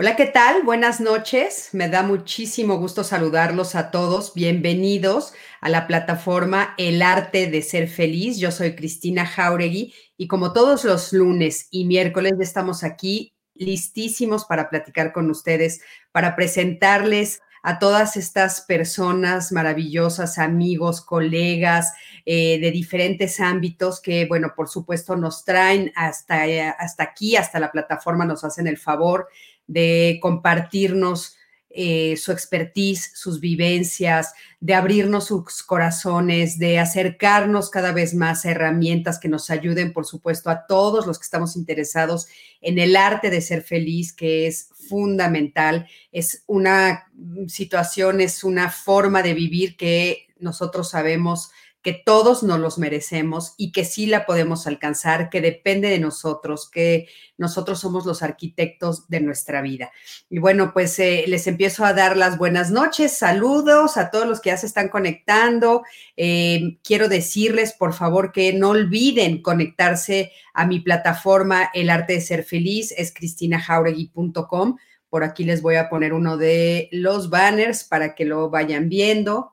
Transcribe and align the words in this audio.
Hola, 0.00 0.14
¿qué 0.14 0.26
tal? 0.26 0.62
Buenas 0.62 1.00
noches. 1.00 1.70
Me 1.72 1.88
da 1.88 2.04
muchísimo 2.04 2.78
gusto 2.78 3.02
saludarlos 3.02 3.74
a 3.74 3.90
todos. 3.90 4.32
Bienvenidos 4.32 5.32
a 5.60 5.68
la 5.68 5.88
plataforma 5.88 6.72
El 6.78 7.02
Arte 7.02 7.50
de 7.50 7.62
Ser 7.62 7.88
Feliz. 7.88 8.38
Yo 8.38 8.52
soy 8.52 8.76
Cristina 8.76 9.26
Jauregui 9.26 9.92
y 10.16 10.28
como 10.28 10.52
todos 10.52 10.84
los 10.84 11.12
lunes 11.12 11.66
y 11.72 11.84
miércoles 11.84 12.34
estamos 12.38 12.84
aquí 12.84 13.34
listísimos 13.54 14.44
para 14.44 14.70
platicar 14.70 15.12
con 15.12 15.32
ustedes, 15.32 15.80
para 16.12 16.36
presentarles 16.36 17.40
a 17.64 17.80
todas 17.80 18.16
estas 18.16 18.60
personas 18.60 19.50
maravillosas, 19.50 20.38
amigos, 20.38 21.00
colegas 21.00 21.92
eh, 22.24 22.60
de 22.60 22.70
diferentes 22.70 23.40
ámbitos 23.40 24.00
que, 24.00 24.26
bueno, 24.26 24.52
por 24.54 24.68
supuesto 24.68 25.16
nos 25.16 25.44
traen 25.44 25.92
hasta, 25.96 26.44
hasta 26.78 27.02
aquí, 27.02 27.34
hasta 27.34 27.58
la 27.58 27.72
plataforma, 27.72 28.24
nos 28.24 28.44
hacen 28.44 28.68
el 28.68 28.78
favor 28.78 29.28
de 29.68 30.18
compartirnos 30.20 31.36
eh, 31.70 32.16
su 32.16 32.32
expertise, 32.32 33.12
sus 33.14 33.40
vivencias, 33.40 34.32
de 34.58 34.74
abrirnos 34.74 35.26
sus 35.26 35.62
corazones, 35.62 36.58
de 36.58 36.78
acercarnos 36.78 37.70
cada 37.70 37.92
vez 37.92 38.14
más 38.14 38.44
a 38.44 38.50
herramientas 38.50 39.20
que 39.20 39.28
nos 39.28 39.50
ayuden, 39.50 39.92
por 39.92 40.06
supuesto, 40.06 40.50
a 40.50 40.66
todos 40.66 41.06
los 41.06 41.18
que 41.18 41.24
estamos 41.24 41.56
interesados 41.56 42.26
en 42.62 42.78
el 42.78 42.96
arte 42.96 43.28
de 43.30 43.42
ser 43.42 43.62
feliz, 43.62 44.14
que 44.14 44.46
es 44.46 44.70
fundamental, 44.88 45.86
es 46.10 46.42
una 46.46 47.06
situación, 47.46 48.22
es 48.22 48.42
una 48.42 48.70
forma 48.70 49.22
de 49.22 49.34
vivir 49.34 49.76
que 49.76 50.26
nosotros 50.40 50.90
sabemos 50.90 51.50
que 51.82 51.92
todos 51.92 52.42
nos 52.42 52.58
los 52.58 52.78
merecemos 52.78 53.54
y 53.56 53.70
que 53.70 53.84
sí 53.84 54.06
la 54.06 54.26
podemos 54.26 54.66
alcanzar, 54.66 55.30
que 55.30 55.40
depende 55.40 55.88
de 55.88 56.00
nosotros, 56.00 56.68
que 56.68 57.08
nosotros 57.36 57.78
somos 57.78 58.04
los 58.04 58.22
arquitectos 58.22 59.08
de 59.08 59.20
nuestra 59.20 59.62
vida. 59.62 59.92
Y 60.28 60.38
bueno, 60.38 60.72
pues 60.72 60.98
eh, 60.98 61.24
les 61.28 61.46
empiezo 61.46 61.84
a 61.84 61.92
dar 61.92 62.16
las 62.16 62.36
buenas 62.36 62.70
noches, 62.70 63.16
saludos 63.16 63.96
a 63.96 64.10
todos 64.10 64.26
los 64.26 64.40
que 64.40 64.50
ya 64.50 64.56
se 64.56 64.66
están 64.66 64.88
conectando. 64.88 65.82
Eh, 66.16 66.78
quiero 66.82 67.08
decirles, 67.08 67.72
por 67.72 67.94
favor, 67.94 68.32
que 68.32 68.52
no 68.52 68.70
olviden 68.70 69.40
conectarse 69.40 70.32
a 70.54 70.66
mi 70.66 70.80
plataforma 70.80 71.70
El 71.72 71.90
Arte 71.90 72.14
de 72.14 72.20
Ser 72.20 72.42
Feliz, 72.42 72.92
es 72.96 73.14
cristinajauregui.com. 73.14 74.76
Por 75.08 75.24
aquí 75.24 75.44
les 75.44 75.62
voy 75.62 75.76
a 75.76 75.88
poner 75.88 76.12
uno 76.12 76.36
de 76.36 76.88
los 76.92 77.30
banners 77.30 77.84
para 77.84 78.14
que 78.14 78.24
lo 78.24 78.50
vayan 78.50 78.88
viendo. 78.88 79.52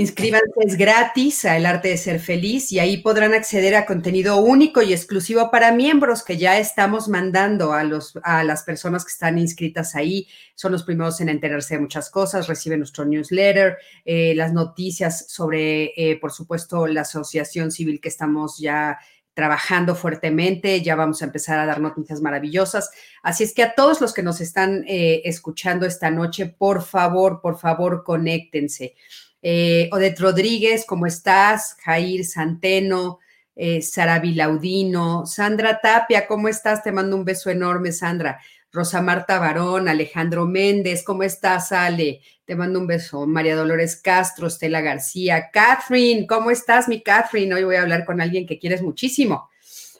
Inscríbanse, 0.00 0.46
es 0.64 0.78
gratis 0.78 1.44
a 1.44 1.58
El 1.58 1.66
Arte 1.66 1.88
de 1.88 1.98
Ser 1.98 2.20
Feliz 2.20 2.72
y 2.72 2.78
ahí 2.78 2.96
podrán 3.02 3.34
acceder 3.34 3.74
a 3.74 3.84
contenido 3.84 4.38
único 4.38 4.80
y 4.80 4.94
exclusivo 4.94 5.50
para 5.50 5.72
miembros 5.72 6.24
que 6.24 6.38
ya 6.38 6.58
estamos 6.58 7.06
mandando 7.06 7.74
a, 7.74 7.84
los, 7.84 8.18
a 8.22 8.42
las 8.42 8.62
personas 8.62 9.04
que 9.04 9.10
están 9.12 9.36
inscritas 9.36 9.94
ahí. 9.94 10.26
Son 10.54 10.72
los 10.72 10.84
primeros 10.84 11.20
en 11.20 11.28
enterarse 11.28 11.74
de 11.74 11.82
muchas 11.82 12.08
cosas, 12.08 12.46
reciben 12.46 12.78
nuestro 12.78 13.04
newsletter, 13.04 13.76
eh, 14.06 14.34
las 14.34 14.54
noticias 14.54 15.26
sobre, 15.28 15.92
eh, 15.94 16.18
por 16.18 16.32
supuesto, 16.32 16.86
la 16.86 17.02
asociación 17.02 17.70
civil 17.70 18.00
que 18.00 18.08
estamos 18.08 18.56
ya 18.58 18.98
trabajando 19.34 19.94
fuertemente, 19.94 20.80
ya 20.80 20.96
vamos 20.96 21.20
a 21.20 21.26
empezar 21.26 21.58
a 21.58 21.66
dar 21.66 21.78
noticias 21.78 22.22
maravillosas. 22.22 22.90
Así 23.22 23.44
es 23.44 23.52
que 23.52 23.64
a 23.64 23.74
todos 23.74 24.00
los 24.00 24.14
que 24.14 24.22
nos 24.22 24.40
están 24.40 24.82
eh, 24.88 25.20
escuchando 25.26 25.84
esta 25.84 26.10
noche, 26.10 26.46
por 26.46 26.82
favor, 26.82 27.42
por 27.42 27.58
favor, 27.58 28.02
conéctense. 28.02 28.94
Eh, 29.42 29.90
Rodríguez, 30.18 30.84
¿cómo 30.86 31.06
estás? 31.06 31.76
Jair 31.82 32.24
Santeno, 32.24 33.18
eh, 33.56 33.82
Sara 33.82 34.18
Vilaudino, 34.18 35.26
Sandra 35.26 35.80
Tapia, 35.80 36.26
¿cómo 36.26 36.48
estás? 36.48 36.82
Te 36.82 36.92
mando 36.92 37.16
un 37.16 37.24
beso 37.24 37.50
enorme, 37.50 37.92
Sandra. 37.92 38.40
Rosa 38.72 39.02
Marta 39.02 39.40
Barón, 39.40 39.88
Alejandro 39.88 40.46
Méndez, 40.46 41.02
¿cómo 41.02 41.24
estás, 41.24 41.72
Ale? 41.72 42.20
Te 42.44 42.54
mando 42.54 42.78
un 42.78 42.86
beso. 42.86 43.26
María 43.26 43.56
Dolores 43.56 43.96
Castro, 43.96 44.46
Estela 44.46 44.80
García, 44.80 45.50
Catherine, 45.52 46.26
¿cómo 46.26 46.52
estás, 46.52 46.86
mi 46.86 47.02
Catherine? 47.02 47.52
Hoy 47.52 47.64
voy 47.64 47.76
a 47.76 47.82
hablar 47.82 48.04
con 48.04 48.20
alguien 48.20 48.46
que 48.46 48.60
quieres 48.60 48.80
muchísimo. 48.80 49.50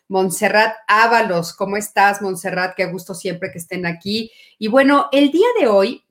Montserrat 0.07 0.75
Ábalos, 0.87 1.53
¿cómo 1.53 1.77
estás, 1.77 2.22
Montserrat? 2.22 2.75
Qué 2.77 2.87
gusto 2.87 3.15
siempre 3.15 3.51
que 3.51 3.59
estén 3.59 3.87
aquí. 3.87 4.31
Y 4.59 4.69
bueno, 4.69 5.09
el 5.11 5.33
día 5.33 5.47
de 5.59 5.67
hoy 5.67 6.05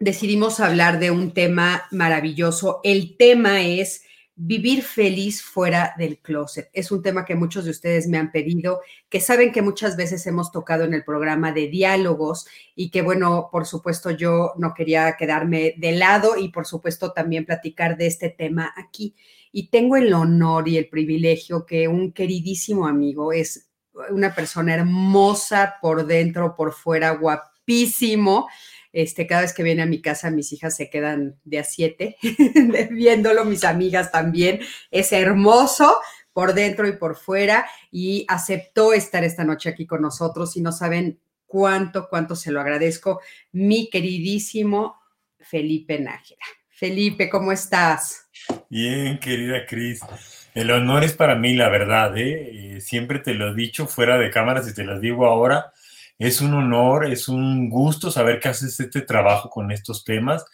decidimos 0.00 0.60
hablar 0.60 0.98
de 0.98 1.10
un 1.10 1.32
tema 1.32 1.84
maravilloso. 1.90 2.80
El 2.82 3.18
tema 3.18 3.62
es 3.62 4.02
vivir 4.34 4.82
feliz 4.82 5.42
fuera 5.42 5.94
del 5.98 6.18
closet. 6.18 6.70
Es 6.72 6.90
un 6.90 7.02
tema 7.02 7.26
que 7.26 7.34
muchos 7.34 7.66
de 7.66 7.72
ustedes 7.72 8.08
me 8.08 8.16
han 8.16 8.32
pedido, 8.32 8.80
que 9.10 9.20
saben 9.20 9.52
que 9.52 9.60
muchas 9.60 9.98
veces 9.98 10.26
hemos 10.26 10.50
tocado 10.50 10.84
en 10.84 10.94
el 10.94 11.04
programa 11.04 11.52
de 11.52 11.68
diálogos 11.68 12.46
y 12.74 12.90
que 12.90 13.02
bueno, 13.02 13.50
por 13.52 13.66
supuesto 13.66 14.10
yo 14.10 14.54
no 14.56 14.72
quería 14.72 15.16
quedarme 15.18 15.74
de 15.76 15.92
lado 15.92 16.38
y 16.38 16.48
por 16.48 16.66
supuesto 16.66 17.12
también 17.12 17.44
platicar 17.44 17.98
de 17.98 18.06
este 18.06 18.30
tema 18.30 18.72
aquí. 18.76 19.14
Y 19.52 19.68
tengo 19.68 19.96
el 19.96 20.14
honor 20.14 20.66
y 20.66 20.78
el 20.78 20.88
privilegio 20.88 21.66
que 21.66 21.88
un 21.88 22.12
queridísimo 22.12 22.86
amigo 22.86 23.34
es 23.34 23.68
una 24.08 24.34
persona 24.34 24.72
hermosa 24.72 25.74
por 25.82 26.06
dentro, 26.06 26.56
por 26.56 26.72
fuera, 26.72 27.10
guapísimo 27.10 28.48
este, 28.92 29.26
cada 29.26 29.42
vez 29.42 29.52
que 29.52 29.62
viene 29.62 29.82
a 29.82 29.86
mi 29.86 30.00
casa, 30.00 30.30
mis 30.30 30.52
hijas 30.52 30.76
se 30.76 30.90
quedan 30.90 31.38
de 31.44 31.58
a 31.58 31.64
siete 31.64 32.16
viéndolo, 32.90 33.44
mis 33.44 33.64
amigas 33.64 34.10
también. 34.10 34.60
Es 34.90 35.12
hermoso 35.12 35.96
por 36.32 36.54
dentro 36.54 36.88
y 36.88 36.92
por 36.92 37.16
fuera 37.16 37.66
y 37.90 38.24
aceptó 38.28 38.92
estar 38.92 39.24
esta 39.24 39.44
noche 39.44 39.68
aquí 39.68 39.86
con 39.86 40.02
nosotros 40.02 40.56
y 40.56 40.60
no 40.60 40.72
saben 40.72 41.20
cuánto, 41.46 42.08
cuánto 42.08 42.36
se 42.36 42.52
lo 42.52 42.60
agradezco. 42.60 43.20
Mi 43.52 43.90
queridísimo 43.90 45.00
Felipe 45.38 45.98
Nájera. 45.98 46.44
Felipe, 46.68 47.28
¿cómo 47.28 47.52
estás? 47.52 48.28
Bien, 48.70 49.18
querida 49.18 49.66
Cris. 49.66 50.00
El 50.54 50.70
honor 50.70 51.04
es 51.04 51.12
para 51.12 51.34
mí, 51.34 51.54
la 51.54 51.68
verdad. 51.68 52.16
¿eh? 52.16 52.76
¿eh? 52.76 52.80
Siempre 52.80 53.18
te 53.18 53.34
lo 53.34 53.50
he 53.50 53.54
dicho 53.54 53.86
fuera 53.86 54.16
de 54.18 54.30
cámaras 54.30 54.68
y 54.68 54.74
te 54.74 54.84
lo 54.84 54.98
digo 54.98 55.26
ahora. 55.26 55.72
Es 56.20 56.42
un 56.42 56.52
honor, 56.52 57.10
es 57.10 57.28
un 57.28 57.70
gusto 57.70 58.10
saber 58.10 58.40
que 58.40 58.50
haces 58.50 58.78
este 58.78 59.00
trabajo 59.00 59.48
con 59.48 59.70
estos 59.72 60.04
temas 60.04 60.44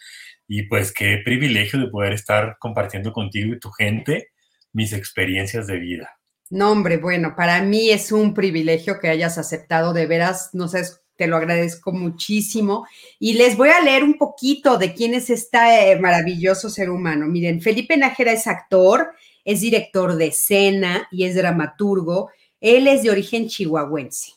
y 0.47 0.63
pues 0.63 0.93
qué 0.93 1.19
privilegio 1.25 1.77
de 1.77 1.89
poder 1.89 2.13
estar 2.13 2.55
compartiendo 2.57 3.11
contigo 3.11 3.53
y 3.53 3.59
tu 3.59 3.69
gente 3.71 4.29
mis 4.71 4.93
experiencias 4.93 5.67
de 5.67 5.77
vida. 5.77 6.19
No, 6.49 6.71
hombre, 6.71 6.95
bueno, 6.95 7.33
para 7.35 7.61
mí 7.61 7.89
es 7.89 8.13
un 8.13 8.33
privilegio 8.33 8.97
que 9.01 9.09
hayas 9.09 9.37
aceptado, 9.37 9.91
de 9.91 10.05
veras, 10.05 10.51
no 10.53 10.69
sé, 10.69 10.83
te 11.17 11.27
lo 11.27 11.35
agradezco 11.35 11.91
muchísimo. 11.91 12.87
Y 13.19 13.33
les 13.33 13.57
voy 13.57 13.67
a 13.67 13.81
leer 13.81 14.05
un 14.05 14.17
poquito 14.17 14.77
de 14.77 14.93
quién 14.93 15.15
es 15.15 15.29
este 15.29 15.99
maravilloso 15.99 16.69
ser 16.69 16.89
humano. 16.89 17.25
Miren, 17.27 17.59
Felipe 17.59 17.97
Nájera 17.97 18.31
es 18.31 18.47
actor, 18.47 19.11
es 19.43 19.59
director 19.59 20.15
de 20.15 20.27
escena 20.27 21.09
y 21.11 21.25
es 21.25 21.35
dramaturgo. 21.35 22.29
Él 22.61 22.87
es 22.87 23.03
de 23.03 23.09
origen 23.09 23.49
chihuahuense 23.49 24.36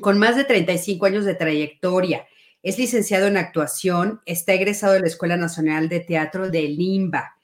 con 0.00 0.18
más 0.18 0.36
de 0.36 0.44
35 0.44 1.06
años 1.06 1.24
de 1.24 1.34
trayectoria. 1.34 2.26
Es 2.62 2.78
licenciado 2.78 3.26
en 3.26 3.36
actuación, 3.36 4.20
está 4.26 4.52
egresado 4.52 4.94
de 4.94 5.00
la 5.00 5.06
Escuela 5.06 5.36
Nacional 5.36 5.88
de 5.88 6.00
Teatro 6.00 6.50
de 6.50 6.62
Limba. 6.62 7.36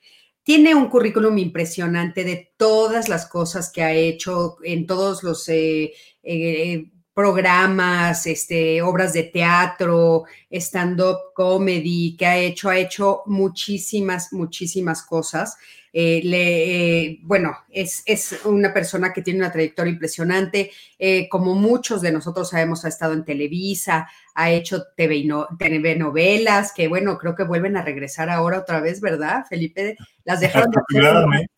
Tiene 0.43 0.75
un 0.75 0.88
currículum 0.88 1.38
impresionante 1.38 2.25
de 2.25 2.52
todas 2.56 3.08
las 3.08 3.26
cosas 3.26 3.70
que 3.70 3.82
ha 3.82 3.93
hecho 3.93 4.56
en 4.62 4.87
todos 4.87 5.23
los 5.23 5.49
eh, 5.49 5.93
eh, 6.23 6.90
programas, 7.14 8.26
este, 8.26 8.82
obras 8.82 9.12
de 9.12 9.23
teatro, 9.23 10.25
stand-up 10.50 11.32
comedy, 11.34 12.17
que 12.17 12.26
ha 12.26 12.37
hecho, 12.37 12.69
ha 12.69 12.76
hecho 12.76 13.23
muchísimas, 13.26 14.32
muchísimas 14.32 15.02
cosas. 15.02 15.56
Eh, 15.96 16.23
le, 16.25 17.05
eh, 17.05 17.20
bueno, 17.23 17.56
es, 17.70 18.02
es, 18.05 18.44
una 18.44 18.75
persona 18.75 19.12
que 19.12 19.23
tiene 19.23 19.38
una 19.38 19.52
trayectoria 19.52 19.93
impresionante. 19.93 20.73
Eh, 20.99 21.29
como 21.29 21.55
muchos 21.55 22.02
de 22.02 22.11
nosotros 22.11 22.50
sabemos, 22.50 22.85
ha 22.85 22.88
estado 22.88 23.12
en 23.12 23.25
Televisa, 23.25 24.08
ha 24.34 24.50
hecho 24.50 24.82
TV, 24.96 25.25
no, 25.25 25.46
TV, 25.58 25.96
novelas, 25.96 26.72
que 26.72 26.88
bueno, 26.88 27.19
creo 27.19 27.36
que 27.36 27.44
vuelven 27.44 27.76
a 27.76 27.82
regresar 27.82 28.31
ahora 28.31 28.58
otra 28.58 28.81
vez, 28.81 29.00
¿verdad, 29.00 29.44
Felipe? 29.48 29.96
Las 30.25 30.40
dejaron 30.40 30.70
afortunadamente. 30.70 31.52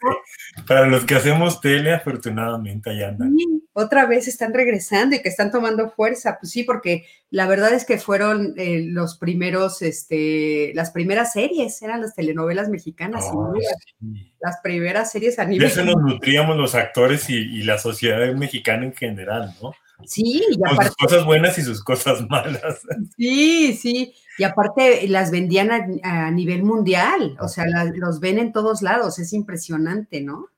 Para 0.67 0.87
los 0.87 1.05
que 1.05 1.14
hacemos 1.14 1.61
tele, 1.62 1.94
afortunadamente 1.94 2.90
allá 2.90 3.08
andan. 3.08 3.34
Sí, 3.34 3.62
otra 3.73 4.05
vez 4.05 4.28
están 4.28 4.52
regresando 4.52 5.17
y 5.17 5.23
que 5.23 5.28
están 5.31 5.50
tomando 5.50 5.90
fuerza. 5.90 6.37
Pues 6.38 6.52
sí, 6.52 6.64
porque 6.64 7.06
la 7.31 7.46
verdad 7.46 7.73
es 7.73 7.87
que 7.87 7.96
fueron 7.96 8.52
eh, 8.58 8.82
los 8.84 9.17
primeros, 9.17 9.81
este, 9.81 10.72
las 10.75 10.90
primeras 10.90 11.32
series, 11.32 11.81
eran 11.81 12.02
las 12.02 12.14
telenovelas 12.14 12.69
mexicanas, 12.69 13.25
Las 14.40 14.58
primeras 14.62 15.12
series 15.12 15.38
a 15.38 15.46
nivel. 15.46 15.61
De 15.61 15.72
eso 15.72 15.84
nos 15.84 16.02
nutríamos 16.02 16.58
los 16.58 16.75
actores 16.75 17.31
y, 17.31 17.37
y 17.37 17.62
la 17.62 17.79
sociedad 17.79 18.34
mexicana 18.34 18.84
en 18.84 18.93
general, 18.93 19.55
¿no? 19.62 19.72
Sí, 20.04 20.43
y 20.50 20.58
aparte, 20.64 20.88
sus 20.88 20.96
cosas 20.96 21.25
buenas 21.25 21.58
y 21.58 21.62
sus 21.62 21.82
cosas 21.82 22.28
malas. 22.28 22.81
Sí, 23.16 23.75
sí. 23.75 24.14
Y 24.38 24.44
aparte 24.44 25.08
las 25.08 25.31
vendían 25.31 25.70
a, 26.02 26.31
nivel 26.31 26.62
mundial, 26.62 27.37
o 27.40 27.48
sea, 27.48 27.64
los 27.94 28.20
ven 28.20 28.38
en 28.38 28.52
todos 28.52 28.82
lados, 28.82 29.19
es 29.19 29.32
impresionante, 29.32 30.20
¿no? 30.20 30.48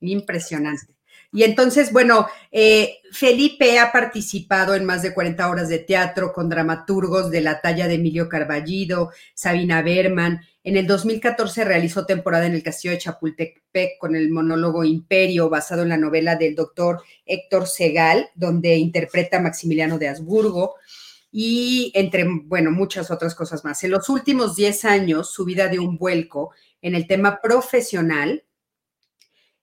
Impresionante. 0.00 0.94
Y 1.32 1.44
entonces, 1.44 1.92
bueno, 1.92 2.26
eh, 2.50 2.98
Felipe 3.12 3.78
ha 3.78 3.92
participado 3.92 4.74
en 4.74 4.84
más 4.84 5.02
de 5.02 5.14
40 5.14 5.48
horas 5.48 5.68
de 5.68 5.78
teatro 5.78 6.32
con 6.32 6.48
dramaturgos 6.48 7.30
de 7.30 7.40
la 7.40 7.60
talla 7.60 7.88
de 7.88 7.94
Emilio 7.94 8.28
Carballido, 8.28 9.10
Sabina 9.34 9.82
Berman. 9.82 10.40
En 10.70 10.76
el 10.76 10.86
2014 10.86 11.64
realizó 11.64 12.06
temporada 12.06 12.46
en 12.46 12.54
el 12.54 12.62
Castillo 12.62 12.92
de 12.92 12.98
Chapultepec 12.98 13.98
con 13.98 14.14
el 14.14 14.30
monólogo 14.30 14.84
Imperio, 14.84 15.50
basado 15.50 15.82
en 15.82 15.88
la 15.88 15.96
novela 15.96 16.36
del 16.36 16.54
doctor 16.54 17.02
Héctor 17.26 17.66
Segal, 17.66 18.28
donde 18.36 18.76
interpreta 18.76 19.38
a 19.38 19.40
Maximiliano 19.40 19.98
de 19.98 20.06
Habsburgo 20.06 20.76
y 21.32 21.90
entre, 21.96 22.24
bueno, 22.44 22.70
muchas 22.70 23.10
otras 23.10 23.34
cosas 23.34 23.64
más. 23.64 23.82
En 23.82 23.90
los 23.90 24.08
últimos 24.08 24.54
10 24.54 24.84
años, 24.84 25.32
su 25.32 25.44
vida 25.44 25.66
dio 25.66 25.82
un 25.82 25.98
vuelco 25.98 26.52
en 26.82 26.94
el 26.94 27.08
tema 27.08 27.40
profesional 27.42 28.44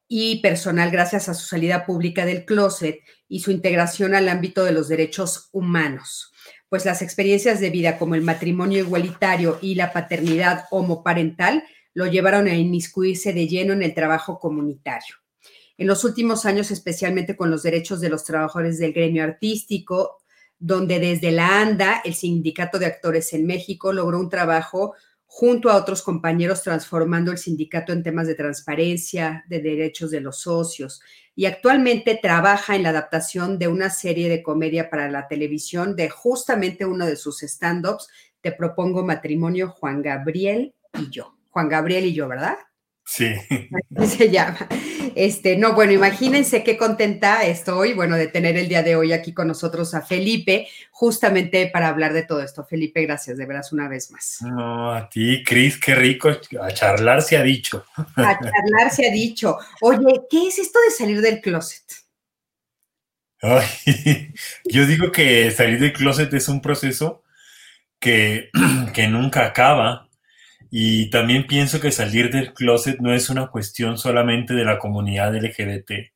y 0.10 0.42
personal 0.42 0.92
gracias 0.92 1.30
a 1.30 1.36
su 1.36 1.48
salida 1.48 1.86
pública 1.86 2.26
del 2.26 2.44
closet 2.44 3.00
y 3.30 3.40
su 3.40 3.52
integración 3.52 4.14
al 4.14 4.28
ámbito 4.28 4.66
de 4.66 4.74
los 4.74 4.90
derechos 4.90 5.48
humanos, 5.54 6.34
pues 6.70 6.86
las 6.86 7.02
experiencias 7.02 7.60
de 7.60 7.70
vida 7.70 7.98
como 7.98 8.16
el 8.16 8.22
matrimonio 8.22 8.80
igualitario 8.80 9.58
y 9.62 9.76
la 9.76 9.94
paternidad 9.94 10.66
homoparental 10.72 11.64
lo 11.94 12.06
llevaron 12.06 12.48
a 12.48 12.56
inmiscuirse 12.56 13.34
de 13.34 13.48
lleno 13.48 13.74
en 13.74 13.84
el 13.84 13.94
trabajo 13.94 14.40
comunitario. 14.40 15.16
En 15.78 15.88
los 15.88 16.04
últimos 16.04 16.46
años, 16.46 16.72
especialmente 16.72 17.36
con 17.36 17.52
los 17.52 17.64
derechos 17.64 18.02
de 18.02 18.10
los 18.10 18.24
trabajadores 18.24 18.80
del 18.80 18.94
gremio 18.94 19.24
artístico, 19.24 20.18
donde 20.60 21.00
desde 21.00 21.32
la 21.32 21.62
ANDA, 21.62 22.02
el 22.04 22.16
Sindicato 22.16 22.80
de 22.80 22.88
Actores 22.88 23.32
en 23.34 23.46
México, 23.46 23.94
logró 23.94 24.20
un 24.20 24.30
trabajo 24.30 24.96
junto 25.28 25.70
a 25.70 25.76
otros 25.76 26.02
compañeros 26.02 26.64
transformando 26.64 27.32
el 27.32 27.38
sindicato 27.38 27.92
en 27.92 28.02
temas 28.02 28.26
de 28.26 28.34
transparencia, 28.34 29.46
de 29.48 29.62
derechos 29.62 30.10
de 30.10 30.22
los 30.22 30.40
socios. 30.40 31.02
Y 31.36 31.46
actualmente 31.46 32.18
trabaja 32.20 32.76
en 32.76 32.84
la 32.84 32.90
adaptación 32.90 33.60
de 33.60 33.68
una 33.68 33.92
serie 33.92 34.30
de 34.30 34.42
comedia 34.42 34.90
para 34.90 35.12
la 35.12 35.28
televisión 35.28 35.96
de 35.96 36.10
justamente 36.10 36.86
uno 36.86 37.06
de 37.06 37.16
sus 37.16 37.44
stand-ups, 37.44 38.08
Te 38.42 38.52
propongo 38.52 39.04
matrimonio, 39.04 39.70
Juan 39.70 40.02
Gabriel 40.02 40.74
y 40.98 41.10
yo. 41.10 41.36
Juan 41.50 41.70
Gabriel 41.70 42.06
y 42.06 42.14
yo, 42.14 42.28
¿verdad? 42.28 42.56
Sí. 43.04 43.34
se 44.08 44.30
llama. 44.30 44.68
Este, 45.16 45.58
no, 45.58 45.74
bueno, 45.74 45.94
imagínense 45.94 46.64
qué 46.64 46.78
contenta 46.78 47.46
estoy, 47.46 47.94
bueno, 47.94 48.16
de 48.16 48.28
tener 48.28 48.58
el 48.58 48.68
día 48.68 48.84
de 48.84 48.96
hoy 48.96 49.14
aquí 49.14 49.34
con 49.34 49.48
nosotros 49.48 49.94
a 49.94 50.02
Felipe, 50.02 50.68
justamente 50.92 51.70
para 51.72 51.90
hablar 51.90 52.14
de 52.14 52.24
todo 52.24 52.42
esto. 52.42 52.66
Felipe, 52.66 53.02
gracias 53.04 53.38
de 53.38 53.46
veras 53.46 53.72
una 53.72 53.88
vez 53.88 54.12
más. 54.12 54.40
No, 54.42 54.94
a 54.94 55.10
ti, 55.10 55.44
Cris, 55.44 55.80
qué 55.80 55.96
rico. 55.96 56.30
A 56.62 56.72
charlar 56.72 57.22
se 57.22 57.38
ha 57.38 57.44
dicho. 57.44 57.86
A 58.16 58.40
charlar 58.40 58.92
se 58.92 59.08
ha 59.08 59.12
dicho. 59.12 59.58
Oye, 59.82 60.22
¿qué 60.30 60.48
es 60.48 60.60
esto 60.60 60.80
de 60.86 60.92
salir 60.92 61.22
del 61.22 61.42
closet? 61.42 61.84
yo 64.66 64.86
digo 64.86 65.12
que 65.12 65.52
salir 65.52 65.80
del 65.80 65.94
closet 65.94 66.34
es 66.34 66.48
un 66.48 66.62
proceso 66.62 67.24
que, 68.00 68.50
que 68.94 69.08
nunca 69.08 69.46
acaba 69.46 70.07
y 70.70 71.10
también 71.10 71.48
pienso 71.48 71.80
que 71.80 71.92
salir 71.92 72.32
del 72.32 72.54
closet 72.54 73.00
no 73.00 73.14
es 73.14 73.30
una 73.30 73.48
cuestión 73.48 73.98
solamente 73.98 74.54
de 74.54 74.66
la 74.66 74.80
comunidad 74.80 75.36
LGBT. 75.36 76.12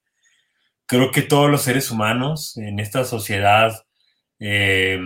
Creo 0.85 1.11
que 1.11 1.21
todos 1.21 1.49
los 1.49 1.61
seres 1.61 1.91
humanos 1.91 2.57
en 2.57 2.79
esta 2.79 3.05
sociedad, 3.05 3.85
eh, 4.39 4.99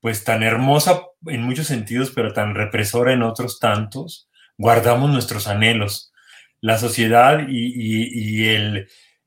pues 0.00 0.24
tan 0.24 0.42
hermosa 0.42 1.02
en 1.26 1.42
muchos 1.42 1.66
sentidos, 1.66 2.12
pero 2.14 2.32
tan 2.32 2.54
represora 2.54 3.12
en 3.12 3.22
otros 3.22 3.58
tantos, 3.58 4.28
guardamos 4.56 5.10
nuestros 5.10 5.48
anhelos. 5.48 6.12
La 6.60 6.78
sociedad 6.78 7.46
y, 7.48 8.46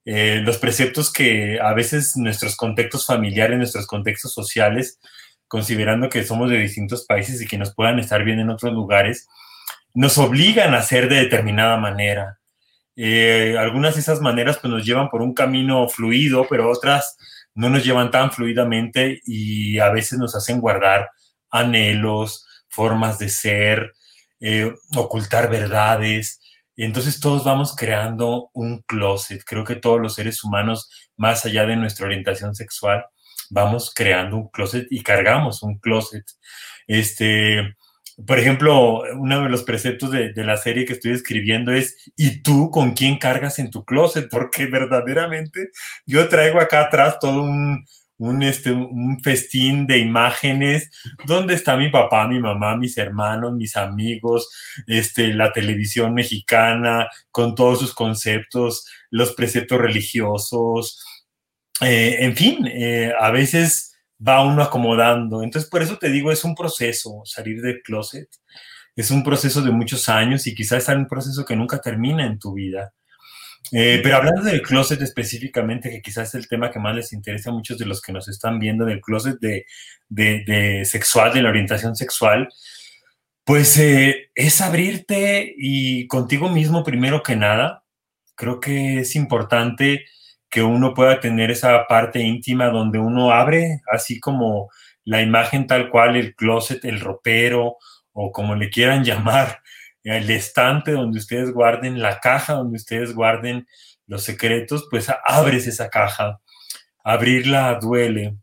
eh, 0.05 0.41
los 0.43 0.57
preceptos 0.57 1.11
que 1.11 1.59
a 1.61 1.73
veces 1.73 2.17
nuestros 2.17 2.55
contextos 2.55 3.05
familiares, 3.05 3.57
nuestros 3.57 3.85
contextos 3.85 4.33
sociales, 4.33 4.99
considerando 5.51 6.07
que 6.07 6.23
somos 6.23 6.49
de 6.49 6.57
distintos 6.59 7.05
países 7.05 7.41
y 7.41 7.45
que 7.45 7.57
nos 7.57 7.75
puedan 7.75 7.99
estar 7.99 8.23
bien 8.23 8.39
en 8.39 8.49
otros 8.49 8.71
lugares, 8.71 9.27
nos 9.93 10.17
obligan 10.17 10.73
a 10.73 10.81
ser 10.81 11.09
de 11.09 11.17
determinada 11.17 11.75
manera. 11.75 12.39
Eh, 12.95 13.57
algunas 13.59 13.95
de 13.95 13.99
esas 13.99 14.21
maneras 14.21 14.59
pues, 14.59 14.71
nos 14.71 14.85
llevan 14.85 15.09
por 15.09 15.21
un 15.21 15.33
camino 15.33 15.89
fluido, 15.89 16.47
pero 16.49 16.71
otras 16.71 17.17
no 17.53 17.69
nos 17.69 17.83
llevan 17.83 18.11
tan 18.11 18.31
fluidamente 18.31 19.19
y 19.25 19.77
a 19.79 19.89
veces 19.89 20.19
nos 20.19 20.37
hacen 20.37 20.61
guardar 20.61 21.09
anhelos, 21.49 22.47
formas 22.69 23.19
de 23.19 23.27
ser, 23.27 23.91
eh, 24.39 24.73
ocultar 24.95 25.49
verdades. 25.49 26.39
Entonces 26.77 27.19
todos 27.19 27.43
vamos 27.43 27.75
creando 27.75 28.51
un 28.53 28.83
closet. 28.83 29.43
Creo 29.45 29.65
que 29.65 29.75
todos 29.75 29.99
los 29.99 30.15
seres 30.15 30.45
humanos, 30.45 30.89
más 31.17 31.45
allá 31.45 31.65
de 31.65 31.75
nuestra 31.75 32.05
orientación 32.05 32.55
sexual, 32.55 33.03
vamos 33.51 33.93
creando 33.93 34.37
un 34.37 34.49
closet 34.49 34.87
y 34.89 35.03
cargamos 35.03 35.61
un 35.61 35.77
closet. 35.77 36.25
Este, 36.87 37.75
por 38.25 38.39
ejemplo, 38.39 39.03
uno 39.15 39.43
de 39.43 39.49
los 39.49 39.63
preceptos 39.63 40.11
de, 40.11 40.33
la 40.35 40.57
serie 40.57 40.85
que 40.85 40.93
estoy 40.93 41.11
escribiendo 41.11 41.71
es, 41.71 41.95
¿y 42.15 42.41
tú 42.41 42.71
con 42.71 42.93
quién 42.93 43.17
cargas 43.17 43.59
en 43.59 43.69
tu 43.69 43.85
closet? 43.85 44.29
Porque 44.29 44.65
verdaderamente 44.65 45.69
yo 46.05 46.27
traigo 46.27 46.59
acá 46.59 46.81
atrás 46.81 47.17
todo 47.19 47.43
un, 47.43 47.85
un, 48.17 48.43
este, 48.43 48.71
un 48.71 49.19
festín 49.21 49.87
de 49.87 49.97
imágenes, 49.97 50.91
donde 51.25 51.55
está 51.55 51.75
mi 51.75 51.89
papá, 51.89 52.27
mi 52.27 52.39
mamá, 52.39 52.77
mis 52.77 52.97
hermanos, 52.97 53.53
mis 53.53 53.75
amigos, 53.75 54.49
este, 54.87 55.33
la 55.33 55.51
televisión 55.51 56.13
mexicana, 56.13 57.07
con 57.31 57.55
todos 57.55 57.79
sus 57.79 57.93
conceptos, 57.93 58.85
los 59.09 59.33
preceptos 59.33 59.79
religiosos, 59.79 61.03
eh, 61.81 62.17
en 62.19 62.35
fin, 62.35 62.67
eh, 62.67 63.11
a 63.19 63.31
veces 63.31 63.95
va 64.25 64.43
uno 64.43 64.61
acomodando. 64.61 65.43
Entonces, 65.43 65.69
por 65.69 65.81
eso 65.81 65.97
te 65.97 66.09
digo, 66.09 66.31
es 66.31 66.43
un 66.43 66.55
proceso 66.55 67.23
salir 67.25 67.61
del 67.61 67.81
closet. 67.81 68.29
Es 68.95 69.09
un 69.09 69.23
proceso 69.23 69.61
de 69.61 69.71
muchos 69.71 70.09
años 70.09 70.45
y 70.47 70.53
quizás 70.53 70.87
es 70.87 70.95
un 70.95 71.07
proceso 71.07 71.45
que 71.45 71.55
nunca 71.55 71.79
termina 71.79 72.25
en 72.25 72.37
tu 72.37 72.53
vida. 72.53 72.93
Eh, 73.71 73.99
pero 74.03 74.17
hablando 74.17 74.41
del 74.41 74.61
closet 74.61 75.01
específicamente, 75.01 75.89
que 75.89 76.01
quizás 76.01 76.29
es 76.29 76.35
el 76.35 76.47
tema 76.47 76.71
que 76.71 76.79
más 76.79 76.95
les 76.95 77.13
interesa 77.13 77.51
a 77.51 77.53
muchos 77.53 77.77
de 77.77 77.85
los 77.85 78.01
que 78.01 78.11
nos 78.11 78.27
están 78.27 78.59
viendo, 78.59 78.85
del 78.85 79.01
closet 79.01 79.39
de, 79.39 79.65
de, 80.09 80.83
sexual, 80.85 81.33
de 81.33 81.41
la 81.41 81.49
orientación 81.49 81.95
sexual, 81.95 82.49
pues 83.45 83.77
es 83.77 84.61
abrirte 84.61 85.53
y 85.57 86.07
contigo 86.07 86.49
mismo 86.49 86.83
primero 86.83 87.23
que 87.23 87.35
nada. 87.35 87.85
Creo 88.35 88.59
que 88.59 88.99
es 88.99 89.15
importante 89.15 90.05
que 90.51 90.61
uno 90.61 90.93
pueda 90.93 91.19
tener 91.21 91.49
esa 91.49 91.87
parte 91.87 92.19
íntima 92.19 92.67
donde 92.67 92.99
uno 92.99 93.31
abre, 93.31 93.81
así 93.91 94.19
como 94.19 94.69
la 95.05 95.21
imagen 95.21 95.65
tal 95.65 95.89
cual, 95.89 96.17
el 96.17 96.35
closet, 96.35 96.83
el 96.85 96.99
ropero, 96.99 97.77
o 98.11 98.31
como 98.31 98.55
le 98.55 98.69
quieran 98.69 99.03
llamar, 99.05 99.61
el 100.03 100.29
estante 100.29 100.91
donde 100.91 101.19
ustedes 101.19 101.51
guarden, 101.53 102.01
la 102.01 102.19
caja 102.19 102.53
donde 102.53 102.75
ustedes 102.75 103.15
guarden 103.15 103.67
los 104.07 104.23
secretos, 104.23 104.87
pues 104.91 105.07
abres 105.25 105.67
esa 105.67 105.89
caja. 105.89 106.41
Abrirla 107.03 107.79
duele, 107.81 108.35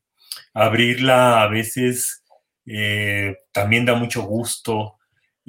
abrirla 0.55 1.43
a 1.43 1.49
veces 1.49 2.25
eh, 2.67 3.37
también 3.53 3.85
da 3.85 3.95
mucho 3.95 4.23
gusto, 4.23 4.98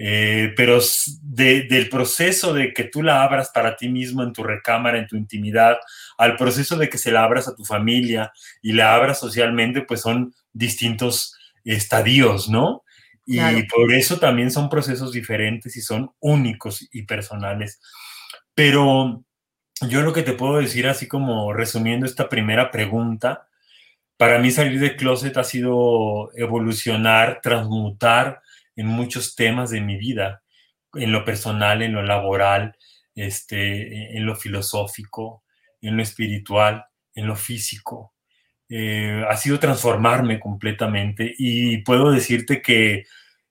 eh, 0.02 0.54
pero 0.56 0.80
del 1.22 1.90
proceso 1.90 2.54
de 2.54 2.74
que 2.74 2.86
tú 2.86 3.04
la 3.04 3.22
abras 3.22 3.52
para 3.54 3.76
ti 3.76 3.90
mismo 3.90 4.24
en 4.24 4.32
tu 4.32 4.44
recámara, 4.44 4.98
en 4.98 5.08
tu 5.08 5.18
intimidad, 5.18 5.78
al 6.18 6.38
proceso 6.38 6.78
de 6.78 6.88
que 6.88 6.98
se 6.98 7.12
la 7.12 7.26
abras 7.26 7.50
a 7.50 7.56
tu 7.56 7.66
familia 7.66 8.32
y 8.62 8.72
la 8.72 8.96
abras 8.96 9.20
socialmente, 9.20 9.82
pues 9.82 10.00
son 10.00 10.34
distintos 10.54 11.36
estadios, 11.66 12.48
¿no? 12.48 12.86
Y 13.26 13.64
por 13.64 13.94
eso 13.94 14.20
también 14.20 14.52
son 14.52 14.70
procesos 14.70 15.12
diferentes 15.12 15.76
y 15.76 15.82
son 15.82 16.12
únicos 16.20 16.88
y 16.94 17.04
personales. 17.04 17.82
Pero 18.56 19.26
yo 19.82 20.02
lo 20.02 20.14
que 20.14 20.24
te 20.24 20.34
puedo 20.34 20.60
decir, 20.60 20.88
así 20.88 21.10
como 21.10 21.52
resumiendo 21.52 22.06
esta 22.06 22.30
primera 22.30 22.72
pregunta, 22.72 23.50
para 24.16 24.40
mí 24.40 24.50
salir 24.50 24.80
del 24.80 24.96
closet 24.96 25.36
ha 25.38 25.44
sido 25.44 26.32
evolucionar, 26.36 27.42
transmutar, 27.44 28.42
en 28.76 28.88
muchos 28.88 29.36
temas 29.36 29.72
de 29.72 29.82
mi 29.82 29.98
vida. 29.98 30.44
en 30.96 31.12
lo 31.12 31.24
personal, 31.24 31.84
en 31.84 31.94
lo 31.94 32.02
laboral, 32.04 32.76
este, 33.14 34.18
en 34.18 34.26
lo 34.26 34.36
filosófico, 34.36 35.44
en 35.82 35.98
lo 35.98 36.04
espiritual, 36.04 36.86
en 37.14 37.28
lo 37.28 37.36
físico. 37.36 38.14
Eh, 38.70 39.24
ha 39.28 39.36
sido 39.38 39.60
transformarme 39.60 40.40
completamente 40.40 41.34
y 41.38 41.80
puedo 41.84 42.12
decirte 42.12 42.62
que 42.62 43.06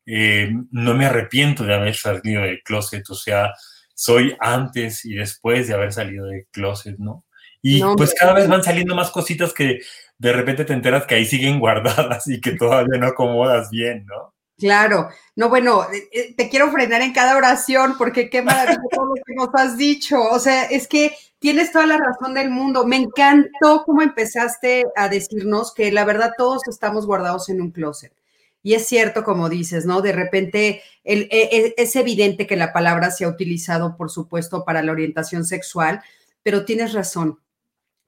eh, 0.06 0.50
no 0.70 0.94
me 0.94 1.06
arrepiento 1.06 1.64
de 1.64 1.74
haber 1.74 1.94
salido 1.96 2.42
del 2.42 2.62
closet, 2.62 3.08
o 3.10 3.14
sea, 3.14 3.52
soy 3.94 4.36
antes 4.40 5.04
y 5.04 5.14
después 5.14 5.68
de 5.68 5.74
haber 5.74 5.92
salido 5.92 6.26
del 6.26 6.46
closet, 6.50 6.96
¿no? 6.98 7.24
Y 7.60 7.82
pues 7.96 8.14
cada 8.14 8.32
vez 8.32 8.48
van 8.48 8.62
saliendo 8.62 8.94
más 8.94 9.10
cositas 9.10 9.52
que 9.52 9.80
de 10.16 10.32
repente 10.32 10.64
te 10.64 10.72
enteras 10.72 11.04
que 11.04 11.16
ahí 11.16 11.26
siguen 11.26 11.58
guardadas 11.60 12.28
y 12.28 12.40
que 12.40 12.52
todavía 12.52 12.98
no 12.98 13.08
acomodas 13.08 13.70
bien, 13.70 14.06
¿no? 14.06 14.34
Claro, 14.58 15.08
no, 15.36 15.48
bueno, 15.48 15.84
eh, 15.92 16.08
eh, 16.10 16.34
te 16.34 16.48
quiero 16.48 16.72
frenar 16.72 17.00
en 17.00 17.12
cada 17.12 17.36
oración 17.36 17.94
porque 17.96 18.28
qué 18.28 18.42
maravilla 18.42 18.80
todo 18.90 19.06
lo 19.06 19.14
que 19.14 19.34
nos 19.36 19.50
has 19.54 19.76
dicho. 19.76 20.20
O 20.20 20.40
sea, 20.40 20.64
es 20.64 20.88
que 20.88 21.14
tienes 21.38 21.70
toda 21.70 21.86
la 21.86 21.96
razón 21.96 22.34
del 22.34 22.50
mundo. 22.50 22.84
Me 22.84 22.96
encantó 22.96 23.84
cómo 23.86 24.02
empezaste 24.02 24.84
a 24.96 25.08
decirnos 25.08 25.72
que 25.72 25.92
la 25.92 26.04
verdad 26.04 26.32
todos 26.36 26.66
estamos 26.66 27.06
guardados 27.06 27.48
en 27.50 27.60
un 27.60 27.70
closet. 27.70 28.12
Y 28.60 28.74
es 28.74 28.86
cierto, 28.86 29.22
como 29.22 29.48
dices, 29.48 29.86
¿no? 29.86 30.02
De 30.02 30.10
repente 30.12 30.82
e, 31.04 31.28
e, 31.30 31.74
es 31.76 31.94
evidente 31.94 32.48
que 32.48 32.56
la 32.56 32.72
palabra 32.72 33.12
se 33.12 33.24
ha 33.24 33.28
utilizado, 33.28 33.96
por 33.96 34.10
supuesto, 34.10 34.64
para 34.64 34.82
la 34.82 34.90
orientación 34.90 35.44
sexual, 35.44 36.02
pero 36.42 36.64
tienes 36.64 36.94
razón. 36.94 37.38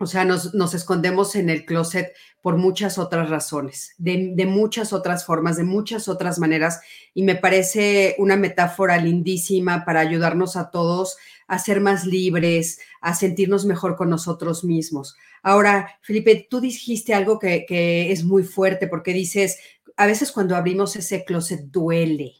O 0.02 0.06
sea, 0.06 0.24
nos, 0.24 0.74
escondemos 0.74 1.36
en 1.36 1.50
el 1.50 1.66
closet 1.66 2.14
por 2.40 2.56
muchas 2.56 2.96
otras 2.96 3.28
razones, 3.28 3.94
de, 3.98 4.32
de, 4.34 4.46
muchas 4.46 4.94
otras 4.94 5.26
formas, 5.26 5.58
de 5.58 5.64
muchas 5.64 6.08
otras 6.08 6.38
maneras. 6.38 6.80
Y 7.12 7.22
me 7.22 7.36
parece 7.36 8.16
una 8.16 8.36
metáfora 8.36 8.96
lindísima 8.96 9.84
para 9.84 10.00
ayudarnos 10.00 10.56
a 10.56 10.70
todos 10.70 11.18
a 11.48 11.58
ser 11.58 11.82
más 11.82 12.06
libres, 12.06 12.80
a 13.02 13.14
sentirnos 13.14 13.66
mejor 13.66 13.94
con 13.96 14.08
nosotros 14.08 14.64
mismos. 14.64 15.16
Ahora, 15.42 15.98
Felipe, 16.00 16.46
tú 16.48 16.62
dijiste 16.62 17.12
algo 17.12 17.38
que, 17.38 17.66
que 17.66 18.10
es 18.10 18.24
muy 18.24 18.42
fuerte 18.42 18.88
porque 18.88 19.12
dices, 19.12 19.58
a 19.96 20.06
veces 20.06 20.32
cuando 20.32 20.56
abrimos 20.56 20.96
ese 20.96 21.26
closet 21.26 21.60
duele. 21.64 22.39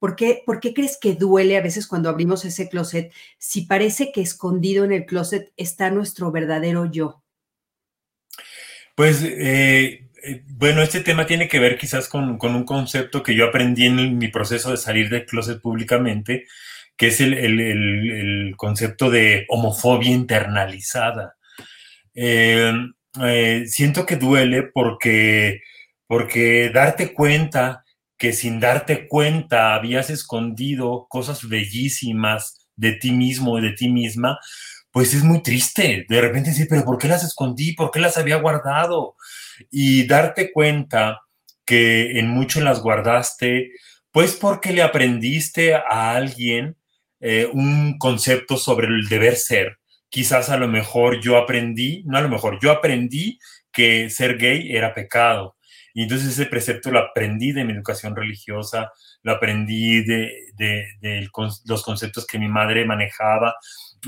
¿Por 0.00 0.16
qué, 0.16 0.42
crees 0.74 0.98
que 0.98 1.14
duele 1.14 1.58
a 1.58 1.62
veces 1.62 1.86
cuando 1.86 2.08
abrimos 2.08 2.46
ese 2.46 2.70
closet 2.70 3.12
si 3.36 3.66
parece 3.66 4.12
que 4.12 4.22
escondido 4.22 4.82
en 4.86 4.92
el 4.92 5.04
closet 5.04 5.52
está 5.58 5.90
nuestro 5.90 6.32
verdadero 6.32 6.90
yo? 6.90 7.22
Pues 8.94 9.22
eh, 9.22 10.08
eh, 10.22 10.42
bueno, 10.46 10.80
este 10.80 11.00
tema 11.00 11.26
tiene 11.26 11.48
que 11.48 11.58
ver 11.58 11.76
quizás 11.76 12.08
con, 12.08 12.38
un 12.42 12.64
concepto 12.64 13.22
que 13.22 13.34
yo 13.34 13.44
aprendí 13.44 13.86
en 13.86 14.16
mi 14.16 14.28
proceso 14.28 14.70
de 14.70 14.78
salir 14.78 15.10
del 15.10 15.26
closet 15.26 15.60
públicamente, 15.60 16.46
que 16.96 17.08
es 17.08 17.20
el, 17.20 18.54
concepto 18.56 19.10
de 19.10 19.44
homofobia 19.50 20.12
internalizada. 20.12 21.36
Eh, 22.14 22.72
siento 23.66 24.06
que 24.06 24.16
duele 24.16 24.62
porque, 24.62 25.60
porque 26.06 26.70
darte 26.70 27.12
cuenta 27.12 27.84
que 28.20 28.34
sin 28.34 28.60
darte 28.60 29.08
cuenta 29.08 29.74
habías 29.74 30.10
escondido 30.10 31.06
cosas 31.08 31.48
bellísimas 31.48 32.68
de 32.76 32.92
ti 32.92 33.12
mismo 33.12 33.58
y 33.58 33.62
de 33.62 33.72
ti 33.72 33.88
misma, 33.88 34.38
pues 34.92 35.14
es 35.14 35.24
muy 35.24 35.42
triste. 35.42 36.04
De 36.06 36.20
repente 36.20 36.50
decir, 36.50 36.66
pero 36.68 36.84
¿por 36.84 36.98
qué 36.98 37.08
las 37.08 37.24
escondí? 37.24 37.72
¿Por 37.72 37.90
qué 37.90 37.98
las 37.98 38.18
había 38.18 38.36
guardado? 38.36 39.16
Y 39.70 40.06
darte 40.06 40.52
cuenta 40.52 41.22
que 41.64 42.18
en 42.18 42.28
mucho 42.28 42.60
las 42.60 42.82
guardaste, 42.82 43.70
pues 44.10 44.36
porque 44.36 44.74
le 44.74 44.82
aprendiste 44.82 45.74
a 45.74 46.14
alguien 46.14 46.76
eh, 47.20 47.48
un 47.50 47.96
concepto 47.96 48.58
sobre 48.58 48.88
el 48.88 49.08
deber 49.08 49.36
ser. 49.36 49.78
Quizás 50.10 50.50
a 50.50 50.58
lo 50.58 50.68
mejor 50.68 51.22
yo 51.22 51.38
aprendí, 51.38 52.02
no 52.04 52.18
a 52.18 52.20
lo 52.20 52.28
mejor, 52.28 52.58
yo 52.60 52.70
aprendí 52.70 53.38
que 53.72 54.10
ser 54.10 54.36
gay 54.36 54.76
era 54.76 54.92
pecado 54.92 55.56
y 55.94 56.02
entonces 56.02 56.28
ese 56.28 56.46
precepto 56.46 56.90
lo 56.90 57.00
aprendí 57.00 57.52
de 57.52 57.64
mi 57.64 57.72
educación 57.72 58.14
religiosa, 58.14 58.92
lo 59.22 59.32
aprendí 59.32 60.04
de, 60.04 61.28
los 61.64 61.82
conceptos 61.82 62.26
que 62.26 62.38
mi 62.38 62.48
madre 62.48 62.84
manejaba, 62.84 63.54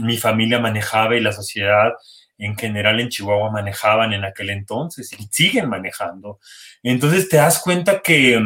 mi 0.01 0.17
familia 0.17 0.59
manejaba 0.59 1.17
y 1.17 1.21
la 1.21 1.33
sociedad 1.33 1.93
en 2.39 2.57
general 2.57 2.99
en 3.01 3.09
Chihuahua 3.09 3.51
manejaban 3.51 4.13
en 4.13 4.25
aquel 4.25 4.51
entonces 4.51 5.13
y 5.13 5.29
siguen 5.31 5.69
manejando. 5.69 6.41
Entonces 6.83 7.29
te 7.29 7.37
das 7.37 7.61
cuenta 7.61 8.01
que, 8.01 8.41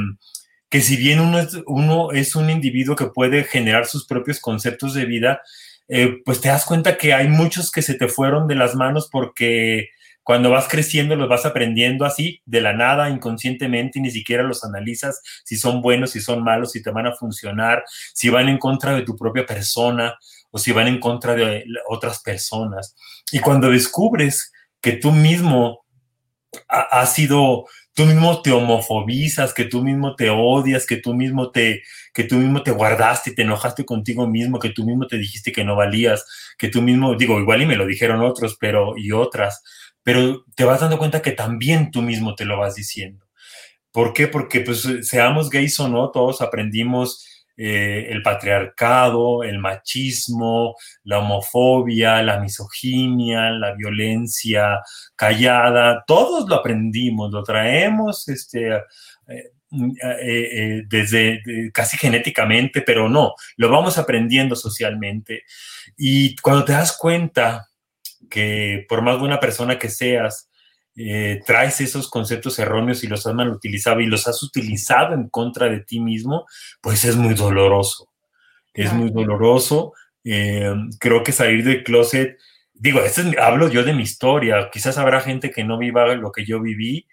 que 0.69 0.81
si 0.81 0.97
bien 0.97 1.21
uno 1.21 1.39
es, 1.39 1.57
uno 1.67 2.13
es 2.13 2.37
un 2.37 2.51
individuo 2.51 2.97
que 2.97 3.07
puede 3.07 3.45
generar 3.45 3.87
sus 3.87 4.07
propios 4.07 4.41
conceptos 4.41 4.93
de 4.95 5.07
vida, 5.07 5.41
eh, 5.89 6.21
pues 6.25 6.41
te 6.41 6.49
das 6.49 6.65
cuenta 6.65 6.97
que 6.97 7.15
hay 7.15 7.29
muchos 7.29 7.71
que 7.71 7.83
se 7.83 7.95
te 7.95 8.09
fueron 8.09 8.49
de 8.49 8.57
las 8.57 8.75
manos 8.75 9.09
porque 9.11 9.91
cuando 10.27 10.51
vas 10.51 10.67
creciendo 10.67 11.15
los 11.15 11.29
vas 11.29 11.47
aprendiendo 11.47 12.05
así, 12.05 12.43
de 12.47 12.61
la 12.61 12.73
nada, 12.73 13.09
inconscientemente, 13.11 14.01
y 14.01 14.03
ni 14.03 14.11
siquiera 14.11 14.43
los 14.43 14.65
analizas 14.65 15.23
si 15.45 15.57
son 15.57 15.81
buenos, 15.81 16.11
si 16.11 16.21
son 16.21 16.43
malos, 16.43 16.73
si 16.73 16.83
te 16.83 16.91
van 16.91 17.07
a 17.07 17.15
funcionar, 17.15 17.85
si 18.13 18.29
van 18.29 18.49
en 18.49 18.59
contra 18.59 18.97
de 18.97 19.03
tu 19.03 19.15
propia 19.15 19.47
persona 19.47 20.19
o 20.51 20.59
si 20.59 20.73
van 20.73 20.89
en 20.89 20.99
contra 20.99 21.37
de 21.37 21.65
otras 21.89 22.23
personas. 22.23 22.97
Y 23.31 23.39
cuando 23.39 23.71
descubres 23.71 24.51
que 24.81 24.95
tú 24.95 25.13
mismo 25.13 25.87
has 26.69 27.15
sido, 27.15 27.67
tú 27.95 28.05
mismo 28.05 28.43
te 28.43 28.51
homofobizas, 28.51 29.55
que 29.55 29.67
tú 29.67 29.85
mismo 29.85 30.17
te 30.17 30.31
odias, 30.31 30.87
que 30.87 30.97
tú 30.97 31.15
mismo 31.15 31.53
te, 31.53 31.85
que 32.13 32.25
tú 32.25 32.35
mismo 32.35 32.65
te 32.65 32.73
guardaste 32.73 33.31
te 33.31 33.43
enojaste 33.43 33.85
contigo 33.85 34.27
mismo, 34.27 34.59
que 34.59 34.71
tú 34.71 34.85
mismo 34.85 35.07
te 35.07 35.19
dijiste 35.19 35.53
que 35.53 35.63
no 35.63 35.77
valías, 35.77 36.25
que 36.59 36.69
tú 36.69 36.83
mismo, 36.83 37.15
digo, 37.15 37.39
igual 37.39 37.63
y 37.63 37.67
me 37.67 37.77
lo 37.77 37.87
dijeron 37.87 38.23
otros, 38.23 38.57
pero 38.59 38.97
y 38.97 39.13
otras, 39.13 39.63
pero 40.07 40.45
te 40.55 40.63
vas 40.63 40.79
dando 40.79 40.99
cuenta 40.99 41.21
que 41.21 41.33
también 41.33 41.91
tú 41.91 42.01
mismo 42.01 42.37
te 42.37 42.45
lo 42.45 42.57
vas 42.57 42.77
diciendo. 42.77 43.27
¿Por 43.91 44.13
qué? 44.13 44.29
Porque 44.29 44.61
pues 44.61 44.87
seamos 45.03 45.51
gays 45.51 45.81
o 45.81 45.89
no, 45.89 46.13
todos 46.13 46.41
aprendimos 46.41 47.27
eh, 47.57 48.07
el 48.11 48.23
patriarcado, 48.23 49.43
el 49.43 49.59
machismo, 49.59 50.77
la 51.03 51.19
homofobia, 51.19 52.23
la 52.23 52.39
misoginia, 52.39 53.51
la 53.51 53.75
violencia 53.75 54.81
callada, 55.17 56.05
todos 56.07 56.49
lo 56.49 56.55
aprendimos, 56.55 57.33
lo 57.33 57.43
traemos 57.43 58.29
este, 58.29 58.77
eh, 58.77 59.51
eh, 59.73 60.83
desde 60.89 61.43
casi 61.75 61.99
genéticamente, 61.99 62.81
pero 62.81 63.09
no, 63.09 63.35
lo 63.57 63.71
vamos 63.71 63.99
aprendiendo 63.99 64.55
socialmente. 64.55 65.43
Y 65.97 66.37
cuando 66.37 66.65
te 66.65 66.75
das 66.75 66.97
cuenta 66.97 67.67
que 68.29 68.85
por 68.89 69.03
más 69.03 69.19
buena 69.19 69.41
persona 69.41 69.79
que 69.79 69.89
seas, 69.89 70.51
eh, 70.97 71.43
traes 71.45 71.81
esos 71.83 72.09
conceptos 72.09 72.59
erróneos 72.59 73.05
y 73.05 73.07
los 73.07 73.27
has 73.27 73.35
mal 73.35 73.51
utilizado 73.51 74.01
y 74.01 74.07
los 74.07 74.27
has 74.29 74.43
utilizado 74.43 75.15
en 75.15 75.29
contra 75.29 75.69
de 75.69 75.81
ti 75.81 76.01
mismo, 76.01 76.47
pues 76.81 77.05
es 77.05 77.17
muy 77.17 77.35
doloroso. 77.35 78.09
Es 78.73 78.93
muy 78.93 79.11
doloroso. 79.11 79.93
Eh, 80.25 80.75
creo 80.99 81.23
que 81.23 81.33
salir 81.33 81.65
del 81.65 81.85
closet, 81.85 82.39
digo, 82.75 83.01
este 83.01 83.41
hablo 83.41 83.69
yo 83.69 83.85
de 83.85 83.95
mi 83.95 84.03
historia, 84.03 84.69
quizás 84.73 84.99
habrá 84.99 85.21
gente 85.21 85.51
que 85.51 85.65
no 85.65 85.79
viva 85.79 86.15
lo 86.15 86.33
que 86.33 86.45
yo 86.45 86.61
viví, 86.61 87.07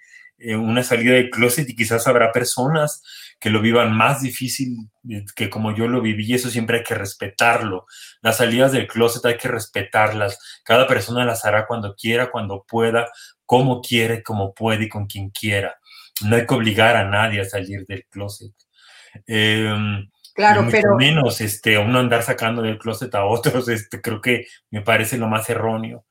una 0.44 0.84
salida 0.84 1.14
del 1.14 1.30
closet 1.30 1.70
y 1.70 1.76
quizás 1.76 2.08
habrá 2.08 2.32
personas 2.32 3.02
que 3.40 3.50
lo 3.50 3.62
vivan 3.62 3.92
más 3.92 4.22
difícil 4.22 4.90
que 5.36 5.50
como 5.50 5.76
yo 5.76 5.88
lo 5.88 6.02
viví 6.02 6.26
y 6.26 6.34
eso 6.34 6.50
siempre 6.50 6.78
hay 6.78 6.84
que 6.84 6.96
respetarlo. 6.96 7.86
Las 8.22 8.38
salidas 8.38 8.72
del 8.72 8.88
closet 8.88 9.26
hay 9.26 9.38
que 9.38 9.50
respetarlas. 9.50 10.62
Cada 10.64 10.88
persona 10.88 11.26
las 11.26 11.44
hará 11.44 11.68
cuando 11.68 11.94
quiera, 11.94 12.32
cuando 12.32 12.64
pueda, 12.66 13.12
como 13.46 13.82
quiere, 13.82 14.24
como 14.24 14.54
puede 14.54 14.86
y 14.86 14.90
con 14.90 15.08
quien 15.08 15.30
quiera. 15.30 15.76
No 16.24 16.36
hay 16.36 16.46
que 16.46 16.54
obligar 16.54 16.96
a 16.96 17.04
nadie 17.04 17.42
a 17.42 17.46
salir 17.46 17.86
del 17.86 18.06
closet. 18.06 18.54
Em, 19.28 20.10
claro, 20.34 20.66
pero 20.72 20.96
menos 20.96 21.42
este 21.42 21.78
uno 21.78 22.00
andar 22.00 22.24
sacando 22.24 22.62
del 22.62 22.78
closet 22.78 23.14
a 23.14 23.26
otros, 23.26 23.68
este 23.68 24.02
creo 24.02 24.22
que 24.22 24.48
me 24.72 24.82
parece 24.82 25.18
lo 25.18 25.28
más 25.28 25.50
erróneo. 25.50 26.06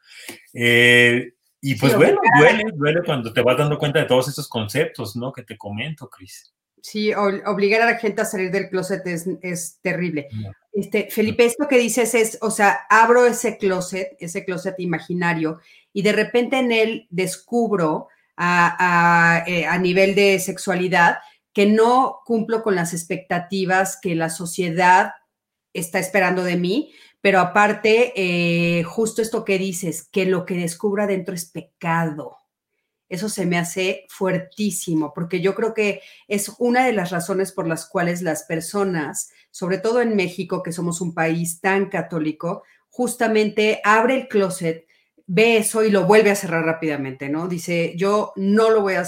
Eh, 0.53 1.33
y 1.65 1.77
pues 1.77 1.97
bueno, 1.97 2.21
duele, 2.41 2.65
duele 2.75 3.03
cuando 3.07 3.33
te 3.33 3.41
vas 3.41 3.57
dando 3.57 3.79
cuenta 3.79 4.01
de 4.01 4.07
todos 4.07 4.29
esos 4.29 4.49
conceptos, 4.49 5.15
¿no? 5.15 5.33
Que 5.33 5.45
te 5.45 5.57
comento, 5.57 6.11
Cris. 6.11 6.53
Sí, 6.83 7.15
obligar 7.15 7.83
a 7.83 7.87
la 7.87 7.99
gente 7.99 8.23
a 8.23 8.25
salir 8.25 8.51
del 8.51 8.69
closet 8.69 9.07
es, 9.07 9.79
terrible. 9.81 10.27
Este, 10.73 11.09
Felipe, 11.09 11.45
esto 11.45 11.69
que 11.69 11.79
dices 11.79 12.17
es, 12.17 12.39
o 12.41 12.51
sea, 12.51 12.81
abro 12.91 13.25
ese 13.27 13.59
closet, 13.59 14.17
ese 14.19 14.45
closet 14.45 14.75
imaginario, 14.81 15.61
y 15.93 16.03
de 16.03 16.11
repente 16.11 16.59
en 16.59 16.73
él 16.73 17.07
descubro 17.11 18.09
a, 18.37 19.45
eh, 19.47 19.65
nivel 19.79 20.17
de 20.17 20.41
sexualidad 20.41 21.19
que 21.53 21.67
no 21.67 22.23
cumplo 22.25 22.65
con 22.65 22.75
las 22.75 22.93
expectativas 22.93 24.01
que 24.03 24.17
la 24.17 24.31
sociedad 24.31 25.13
está 25.73 26.01
esperando 26.01 26.43
de 26.43 26.57
mí, 26.57 26.93
pero 27.23 27.41
aparte, 27.41 28.13
eh, 28.15 28.83
justo 28.83 29.23
esto 29.23 29.47
que 29.47 29.57
dices, 29.57 30.07
que 30.13 30.27
lo 30.27 30.45
que 30.45 30.55
descubro 30.55 31.03
adentro 31.03 31.35
es 31.35 31.47
pecado 31.47 32.43
eso 33.13 33.29
se 33.29 33.45
me 33.45 33.59
hace 33.59 34.07
fuertísimo, 34.09 35.13
porque 35.13 35.43
yo 35.43 35.55
creo 35.55 35.75
que 35.75 36.01
es 36.29 36.51
una 36.59 36.87
de 36.87 36.95
las 36.95 37.11
razones 37.11 37.53
por 37.53 37.69
las 37.69 37.85
cuales 37.85 38.23
las 38.23 38.45
personas, 38.45 39.33
sobre 39.51 39.77
todo 39.77 40.01
en 40.01 40.17
México, 40.17 40.63
que 40.63 40.73
somos 40.73 41.03
un 41.03 41.13
país 41.13 41.61
tan 41.61 41.91
católico, 41.91 42.63
justamente 42.89 43.83
abre 43.85 44.15
el 44.15 44.29
closet, 44.29 44.87
ve 45.27 45.59
eso 45.59 45.85
y 45.85 45.91
lo 45.91 46.07
vuelve 46.07 46.31
a 46.31 46.37
cerrar 46.37 46.65
rápidamente, 46.65 47.29
¿no? 47.29 47.49
Dice, 47.49 47.93
yo 47.99 48.33
no 48.35 48.71
lo 48.71 48.81
voy 48.81 48.95
a, 48.95 49.05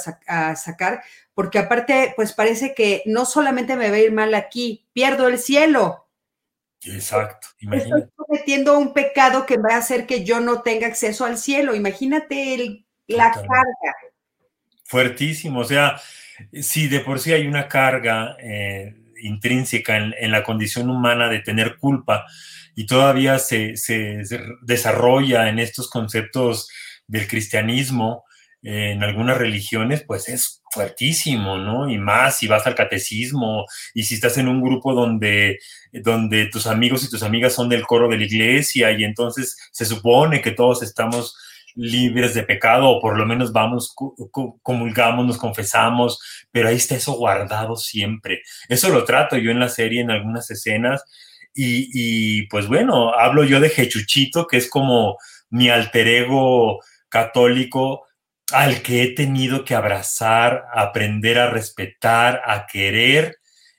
sacar 0.54 1.02
porque 1.33 1.59
aparte, 1.59 2.12
pues 2.14 2.35
parece 2.35 2.75
que 2.75 3.02
no 3.06 3.25
solamente 3.25 3.75
me 3.75 3.88
va 3.88 3.97
a 3.97 4.00
ir 4.00 4.12
mal 4.12 4.35
aquí, 4.35 4.85
pierdo 4.92 5.28
el 5.28 5.38
cielo. 5.38 6.03
Exacto. 6.87 7.49
Imagínate. 7.61 8.05
Estoy 8.05 8.26
cometiendo 8.26 8.79
un 8.79 8.93
pecado 8.93 9.47
que 9.47 9.57
va 9.57 9.75
a 9.75 9.79
hacer 9.79 10.07
que 10.07 10.25
yo 10.25 10.41
no 10.41 10.62
tenga 10.62 10.87
acceso 10.87 11.25
al 11.25 11.38
cielo. 11.38 11.75
Imagínate 11.75 12.55
el, 12.55 12.87
la 13.07 13.33
carga. 13.33 13.97
Fuertísimo. 14.85 15.61
O 15.61 15.64
sea, 15.64 16.00
si 16.53 16.88
de 16.88 17.00
por 17.00 17.21
sí 17.21 17.33
hay 17.33 17.47
una 17.47 17.69
carga 17.69 18.37
eh, 18.41 18.95
intrínseca 19.23 19.97
en, 19.97 20.31
la 20.31 20.43
condición 20.43 20.91
humana 20.91 21.29
de 21.29 21.41
tener 21.41 21.79
culpa 21.79 22.26
y 22.75 22.87
todavía 22.87 23.38
se, 23.38 23.76
se 23.76 24.23
desarrolla 24.62 25.49
en 25.49 25.59
estos 25.59 25.88
conceptos 25.88 26.69
del 27.07 27.26
cristianismo, 27.29 28.25
en 28.62 29.03
algunas 29.03 29.37
religiones, 29.37 30.03
pues 30.07 30.29
es 30.29 30.62
fuertísimo, 30.75 31.57
¿no? 31.57 31.88
Y 31.88 31.99
más 31.99 32.38
si 32.38 32.49
vas 32.49 32.66
al 32.66 32.75
catecismo 32.75 33.64
y 33.95 34.02
si 34.02 34.14
estás 34.14 34.37
en 34.37 34.49
un 34.49 34.61
grupo 34.61 34.93
donde, 34.93 35.59
donde 35.93 36.47
tus 36.47 36.66
amigos 36.66 37.04
y 37.04 37.11
tus 37.11 37.23
amigas 37.23 37.54
son 37.54 37.69
del 37.69 37.87
coro 37.87 38.09
de 38.09 38.19
la 38.19 38.25
iglesia 38.25 38.90
y 38.93 39.04
entonces 39.04 39.57
se 39.73 39.87
supone 39.87 40.43
que 40.43 40.50
todos 40.50 40.83
estamos 40.83 41.37
libres 41.76 42.35
de 42.35 42.43
pecado 42.43 42.88
o 42.88 43.00
por 43.00 43.16
lo 43.16 43.26
menos 43.26 43.52
vamos, 43.52 43.95
comulgamos, 44.62 45.26
nos 45.26 45.38
confesamos, 45.38 46.21
pero 46.52 46.69
ahí 46.69 46.76
está 46.76 46.97
eso 46.97 47.12
guardado 47.12 47.76
siempre. 47.76 48.43
Eso 48.69 48.90
lo 48.90 49.04
trato 49.04 49.37
yo 49.37 49.50
en 49.50 49.61
la 49.61 49.69
serie 49.69 50.00
en 50.00 50.11
algunas 50.11 50.50
escenas 50.50 51.04
y, 51.54 51.88
y 51.93 52.47
pues 52.49 52.66
bueno, 52.66 53.14
hablo 53.14 53.45
yo 53.45 53.61
de 53.61 53.71
Jechuchito, 53.71 54.47
que 54.47 54.57
es 54.57 54.69
como 54.69 55.16
mi 55.50 55.69
alter 55.69 56.09
ego 56.09 56.81
católico 57.09 58.07
al 58.52 58.82
que 58.82 59.02
he 59.02 59.14
tenido 59.14 59.64
que 59.64 59.74
abrazar, 59.74 60.64
aprender 60.74 61.38
a 61.38 61.50
respetar, 61.50 62.42
a 62.46 62.66
querer 62.66 63.38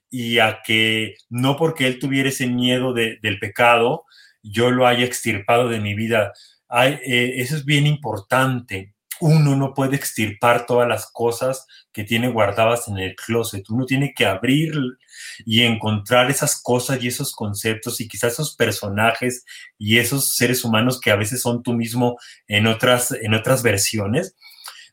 y 0.10 0.40
a 0.40 0.62
que 0.64 1.16
no 1.30 1.58
porque 1.58 1.88
él 1.88 2.00
tuviera 2.00 2.30
ese 2.30 2.48
miedo 2.48 2.94
del 2.94 3.40
pecado, 3.40 4.06
yo 4.42 4.72
lo 4.72 4.88
haya 4.88 5.06
extirpado 5.06 5.70
de 5.70 5.80
mi 5.80 5.94
vida. 5.94 6.34
Eh, 6.74 7.34
eso 7.38 7.56
es 7.56 7.66
bien 7.66 7.86
importante. 7.86 8.94
Uno 9.22 9.56
no 9.56 9.74
puede 9.74 9.96
extirpar 9.96 10.66
todas 10.66 10.88
las 10.90 11.10
cosas 11.12 11.66
que 11.94 12.04
tiene 12.04 12.28
guardadas 12.28 12.88
en 12.88 12.98
el 12.98 13.16
closet. 13.16 13.70
Uno 13.70 13.86
tiene 13.86 14.14
que 14.14 14.26
abrir 14.26 14.74
y 15.46 15.62
encontrar 15.62 16.30
esas 16.30 16.62
cosas 16.62 17.02
y 17.02 17.08
esos 17.08 17.34
conceptos 17.34 18.02
y 18.02 18.08
quizás 18.08 18.34
esos 18.34 18.56
personajes 18.56 19.46
y 19.78 20.00
esos 20.00 20.36
seres 20.36 20.66
humanos 20.66 21.00
que 21.00 21.12
a 21.12 21.16
veces 21.16 21.42
son 21.42 21.64
tú 21.64 21.74
mismo 21.74 22.18
en 22.48 22.68
otras, 22.68 23.12
en 23.12 23.34
otras 23.34 23.64
versiones 23.64 24.36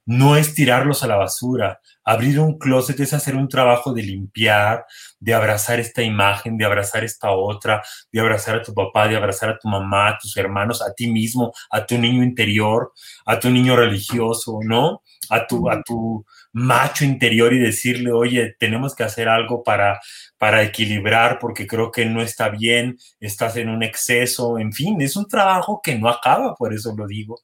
no 0.04 0.37
es 0.37 0.54
tirarlos 0.54 1.02
a 1.02 1.06
la 1.06 1.16
basura. 1.16 1.80
Abrir 2.04 2.40
un 2.40 2.59
closet 2.59 2.99
es 3.00 3.12
hacer 3.12 3.37
un 3.37 3.49
trabajo 3.49 3.92
de 3.92 4.02
limpiar, 4.02 4.85
de 5.21 5.35
abrazar 5.35 5.78
esta 5.78 6.02
imagen, 6.02 6.56
de 6.56 6.64
abrazar 6.64 7.04
esta 7.04 7.30
otra, 7.30 7.82
de 8.11 8.21
abrazar 8.21 8.56
a 8.56 8.62
tu 8.62 8.75
papá, 8.75 9.06
de 9.09 9.16
abrazar 9.16 9.50
a 9.50 9.59
tu 9.59 9.68
mamá, 9.68 10.09
a 10.09 10.18
tus 10.18 10.37
hermanos, 10.37 10.82
a 10.82 10.92
ti 10.94 11.11
mismo, 11.11 11.52
a 11.71 11.87
tu 11.87 11.99
niño 11.99 12.23
interior, 12.25 12.92
a 13.26 13.38
tu 13.38 13.50
niño 13.50 13.76
religioso, 13.76 14.59
¿no? 14.64 15.02
A 15.30 15.47
tu, 15.47 15.71
a 15.71 15.82
tu 15.82 16.25
macho 16.52 17.04
interior 17.04 17.52
y 17.52 17.59
decirle, 17.59 18.12
oye, 18.12 18.56
tenemos 18.59 18.94
que 18.94 19.04
hacer 19.04 19.28
algo 19.28 19.62
para, 19.62 20.00
para 20.38 20.62
equilibrar 20.62 21.38
porque 21.38 21.66
creo 21.66 21.90
que 21.90 22.04
no 22.06 22.21
está 22.21 22.49
bien, 22.49 22.99
estás 23.21 23.56
en 23.56 23.68
un 23.68 23.82
exceso, 23.82 24.59
en 24.59 24.73
fin, 24.73 25.00
es 25.00 25.16
un 25.16 25.28
trabajo 25.28 25.80
que 25.82 25.97
no 25.97 26.09
acaba, 26.09 26.54
por 26.54 26.75
eso 26.75 26.94
lo 26.97 27.06
digo. 27.06 27.40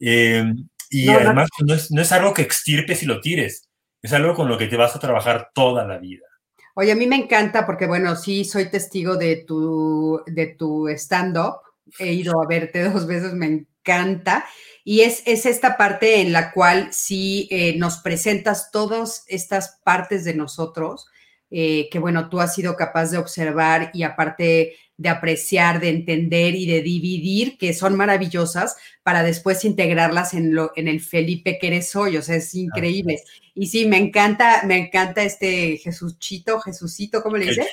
Eh, 0.00 0.44
y 0.92 1.08
además 1.08 1.48
pues, 1.56 1.90
no, 1.90 2.02
es, 2.02 2.12
algo 2.12 2.34
que 2.34 2.42
extirpes 2.42 3.02
y 3.02 3.06
lo 3.06 3.20
tires, 3.20 3.68
es 4.02 4.12
algo 4.12 4.34
con 4.34 4.48
lo 4.48 4.58
que 4.58 4.66
te 4.66 4.76
vas 4.76 4.94
a 4.94 4.98
trabajar 4.98 5.48
toda 5.54 5.86
la 5.86 5.98
vida. 5.98 6.26
Oye, 6.74 6.92
a 6.92 6.96
mí 6.96 7.06
me 7.06 7.16
encanta 7.16 7.64
porque, 7.64 7.86
bueno, 7.86 8.14
sí, 8.14 8.44
soy 8.44 8.70
testigo 8.70 9.16
de 9.16 9.44
tu, 9.46 10.20
de 10.26 10.48
tu 10.48 10.88
stand-up. 10.88 11.60
He 11.98 12.12
ido 12.12 12.42
a 12.42 12.46
verte 12.46 12.82
dos 12.90 13.06
veces, 13.06 13.32
me 13.32 13.46
encanta. 13.46 14.44
Y 14.84 15.00
es, 15.00 15.22
es 15.24 15.46
esta 15.46 15.78
parte 15.78 16.20
en 16.20 16.32
la 16.32 16.52
cual 16.52 16.92
sí 16.92 17.48
eh, 17.50 17.76
nos 17.78 17.98
presentas 17.98 18.70
todas 18.70 19.24
estas 19.28 19.80
partes 19.84 20.24
de 20.24 20.34
nosotros 20.34 21.06
eh, 21.50 21.88
que, 21.90 21.98
bueno, 21.98 22.28
tú 22.28 22.40
has 22.40 22.54
sido 22.54 22.76
capaz 22.76 23.10
de 23.10 23.18
observar 23.18 23.90
y 23.92 24.02
aparte 24.02 24.76
de 25.02 25.08
apreciar, 25.08 25.80
de 25.80 25.90
entender 25.90 26.54
y 26.54 26.66
de 26.66 26.80
dividir, 26.80 27.58
que 27.58 27.74
son 27.74 27.96
maravillosas, 27.96 28.76
para 29.02 29.22
después 29.22 29.64
integrarlas 29.64 30.32
en, 30.32 30.54
lo, 30.54 30.72
en 30.76 30.86
el 30.86 31.00
Felipe 31.00 31.58
que 31.60 31.66
eres 31.66 31.94
hoy. 31.96 32.16
O 32.16 32.22
sea, 32.22 32.36
es 32.36 32.54
increíble. 32.54 33.20
Y 33.54 33.66
sí, 33.66 33.86
me 33.86 33.98
encanta, 33.98 34.62
me 34.64 34.78
encanta 34.78 35.22
este 35.22 35.76
Jesuchito, 35.78 36.60
Jesucito, 36.60 37.22
¿cómo 37.22 37.36
le 37.36 37.46
dices? 37.46 37.66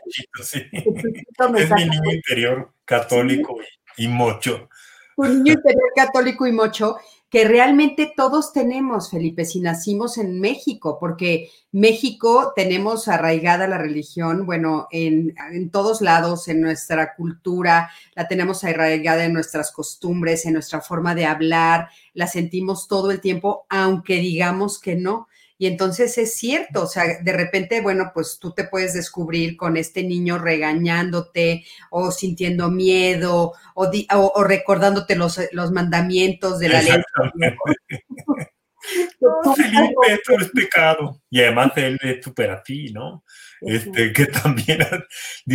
sí. 0.43 0.63
es 0.73 1.71
mi 1.71 1.85
niño 1.85 2.11
interior 2.11 2.73
católico 2.83 3.57
y 3.95 4.07
mocho. 4.07 4.67
Un 5.15 5.43
niño 5.43 5.53
interior 5.53 5.91
católico 5.95 6.47
y 6.47 6.51
mocho 6.51 6.97
que 7.29 7.47
realmente 7.47 8.11
todos 8.17 8.51
tenemos, 8.51 9.11
Felipe, 9.11 9.45
si 9.45 9.59
nacimos 9.61 10.17
en 10.17 10.39
México, 10.39 10.97
porque 10.99 11.49
México 11.71 12.53
tenemos 12.55 13.07
arraigada 13.07 13.67
la 13.67 13.77
religión, 13.77 14.45
bueno, 14.45 14.87
en, 14.91 15.35
en, 15.51 15.69
todos 15.69 16.01
lados, 16.01 16.47
en 16.47 16.59
nuestra 16.59 17.13
cultura, 17.15 17.91
la 18.15 18.27
tenemos 18.27 18.63
arraigada 18.63 19.25
en 19.25 19.33
nuestras 19.33 19.71
costumbres, 19.71 20.45
en 20.45 20.53
nuestra 20.53 20.81
forma 20.81 21.13
de 21.13 21.25
hablar, 21.25 21.89
la 22.13 22.25
sentimos 22.27 22.87
todo 22.87 23.11
el 23.11 23.21
tiempo, 23.21 23.65
aunque 23.69 24.15
digamos 24.15 24.79
que 24.79 24.95
no. 24.95 25.28
Y 25.61 25.67
entonces 25.67 26.17
es 26.17 26.35
cierto, 26.35 26.83
o 26.83 26.87
sea, 26.87 27.19
de 27.21 27.33
repente, 27.33 27.81
bueno, 27.81 28.11
pues 28.13 28.39
tú 28.39 28.53
te 28.53 28.63
puedes 28.63 28.93
descubrir 28.93 29.57
con 29.57 29.75
este 29.75 30.03
niño 30.03 30.37
regañándote 30.37 31.65
o 31.89 32.11
sintiendo 32.11 32.71
miedo 32.71 33.51
o, 33.75 34.43
recordándote 34.43 35.17
los, 35.17 35.37
los, 35.51 35.71
mandamientos 35.71 36.59
de 36.59 36.69
la 36.69 36.81
ley. 36.81 36.93
no, 39.19 39.53
Felipe, 39.55 40.13
esto 40.13 40.39
es 40.39 40.49
pecado. 40.51 41.21
Y 41.29 41.41
además 41.41 41.73
él 41.75 41.99
es 42.03 42.23
súper 42.23 42.51
así, 42.51 42.93
¿no? 42.93 43.25
Este, 43.59 44.13
que 44.13 44.27
también 44.27 44.79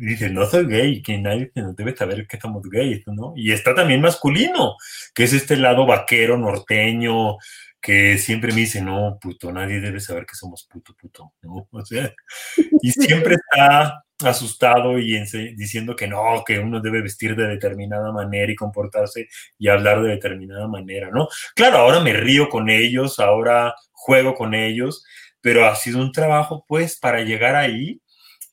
dice, 0.00 0.30
no 0.30 0.46
soy 0.46 0.68
gay, 0.68 1.02
que 1.02 1.18
nadie 1.18 1.52
no 1.54 1.74
debe 1.74 1.94
saber 1.94 2.26
que 2.26 2.40
somos 2.40 2.62
gays, 2.62 3.02
¿no? 3.08 3.34
Y 3.36 3.52
está 3.52 3.74
también 3.74 4.00
masculino, 4.00 4.76
que 5.14 5.24
es 5.24 5.34
este 5.34 5.56
lado 5.56 5.84
vaquero, 5.84 6.38
norteño, 6.38 7.36
que 7.80 8.18
siempre 8.18 8.52
me 8.52 8.60
dice, 8.60 8.82
no, 8.82 9.18
puto, 9.20 9.52
nadie 9.52 9.80
debe 9.80 10.00
saber 10.00 10.26
que 10.26 10.36
somos 10.36 10.66
puto, 10.70 10.94
puto, 10.94 11.32
¿no? 11.42 11.68
O 11.72 11.84
sea, 11.84 12.12
y 12.82 12.90
siempre 12.92 13.36
está 13.36 14.04
asustado 14.22 14.98
y 14.98 15.18
diciendo 15.56 15.96
que 15.96 16.06
no, 16.06 16.42
que 16.46 16.58
uno 16.58 16.80
debe 16.80 17.02
vestir 17.02 17.34
de 17.36 17.46
determinada 17.48 18.12
manera 18.12 18.52
y 18.52 18.56
comportarse 18.56 19.28
y 19.58 19.68
hablar 19.68 20.02
de 20.02 20.10
determinada 20.10 20.68
manera, 20.68 21.10
¿no? 21.10 21.28
Claro, 21.54 21.78
ahora 21.78 22.00
me 22.00 22.12
río 22.12 22.48
con 22.50 22.68
ellos, 22.68 23.18
ahora 23.18 23.74
juego 23.92 24.34
con 24.34 24.54
ellos, 24.54 25.04
pero 25.40 25.66
ha 25.66 25.74
sido 25.74 26.00
un 26.00 26.12
trabajo, 26.12 26.64
pues, 26.68 26.98
para 26.98 27.22
llegar 27.22 27.56
ahí 27.56 28.00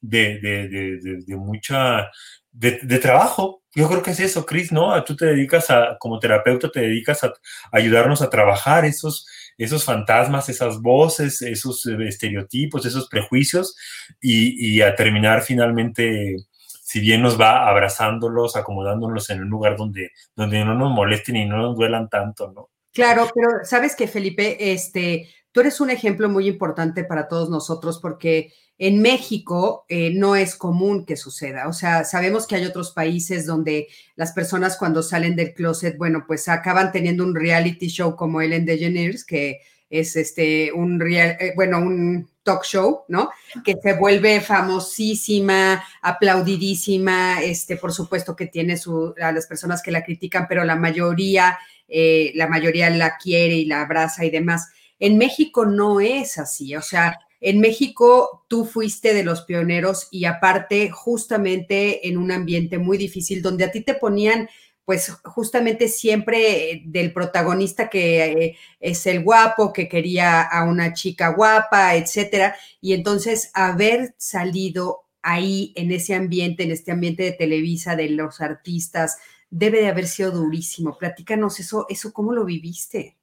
de, 0.01 0.39
de, 0.39 0.69
de, 0.69 0.99
de 1.25 1.35
mucha, 1.35 2.09
de, 2.57 2.99
trabajo, 2.99 3.61
yo 3.75 3.87
creo 3.87 4.01
que 4.01 4.11
es 4.11 4.19
eso, 4.19 4.45
Cris, 4.45 4.71
¿no? 4.71 5.03
Tú 5.03 5.15
te 5.15 5.27
dedicas 5.27 5.69
a, 5.69 5.97
como 5.99 6.19
terapeuta, 6.19 6.71
te 6.71 6.81
dedicas 6.81 7.23
a, 7.23 7.33
ayudarnos 7.71 8.21
a 8.21 8.29
trabajar 8.29 8.83
esos, 8.85 9.27
esos 9.57 9.83
fantasmas, 9.83 10.49
esas 10.49 10.81
voces, 10.81 11.41
esos 11.43 11.85
eh, 11.85 11.95
estereotipos, 12.07 12.85
esos 12.85 13.07
prejuicios 13.09 13.75
y, 14.19 14.81
a 14.81 14.95
terminar 14.95 15.43
finalmente, 15.43 16.35
si 16.59 16.99
bien 16.99 17.21
nos 17.21 17.39
va 17.39 17.69
abrazándolos, 17.69 18.55
acomodándolos 18.55 19.29
en 19.29 19.41
un 19.41 19.49
lugar 19.49 19.77
donde, 19.77 20.11
donde 20.35 20.65
no 20.65 20.73
nos 20.73 20.91
molesten 20.91 21.35
y 21.35 21.45
no 21.45 21.57
nos 21.57 21.75
duelan 21.75 22.09
tanto, 22.09 22.51
¿no? 22.51 22.69
Claro, 22.91 23.29
pero 23.35 23.63
sabes 23.63 23.95
que 23.95 24.07
Felipe, 24.07 24.73
este, 24.73 25.29
tú 25.51 25.59
eres 25.59 25.79
un 25.79 25.91
ejemplo 25.91 26.27
muy 26.29 26.47
importante 26.47 27.03
para 27.03 27.27
todos 27.27 27.51
nosotros 27.51 27.99
porque 28.01 28.51
en 28.79 29.01
México 29.01 29.85
eh, 29.89 30.11
no 30.13 30.35
es 30.35 30.55
común 30.55 31.05
que 31.05 31.17
suceda. 31.17 31.67
O 31.67 31.73
sea, 31.73 32.03
sabemos 32.03 32.45
que 32.45 32.55
hay 32.55 32.65
otros 32.65 32.91
países 32.91 33.45
donde 33.45 33.87
las 34.15 34.33
personas 34.33 34.77
cuando 34.77 35.01
salen 35.01 35.35
del 35.35 35.53
closet, 35.53 35.97
bueno, 35.97 36.25
pues 36.27 36.47
acaban 36.47 36.91
teniendo 36.91 37.23
un 37.23 37.35
reality 37.35 37.87
show 37.87 38.15
como 38.15 38.41
Ellen 38.41 38.65
DeGeneres, 38.65 39.25
que 39.25 39.61
es 39.89 40.15
este 40.15 40.71
un 40.73 40.99
real, 40.99 41.37
eh, 41.39 41.53
bueno, 41.55 41.79
un 41.79 42.29
talk 42.43 42.63
show, 42.63 43.01
¿no? 43.07 43.29
Que 43.63 43.75
se 43.81 43.93
vuelve 43.93 44.41
famosísima, 44.41 45.83
aplaudidísima, 46.01 47.41
este, 47.41 47.77
por 47.77 47.91
supuesto 47.91 48.35
que 48.35 48.47
tiene 48.47 48.77
su, 48.77 49.13
a 49.21 49.31
las 49.31 49.47
personas 49.47 49.81
que 49.81 49.91
la 49.91 50.03
critican, 50.03 50.45
pero 50.47 50.63
la 50.63 50.75
mayoría, 50.75 51.57
eh, 51.87 52.31
la 52.35 52.47
mayoría 52.47 52.89
la 52.89 53.17
quiere 53.17 53.55
y 53.55 53.65
la 53.65 53.81
abraza 53.81 54.23
y 54.23 54.29
demás. 54.29 54.69
En 54.99 55.17
México 55.17 55.65
no 55.65 55.99
es 55.99 56.37
así, 56.37 56.75
o 56.75 56.81
sea, 56.81 57.19
en 57.39 57.59
México 57.59 58.45
tú 58.47 58.65
fuiste 58.65 59.13
de 59.13 59.23
los 59.23 59.41
pioneros 59.41 60.07
y 60.11 60.25
aparte 60.25 60.89
justamente 60.89 62.07
en 62.07 62.17
un 62.17 62.31
ambiente 62.31 62.77
muy 62.77 62.97
difícil 62.97 63.41
donde 63.41 63.65
a 63.65 63.71
ti 63.71 63.81
te 63.81 63.93
ponían 63.93 64.49
pues 64.87 65.11
justamente 65.25 65.89
siempre 65.89 66.81
del 66.85 67.11
protagonista 67.11 67.89
que 67.89 68.23
eh, 68.23 68.57
es 68.79 69.05
el 69.05 69.21
guapo, 69.21 69.73
que 69.73 69.89
quería 69.89 70.41
a 70.41 70.63
una 70.63 70.93
chica 70.93 71.27
guapa, 71.33 71.95
etcétera. 71.95 72.55
Y 72.79 72.93
entonces 72.93 73.51
haber 73.53 74.15
salido 74.17 75.01
ahí 75.21 75.73
en 75.75 75.91
ese 75.91 76.15
ambiente, 76.15 76.63
en 76.63 76.71
este 76.71 76.93
ambiente 76.93 77.23
de 77.23 77.33
Televisa, 77.33 77.97
de 77.97 78.11
los 78.11 78.39
artistas, 78.39 79.17
debe 79.49 79.81
de 79.81 79.89
haber 79.89 80.07
sido 80.07 80.31
durísimo. 80.31 80.97
Platícanos 80.97 81.59
eso, 81.59 81.85
eso 81.89 82.13
¿cómo 82.13 82.31
lo 82.31 82.45
viviste? 82.45 83.17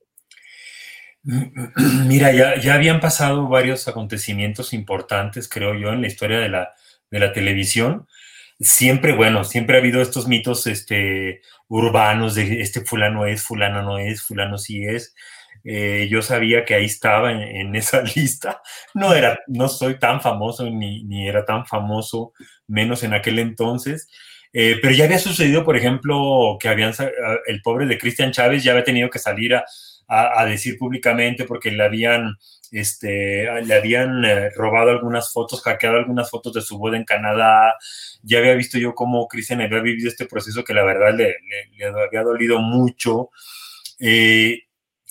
Mira, 2.07 2.33
ya, 2.33 2.59
ya 2.61 2.75
habían 2.75 3.01
pasado 3.01 3.49
varios 3.49 3.89
acontecimientos 3.89 4.73
importantes, 4.73 5.49
creo 5.49 5.75
yo, 5.75 5.93
en 5.93 6.03
la 6.03 6.07
historia 6.07 6.39
de 6.39 6.49
la, 6.49 6.75
de 7.11 7.19
la 7.21 7.33
televisión 7.33 8.07
siempre, 8.61 9.13
bueno, 9.13 9.45
siempre 9.45 9.77
ha 9.77 9.81
habido 9.81 10.01
estos 10.01 10.29
mitos 10.29 10.67
este, 10.67 11.43
urbanos 11.69 12.35
de 12.35 12.61
este 12.61 12.83
fulano 12.83 13.27
es, 13.27 13.43
fulano 13.43 13.83
no 13.83 13.99
es, 13.99 14.23
fulano 14.23 14.59
sí 14.59 14.85
es. 14.85 15.15
Eh, 15.65 16.09
yo 16.11 16.21
sabía 16.21 16.65
que 16.65 16.75
ahí 16.75 16.85
estaba 16.85 17.33
en, 17.33 17.75
esa 17.77 18.03
lista. 18.03 18.61
No 18.95 19.15
era, 19.15 19.41
no 19.47 19.69
soy 19.69 19.99
tan 19.99 20.21
famoso 20.21 20.69
ni, 20.71 21.05
ni 21.05 21.29
era 21.29 21.45
tan 21.45 21.67
famoso, 21.67 22.33
menos 22.67 23.03
en 23.03 23.15
aquel 23.15 23.39
entonces. 23.39 24.09
Eh, 24.53 24.79
pero 24.81 24.95
ya 24.95 25.05
había 25.05 25.19
sucedido, 25.19 25.65
por 25.65 25.77
ejemplo, 25.77 26.57
que 26.61 26.69
habían 26.69 26.93
el 27.47 27.61
pobre 27.63 27.87
de 27.87 27.99
Cristian 27.99 28.31
Chávez 28.31 28.63
ya 28.63 28.71
había 28.73 28.85
tenido 28.85 29.11
que 29.11 29.19
salir 29.19 29.55
a, 29.57 29.65
a, 30.09 30.45
decir 30.45 30.79
públicamente 30.79 31.45
porque 31.45 31.71
le 31.71 31.83
habían, 31.85 32.37
este, 32.71 33.49
le 33.63 33.75
habían 33.75 34.25
eh, 34.25 34.51
robado 34.51 34.91
algunas 34.91 35.33
fotos, 35.33 35.63
hackeado 35.63 35.97
algunas 35.97 36.31
fotos 36.31 36.53
de 36.55 36.61
su 36.63 36.79
boda 36.79 36.97
en 36.97 37.05
Canadá. 37.05 37.75
Ya 38.23 38.39
había 38.39 38.55
visto 38.55 38.79
yo 38.79 38.95
cómo 38.95 39.27
Cristian 39.29 39.61
había 39.61 39.81
vivido 39.81 40.09
este 40.09 40.27
proceso 40.27 40.65
que 40.65 40.75
la 40.75 40.85
verdad 40.85 41.15
le, 41.17 41.37
le, 41.79 41.87
había 41.87 42.23
dolido 42.23 42.61
mucho. 42.61 43.31
Eh, 43.99 44.61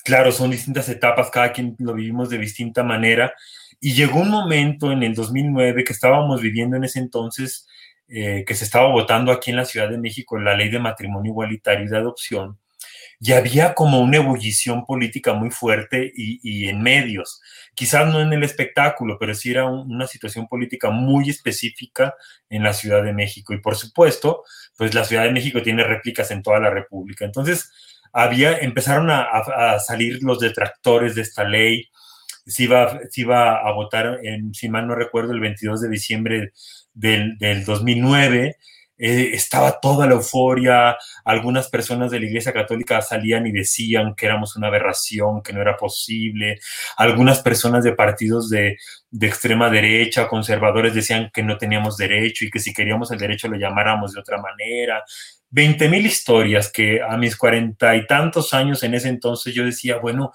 claro, 0.04 0.32
son 0.32 0.52
distintas 0.52 0.90
etapas, 0.90 1.30
cada 1.32 1.52
quien 1.52 1.76
lo 1.80 1.94
vivimos 1.94 2.30
de 2.30 2.38
distinta 2.38 2.84
manera. 2.84 3.34
Y 3.80 3.94
llegó 3.94 4.20
un 4.22 4.30
momento 4.30 4.92
en 4.92 5.04
el 5.04 5.14
2009 5.16 5.84
que 5.84 5.94
estábamos 5.94 6.42
viviendo 6.42 6.78
en 6.78 6.86
ese 6.86 7.00
entonces, 7.00 7.68
eh, 8.08 8.46
que 8.48 8.56
se 8.56 8.66
estaba 8.66 8.88
votando 8.90 9.32
aquí 9.32 9.52
en 9.52 9.58
la 9.58 9.66
Ciudad 9.66 9.90
de 9.90 9.98
México 9.98 10.38
la 10.40 10.56
ley 10.56 10.70
de 10.70 10.80
matrimonio 10.80 11.32
igualitario 11.32 11.86
y 11.86 11.90
de 11.90 11.98
adopción 11.98 12.60
y 13.26 13.32
había 13.32 13.74
como 13.74 14.02
una 14.02 14.18
ebullición 14.18 14.86
política 14.86 15.32
muy 15.32 15.50
fuerte 15.50 16.12
y, 16.14 16.68
en 16.68 16.82
medios. 16.82 17.42
Quizás 17.74 18.06
no 18.12 18.20
en 18.20 18.34
el 18.34 18.44
espectáculo, 18.44 19.16
pero 19.18 19.34
sí 19.34 19.50
era 19.50 19.66
una 19.66 20.08
situación 20.08 20.46
política 20.50 20.90
muy 20.90 21.30
específica 21.30 22.16
en 22.50 22.64
la 22.64 22.74
Ciudad 22.74 23.02
de 23.02 23.14
México. 23.14 23.54
Y 23.54 23.62
por 23.62 23.78
supuesto, 23.78 24.44
pues 24.76 24.94
la 24.94 25.06
Ciudad 25.06 25.24
de 25.24 25.32
México 25.32 25.62
tiene 25.62 25.86
réplicas 25.86 26.32
en 26.32 26.44
toda 26.44 26.60
la 26.60 26.70
República. 26.70 27.24
Entonces, 27.24 27.72
había, 28.12 28.58
empezaron 28.58 29.10
a, 29.10 29.80
salir 29.80 30.22
los 30.22 30.42
detractores 30.42 31.16
de 31.16 31.22
esta 31.22 31.46
ley. 31.46 31.88
Se 32.46 32.64
iba, 32.64 33.00
se 33.10 33.22
iba 33.22 33.56
a 33.58 33.72
votar, 33.72 34.20
en, 34.24 34.54
si 34.54 34.68
mal 34.68 34.86
no 34.86 34.96
recuerdo, 34.96 35.32
el 35.32 35.40
22 35.40 35.80
de 35.80 35.88
diciembre 35.90 36.52
del, 36.94 37.38
del 37.38 37.64
2009 37.64 38.58
eh, 39.06 39.32
estaba 39.34 39.82
toda 39.82 40.08
la 40.08 40.14
euforia, 40.14 40.96
algunas 41.26 41.68
personas 41.68 42.10
de 42.10 42.22
la 42.22 42.26
Iglesia 42.26 42.54
Católica 42.54 43.02
salían 43.02 43.46
y 43.46 43.52
decían 43.52 44.16
que 44.16 44.28
éramos 44.28 44.56
una 44.56 44.68
aberración, 44.68 45.42
que 45.44 45.52
no 45.52 45.62
era 45.62 45.76
posible, 45.76 46.58
algunas 46.96 47.42
personas 47.42 47.84
de 47.84 47.92
partidos 47.92 48.50
de, 48.50 48.78
de 49.12 49.28
extrema 49.28 49.70
derecha, 49.70 50.30
conservadores, 50.30 50.94
decían 50.94 51.30
que 51.34 51.44
no 51.44 51.58
teníamos 51.58 51.98
derecho 51.98 52.46
y 52.46 52.50
que 52.50 52.60
si 52.60 52.74
queríamos 52.74 53.12
el 53.12 53.20
derecho 53.20 53.50
lo 53.50 53.58
llamáramos 53.58 54.14
de 54.14 54.22
otra 54.22 54.38
manera. 54.38 55.04
Veinte 55.50 55.90
mil 55.90 56.06
historias 56.06 56.72
que 56.72 57.02
a 57.02 57.18
mis 57.18 57.36
cuarenta 57.36 57.98
y 57.98 58.08
tantos 58.08 58.54
años 58.54 58.84
en 58.84 58.94
ese 58.94 59.10
entonces 59.10 59.54
yo 59.54 59.66
decía, 59.66 59.98
bueno, 59.98 60.32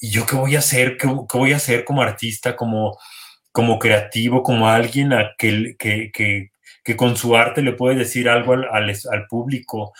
¿y 0.00 0.08
yo 0.08 0.24
qué 0.24 0.34
voy 0.34 0.56
a 0.56 0.60
hacer? 0.60 0.96
¿Qué, 0.96 1.06
voy 1.06 1.52
a 1.52 1.56
hacer 1.56 1.84
como 1.84 2.00
artista, 2.00 2.56
como, 2.56 2.96
como 3.52 3.78
creativo, 3.78 4.42
como 4.42 4.66
alguien 4.66 5.12
a 5.12 5.32
que 5.36 5.76
que 6.88 6.96
con 6.96 7.18
su 7.18 7.36
arte 7.36 7.60
le 7.60 7.74
puede 7.74 7.96
decir 7.96 8.30
algo 8.30 8.54
al, 8.54 9.26
público. 9.28 9.92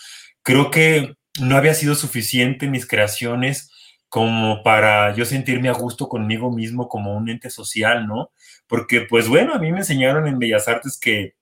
Creo 0.42 0.70
que 0.70 1.16
no 1.38 1.54
había 1.54 1.74
sido 1.74 1.94
suficiente 1.94 2.66
mis 2.66 2.86
creaciones 2.86 3.70
como 4.08 4.62
para 4.62 5.14
yo 5.14 5.26
sentirme 5.26 5.68
a 5.68 5.74
gusto 5.74 6.08
conmigo 6.08 6.50
mismo 6.50 6.88
como 6.88 7.14
un 7.14 7.28
ente 7.28 7.50
social, 7.50 8.06
¿no? 8.06 8.30
Porque 8.66 9.02
pues 9.02 9.28
bueno, 9.28 9.52
a 9.52 9.58
mí 9.58 9.70
me 9.70 9.80
enseñaron 9.80 10.26
en 10.26 10.38
Bellas 10.38 10.66
Artes 10.66 10.98
que 10.98 11.34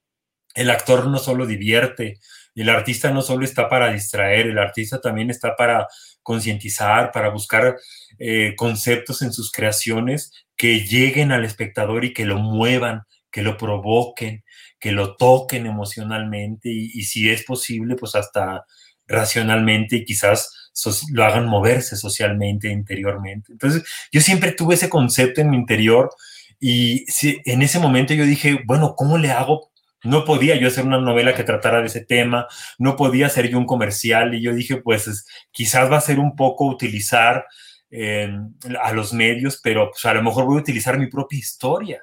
el 0.56 0.68
actor 0.68 1.06
no 1.06 1.18
solo 1.18 1.46
divierte, 1.46 2.18
el 2.56 2.68
artista 2.68 3.12
no 3.12 3.22
solo 3.22 3.44
está 3.44 3.68
para 3.68 3.92
distraer, 3.92 4.48
el 4.48 4.58
artista 4.58 5.00
también 5.00 5.30
está 5.30 5.54
para 5.54 5.86
concientizar, 6.24 7.12
para 7.12 7.28
buscar 7.28 7.76
eh, 8.18 8.54
conceptos 8.56 9.22
en 9.22 9.32
sus 9.32 9.52
creaciones 9.52 10.32
que 10.56 10.80
lleguen 10.80 11.30
al 11.30 11.44
espectador 11.44 12.04
y 12.04 12.12
que 12.12 12.24
lo 12.24 12.38
muevan, 12.38 13.04
que 13.36 13.42
lo 13.42 13.58
provoquen, 13.58 14.44
que 14.80 14.92
lo 14.92 15.14
toquen 15.14 15.66
emocionalmente 15.66 16.70
y, 16.70 17.02
si 17.02 17.28
es 17.28 17.44
posible, 17.44 17.94
pues 17.94 18.14
hasta 18.14 18.64
racionalmente 19.06 19.96
y 19.96 20.04
quizás 20.06 20.72
lo 21.12 21.22
hagan 21.22 21.46
moverse 21.46 21.96
socialmente, 21.96 22.70
interiormente. 22.70 23.52
Entonces, 23.52 23.84
yo 24.10 24.22
siempre 24.22 24.52
tuve 24.52 24.76
ese 24.76 24.88
concepto 24.88 25.42
en 25.42 25.50
mi 25.50 25.58
interior 25.58 26.08
y 26.58 27.04
si, 27.08 27.38
en 27.44 27.60
ese 27.60 27.78
momento 27.78 28.14
yo 28.14 28.24
dije, 28.24 28.58
bueno, 28.64 28.94
¿cómo 28.96 29.18
le 29.18 29.32
hago? 29.32 29.70
No 30.02 30.24
podía 30.24 30.56
yo 30.56 30.68
hacer 30.68 30.86
una 30.86 30.98
novela 30.98 31.34
que 31.34 31.44
tratara 31.44 31.82
de 31.82 31.88
ese 31.88 32.06
tema, 32.06 32.46
no 32.78 32.96
podía 32.96 33.26
hacer 33.26 33.50
yo 33.50 33.58
un 33.58 33.66
comercial 33.66 34.32
y 34.34 34.40
yo 34.40 34.54
dije, 34.54 34.78
pues 34.78 35.26
quizás 35.50 35.92
va 35.92 35.98
a 35.98 36.00
ser 36.00 36.20
un 36.20 36.34
poco 36.36 36.64
utilizar 36.64 37.44
eh, 37.90 38.30
a 38.82 38.92
los 38.94 39.12
medios, 39.12 39.60
pero 39.62 39.90
pues, 39.90 40.06
a 40.06 40.14
lo 40.14 40.22
mejor 40.22 40.46
voy 40.46 40.56
a 40.56 40.60
utilizar 40.60 40.98
mi 40.98 41.08
propia 41.08 41.38
historia 41.38 42.00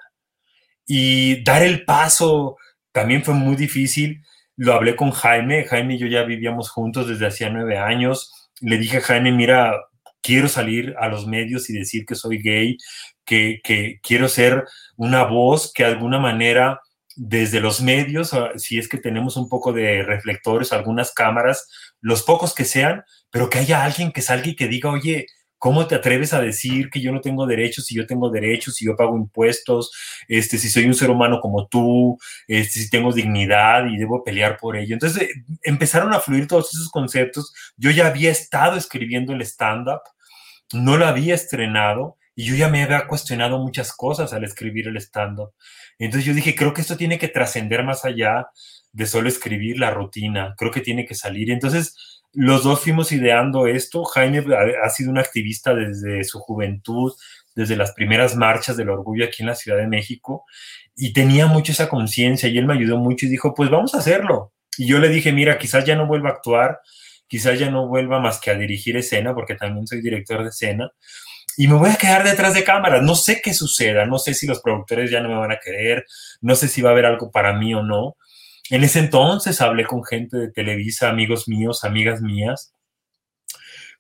y 0.86 1.44
dar 1.44 1.64
el 1.64 1.86
paso 1.86 2.58
también 2.92 3.24
fue 3.24 3.34
muy 3.34 3.56
difícil. 3.56 4.24
Lo 4.56 4.74
hablé 4.74 4.96
con 4.96 5.12
Jaime. 5.12 5.66
Jaime 5.66 5.96
y 5.96 5.98
yo 6.00 6.08
ya 6.08 6.24
vivíamos 6.24 6.70
juntos 6.70 7.08
desde 7.08 7.28
hacía 7.28 7.50
nueve 7.50 7.78
años. 7.78 8.52
Le 8.62 8.78
dije 8.78 8.98
a 8.98 9.02
Jaime, 9.02 9.32
mira, 9.32 9.74
quiero 10.22 10.48
salir 10.48 10.96
a 11.00 11.08
los 11.08 11.28
medios 11.28 11.70
y 11.70 11.74
decir 11.74 12.06
que 12.06 12.16
soy 12.16 12.38
gay, 12.38 12.78
que, 13.26 13.60
que 13.64 14.00
quiero 14.04 14.30
ser 14.30 14.66
una 14.96 15.24
voz 15.24 15.72
que 15.74 15.84
de 15.84 15.90
alguna 15.90 16.20
manera 16.20 16.80
desde 17.16 17.60
los 17.60 17.82
medios, 17.82 18.34
ah, 18.34 18.52
si 18.58 18.80
es 18.80 18.88
que 18.88 18.98
tenemos 18.98 19.38
un 19.38 19.50
poco 19.50 19.74
de 19.74 20.04
reflectores, 20.04 20.74
algunas 20.74 21.14
cámaras, 21.14 21.68
los 22.02 22.24
pocos 22.24 22.56
que 22.56 22.66
sean, 22.66 23.04
pero 23.30 23.50
que 23.50 23.60
haya 23.60 23.84
alguien 23.84 24.12
que 24.12 24.22
salga 24.22 24.48
y 24.48 24.56
que 24.56 24.68
diga, 24.68 24.90
oye, 24.90 25.28
¿Cómo 25.64 25.88
te 25.88 25.96
atreves 25.96 26.34
a 26.34 26.42
decir 26.42 26.90
que 26.90 27.00
yo 27.00 27.14
no 27.14 27.22
tengo 27.22 27.48
derechos 27.48 27.86
si 27.86 27.96
yo 27.96 28.06
tengo 28.06 28.30
derechos, 28.30 28.76
si 28.76 28.84
yo 28.84 28.98
pago 28.98 29.16
impuestos, 29.16 29.92
este, 30.28 30.58
si 30.58 30.70
soy 30.70 30.84
un 30.84 30.94
ser 30.94 31.10
humano 31.10 31.40
como 31.40 31.68
tú, 31.68 32.18
este, 32.50 32.82
si 32.82 32.90
tengo 32.90 33.14
dignidad 33.14 33.86
y 33.88 33.96
debo 33.96 34.26
pelear 34.26 34.58
por 34.58 34.76
ello? 34.76 34.94
Entonces 34.94 35.30
empezaron 35.62 36.14
a 36.14 36.20
fluir 36.20 36.50
todos 36.50 36.74
esos 36.74 36.90
conceptos. 36.90 37.54
Yo 37.78 37.92
ya 37.92 38.08
había 38.08 38.30
estado 38.30 38.76
escribiendo 38.76 39.32
el 39.32 39.42
stand-up, 39.44 40.02
no 40.74 40.98
lo 40.98 41.08
había 41.08 41.34
estrenado 41.34 42.18
y 42.36 42.44
yo 42.44 42.56
ya 42.56 42.68
me 42.68 42.84
había 42.84 43.08
cuestionado 43.08 43.58
muchas 43.58 43.94
cosas 43.94 44.34
al 44.34 44.44
escribir 44.44 44.90
el 44.90 44.98
stand-up. 44.98 45.54
Entonces 45.98 46.26
yo 46.26 46.34
dije, 46.34 46.56
creo 46.56 46.74
que 46.74 46.82
esto 46.82 46.98
tiene 46.98 47.18
que 47.18 47.30
trascender 47.30 47.86
más 47.86 48.04
allá 48.04 48.48
de 48.92 49.06
solo 49.06 49.30
escribir 49.30 49.80
la 49.80 49.92
rutina, 49.92 50.56
creo 50.58 50.72
que 50.72 50.82
tiene 50.82 51.06
que 51.06 51.16
salir. 51.16 51.52
Entonces 51.52 52.22
los 52.34 52.64
dos 52.64 52.82
fuimos 52.82 53.12
ideando 53.12 53.68
esto. 53.68 54.04
Jaime 54.04 54.44
ha 54.84 54.90
sido 54.90 55.12
un 55.12 55.18
activista 55.18 55.74
desde 55.74 56.24
su 56.24 56.40
juventud, 56.40 57.14
desde 57.56 57.76
las 57.76 57.92
primeras 57.94 58.36
marchas 58.36 58.78
del 58.78 58.90
orgullo 58.90 59.26
aquí 59.26 59.44
en 59.44 59.48
la 59.48 59.56
Ciudad 59.56 59.78
de 59.78 59.88
México, 59.88 60.44
y 60.96 61.14
tenía 61.14 61.48
mucho 61.48 61.72
esa 61.72 61.90
conciencia 61.90 62.50
y 62.50 62.58
él 62.58 62.66
me 62.66 62.74
ayudó 62.74 62.98
mucho 62.98 63.26
y 63.26 63.30
dijo, 63.30 63.54
pues 63.54 63.70
vamos 63.70 63.94
a 63.96 64.00
hacerlo. 64.00 64.54
Y 64.78 64.88
yo 64.88 65.00
le 65.00 65.10
dije, 65.10 65.32
mira, 65.32 65.58
quizás 65.58 65.86
ya 65.86 65.96
no 65.96 66.08
vuelva 66.08 66.30
a 66.30 66.34
actuar, 66.34 66.80
quizás 67.28 67.60
ya 67.60 67.70
no 67.70 67.88
vuelva 67.88 68.20
más 68.20 68.40
que 68.40 68.52
a 68.52 68.56
dirigir 68.56 68.98
escena, 68.98 69.36
porque 69.36 69.56
también 69.56 69.86
soy 69.86 70.02
director 70.02 70.44
de 70.44 70.50
escena, 70.50 70.92
y 71.56 71.68
me 71.68 71.76
voy 71.76 71.92
a 71.92 71.96
quedar 71.96 72.24
detrás 72.24 72.56
de 72.56 72.64
cámaras. 72.64 73.04
No 73.04 73.14
sé 73.14 73.40
qué 73.44 73.54
suceda, 73.54 74.06
no 74.06 74.18
sé 74.18 74.34
si 74.34 74.48
los 74.48 74.62
productores 74.62 75.12
ya 75.12 75.22
no 75.22 75.30
me 75.30 75.36
van 75.36 75.52
a 75.52 75.60
querer, 75.64 76.06
no 76.42 76.56
sé 76.56 76.68
si 76.68 76.82
va 76.82 76.90
a 76.90 76.94
haber 76.94 77.06
algo 77.06 77.32
para 77.32 77.54
mí 77.54 77.76
o 77.76 77.84
no, 77.84 78.18
en 78.74 78.84
ese 78.84 78.98
entonces 78.98 79.62
hablé 79.62 79.86
con 79.86 80.04
gente 80.04 80.36
de 80.36 80.52
Televisa, 80.52 81.08
amigos 81.08 81.48
míos, 81.48 81.84
amigas 81.84 82.22
mías, 82.24 82.74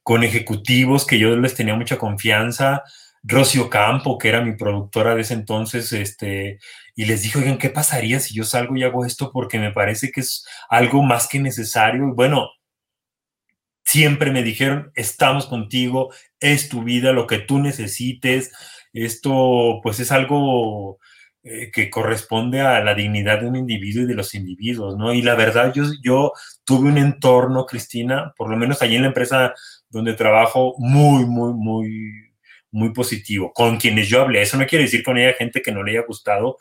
con 0.02 0.24
ejecutivos 0.24 1.06
que 1.06 1.20
yo 1.20 1.36
les 1.38 1.54
tenía 1.54 1.76
mucha 1.76 2.00
confianza, 2.00 2.82
Rocio 3.22 3.70
Campo, 3.70 4.18
que 4.18 4.30
era 4.30 4.42
mi 4.42 4.54
productora 4.58 5.14
de 5.14 5.22
ese 5.22 5.36
entonces, 5.36 5.94
este, 5.94 6.58
y 6.96 7.06
les 7.06 7.22
dije, 7.22 7.38
oigan, 7.38 7.60
¿qué 7.60 7.70
pasaría 7.70 8.20
si 8.20 8.34
yo 8.34 8.46
salgo 8.46 8.76
y 8.76 8.82
hago 8.82 9.06
esto? 9.06 9.32
Porque 9.32 9.60
me 9.60 9.72
parece 9.72 10.12
que 10.12 10.22
es 10.22 10.44
algo 10.70 11.04
más 11.04 11.28
que 11.28 11.40
necesario. 11.40 12.08
Y 12.08 12.12
bueno, 12.12 12.50
siempre 13.84 14.32
me 14.32 14.42
dijeron, 14.42 14.92
estamos 14.96 15.46
contigo, 15.46 16.12
es 16.40 16.68
tu 16.68 16.82
vida, 16.82 17.12
lo 17.12 17.28
que 17.28 17.38
tú 17.38 17.60
necesites. 17.60 18.52
Esto 18.92 19.82
pues 19.84 20.00
es 20.00 20.12
algo 20.12 20.98
eh, 21.44 21.72
que 21.72 21.90
corresponde 21.90 22.62
a 22.62 22.84
la 22.84 22.96
dignidad 22.96 23.42
de 23.42 23.48
un 23.48 23.56
individuo 23.56 24.04
y 24.04 24.08
de 24.08 24.16
los 24.16 24.34
individuos, 24.34 24.98
¿no? 24.98 25.14
Y 25.14 25.22
la 25.22 25.36
verdad, 25.36 25.74
yo, 25.74 25.84
yo 26.02 26.32
tuve 26.64 26.88
un 26.88 26.98
entorno, 26.98 27.66
Cristina, 27.66 28.34
por 28.38 28.50
lo 28.50 28.58
menos 28.58 28.82
allí 28.82 28.96
en 28.96 29.02
la 29.02 29.10
empresa 29.10 29.54
donde 29.90 30.14
trabajo, 30.14 30.76
muy, 30.78 31.26
muy, 31.26 31.54
muy, 31.54 32.34
muy 32.72 32.94
positivo, 32.94 33.52
con 33.54 33.78
quienes 33.78 34.08
yo 34.10 34.22
hablé. 34.22 34.42
Eso 34.42 34.58
no 34.58 34.66
quiere 34.66 34.86
decir 34.86 35.04
con 35.04 35.18
ella 35.18 35.34
gente 35.34 35.62
que 35.62 35.72
no 35.72 35.84
le 35.84 35.92
haya 35.92 36.08
gustado 36.08 36.58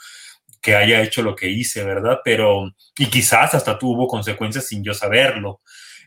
que 0.63 0.77
haya 0.77 1.03
hecho 1.03 1.23
lo 1.23 1.35
que 1.35 1.51
hice, 1.51 1.85
¿verdad? 1.85 2.21
Pero, 2.25 2.73
y 2.97 3.07
quizás 3.07 3.53
hasta 3.55 3.79
tuvo 3.79 4.07
consecuencias 4.07 4.69
sin 4.69 4.85
yo 4.85 4.95
saberlo. 4.95 5.61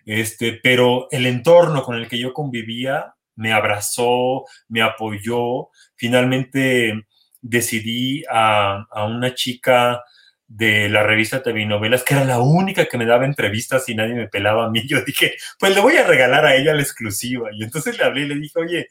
Este, 0.05 0.53
pero 0.63 1.07
el 1.11 1.25
entorno 1.25 1.83
con 1.83 1.97
el 1.97 2.07
que 2.07 2.17
yo 2.17 2.33
convivía 2.33 3.13
me 3.35 3.51
abrazó, 3.51 4.45
me 4.69 4.81
apoyó. 4.81 5.69
Finalmente 5.95 7.05
decidí 7.45 8.23
a, 8.29 8.88
una 9.08 9.36
chica 9.36 10.03
de 10.47 10.89
la 10.89 11.03
revista 11.03 11.43
TV 11.43 11.65
Novelas, 11.65 12.03
que 12.03 12.15
era 12.15 12.23
la 12.25 12.39
única 12.39 12.86
que 12.86 12.97
me 12.97 13.05
daba 13.05 13.25
entrevistas 13.25 13.88
y 13.88 13.95
nadie 13.95 14.15
me 14.15 14.27
pelaba 14.27 14.65
a 14.65 14.69
mí. 14.69 14.81
Yo 14.88 15.01
dije, 15.01 15.36
pues 15.60 15.73
le 15.75 15.81
voy 15.81 15.95
a 15.97 16.08
regalar 16.08 16.45
a 16.45 16.55
ella 16.55 16.73
la 16.73 16.81
exclusiva. 16.81 17.49
Y 17.53 17.63
entonces 17.63 17.97
le 17.97 18.03
hablé 18.03 18.21
y 18.21 18.27
le 18.27 18.36
dije, 18.36 18.60
oye, 18.60 18.88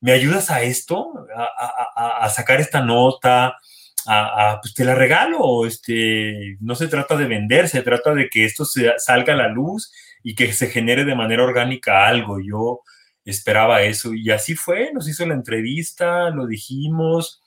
¿me 0.00 0.12
ayudas 0.12 0.50
a 0.50 0.62
esto? 0.62 1.12
A, 1.96 2.28
sacar 2.30 2.60
esta 2.60 2.82
nota, 2.82 3.56
a, 4.06 4.58
pues 4.62 4.74
te 4.74 4.84
la 4.84 4.94
regalo. 4.94 5.66
Este, 5.66 6.56
no 6.60 6.76
se 6.76 6.86
trata 6.86 7.16
de 7.16 7.26
vender, 7.26 7.68
se 7.68 7.82
trata 7.82 8.14
de 8.14 8.28
que 8.28 8.44
esto 8.44 8.64
salga 8.64 9.32
a 9.34 9.36
la 9.36 9.48
luz 9.48 9.92
y 10.22 10.36
que 10.36 10.52
se 10.52 10.68
genere 10.68 11.04
de 11.04 11.16
manera 11.16 11.42
orgánica 11.42 12.06
algo. 12.06 12.38
Yo 12.40 12.80
esperaba 13.24 13.82
eso 13.82 14.14
y 14.14 14.30
así 14.30 14.54
fue, 14.54 14.92
nos 14.92 15.08
hizo 15.08 15.26
la 15.26 15.34
entrevista, 15.34 16.30
lo 16.30 16.46
dijimos 16.46 17.42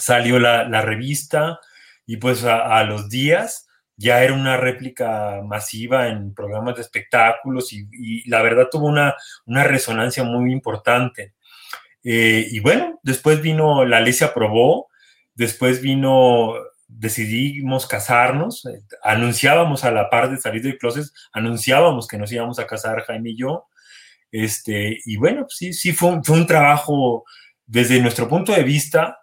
salió 0.00 0.38
la, 0.38 0.82
revista 0.82 1.60
y 2.06 2.16
pues 2.16 2.44
a, 2.44 2.82
los 2.84 3.08
días 3.08 3.66
ya 3.96 4.22
era 4.24 4.32
una 4.32 4.56
réplica 4.56 5.42
masiva 5.44 6.08
en 6.08 6.34
programas 6.34 6.76
de 6.76 6.82
espectáculos 6.82 7.72
y, 7.72 8.28
la 8.28 8.42
verdad 8.42 8.68
tuvo 8.70 8.86
una, 8.86 9.14
una 9.46 9.64
resonancia 9.64 10.24
muy 10.24 10.52
importante. 10.52 11.34
Eh, 12.02 12.46
y 12.50 12.60
bueno, 12.60 12.98
después 13.02 13.42
vino, 13.42 13.84
la 13.84 14.00
ley 14.00 14.14
se 14.14 14.24
aprobó, 14.24 14.88
después 15.34 15.82
vino, 15.82 16.54
decidimos 16.88 17.86
casarnos, 17.86 18.66
anunciábamos 19.02 19.84
a 19.84 19.90
la 19.90 20.08
par 20.08 20.30
de 20.30 20.38
salir 20.38 20.62
del 20.62 20.78
closet, 20.78 21.06
anunciábamos 21.32 22.08
que 22.08 22.18
nos 22.18 22.32
íbamos 22.32 22.58
a 22.58 22.66
casar 22.66 23.02
Jaime 23.02 23.30
y 23.30 23.36
yo. 23.36 23.66
Este, 24.32 24.98
y 25.04 25.16
bueno, 25.16 25.46
sí, 25.48 25.72
sí 25.72 25.92
fue 25.92 26.20
fue 26.24 26.36
un 26.36 26.46
trabajo 26.46 27.24
desde 27.66 28.00
nuestro 28.00 28.28
punto 28.28 28.52
de 28.52 28.62
vista 28.62 29.18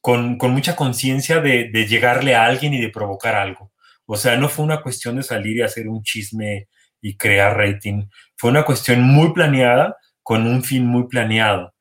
con, 0.00 0.38
mucha 0.38 0.76
conciencia 0.76 1.40
de, 1.40 1.70
llegarle 1.86 2.34
a 2.34 2.44
alguien 2.44 2.74
y 2.74 2.80
de 2.80 2.88
provocar 2.88 3.34
algo. 3.34 3.72
O 4.06 4.16
sea, 4.16 4.36
no 4.36 4.48
fue 4.48 4.64
una 4.64 4.82
cuestión 4.82 5.16
de 5.16 5.22
salir 5.22 5.58
y 5.58 5.62
hacer 5.62 5.88
un 5.88 6.02
chisme 6.02 6.68
y 7.00 7.16
crear 7.16 7.56
rating. 7.56 8.08
Fue 8.36 8.50
una 8.50 8.64
cuestión 8.64 9.02
muy 9.02 9.32
planeada, 9.32 9.96
con 10.22 10.46
un 10.46 10.62
fin 10.62 10.86
muy 10.86 11.06
planeado. 11.08 11.74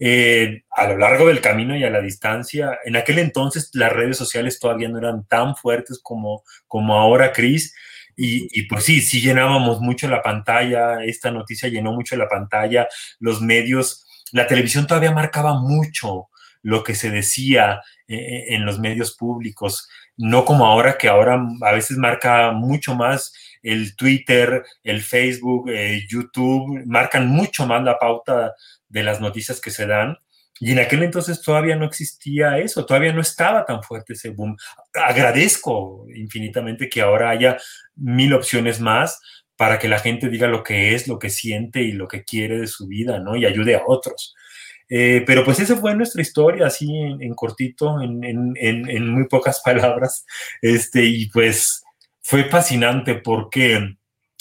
Eh, 0.00 0.62
a 0.70 0.88
lo 0.88 0.98
largo 0.98 1.28
del 1.28 1.40
camino 1.40 1.76
y 1.76 1.84
a 1.84 1.90
la 1.90 2.00
distancia, 2.00 2.78
en 2.84 2.96
aquel 2.96 3.18
entonces 3.18 3.70
las 3.74 3.92
redes 3.92 4.16
sociales 4.16 4.58
todavía 4.58 4.88
no 4.88 4.98
eran 4.98 5.26
tan 5.26 5.56
fuertes 5.56 6.00
como, 6.02 6.42
como 6.66 6.94
ahora, 6.94 7.32
Cris. 7.32 7.74
Y, 8.16 8.46
y, 8.52 8.68
pues 8.68 8.84
sí, 8.84 9.00
sí 9.00 9.20
llenábamos 9.20 9.80
mucho 9.80 10.08
la 10.08 10.22
pantalla, 10.22 11.02
esta 11.04 11.32
noticia 11.32 11.68
llenó 11.68 11.92
mucho 11.92 12.14
la 12.16 12.28
pantalla, 12.28 12.86
los 13.18 13.40
medios, 13.40 14.06
la 14.30 14.46
televisión 14.46 14.86
todavía 14.86 15.10
marcaba 15.10 15.60
mucho 15.60 16.28
lo 16.64 16.82
que 16.82 16.94
se 16.94 17.10
decía 17.10 17.82
eh, 18.08 18.16
eh, 18.16 18.44
en 18.54 18.64
los 18.64 18.80
medios 18.80 19.14
públicos, 19.14 19.88
no 20.16 20.44
como 20.44 20.66
ahora 20.66 20.96
que 20.98 21.08
ahora 21.08 21.40
a 21.60 21.72
veces 21.72 21.98
marca 21.98 22.52
mucho 22.52 22.94
más 22.94 23.32
el 23.62 23.94
Twitter, 23.96 24.64
el 24.82 25.02
Facebook, 25.02 25.70
eh, 25.70 26.06
YouTube, 26.08 26.82
marcan 26.86 27.28
mucho 27.28 27.66
más 27.66 27.84
la 27.84 27.98
pauta 27.98 28.54
de 28.88 29.02
las 29.02 29.20
noticias 29.20 29.60
que 29.60 29.70
se 29.70 29.86
dan. 29.86 30.16
Y 30.58 30.72
en 30.72 30.78
aquel 30.78 31.02
entonces 31.02 31.42
todavía 31.42 31.76
no 31.76 31.84
existía 31.84 32.58
eso, 32.58 32.86
todavía 32.86 33.12
no 33.12 33.20
estaba 33.20 33.66
tan 33.66 33.82
fuerte 33.82 34.14
ese 34.14 34.30
boom. 34.30 34.56
Agradezco 34.94 36.06
infinitamente 36.14 36.88
que 36.88 37.02
ahora 37.02 37.30
haya 37.30 37.58
mil 37.96 38.32
opciones 38.32 38.80
más 38.80 39.20
para 39.56 39.78
que 39.78 39.88
la 39.88 39.98
gente 39.98 40.28
diga 40.28 40.46
lo 40.46 40.62
que 40.62 40.94
es, 40.94 41.08
lo 41.08 41.18
que 41.18 41.28
siente 41.28 41.82
y 41.82 41.92
lo 41.92 42.08
que 42.08 42.24
quiere 42.24 42.58
de 42.58 42.66
su 42.68 42.86
vida, 42.86 43.18
¿no? 43.18 43.36
Y 43.36 43.44
ayude 43.44 43.74
a 43.74 43.82
otros. 43.86 44.34
Eh, 44.96 45.24
pero 45.26 45.44
pues 45.44 45.58
esa 45.58 45.74
fue 45.74 45.92
nuestra 45.96 46.22
historia, 46.22 46.68
así 46.68 46.88
en, 46.96 47.34
cortito, 47.34 48.00
en, 48.00 49.08
muy 49.08 49.26
pocas 49.26 49.60
palabras. 49.64 50.24
Este, 50.62 51.04
y 51.04 51.28
pues 51.30 51.82
fue 52.22 52.44
fascinante 52.44 53.16
porque 53.16 53.96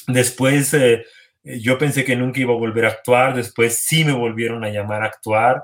después 0.08 0.72
eh, 0.76 1.06
yo 1.44 1.80
pensé 1.80 2.06
que 2.06 2.16
nunca 2.16 2.40
iba 2.40 2.54
a 2.54 2.58
volver 2.58 2.86
a 2.86 2.90
actuar, 2.90 3.36
después 3.36 3.80
sí 3.80 4.06
me 4.06 4.12
volvieron 4.12 4.64
a 4.64 4.70
llamar 4.70 5.02
a 5.02 5.08
actuar. 5.08 5.64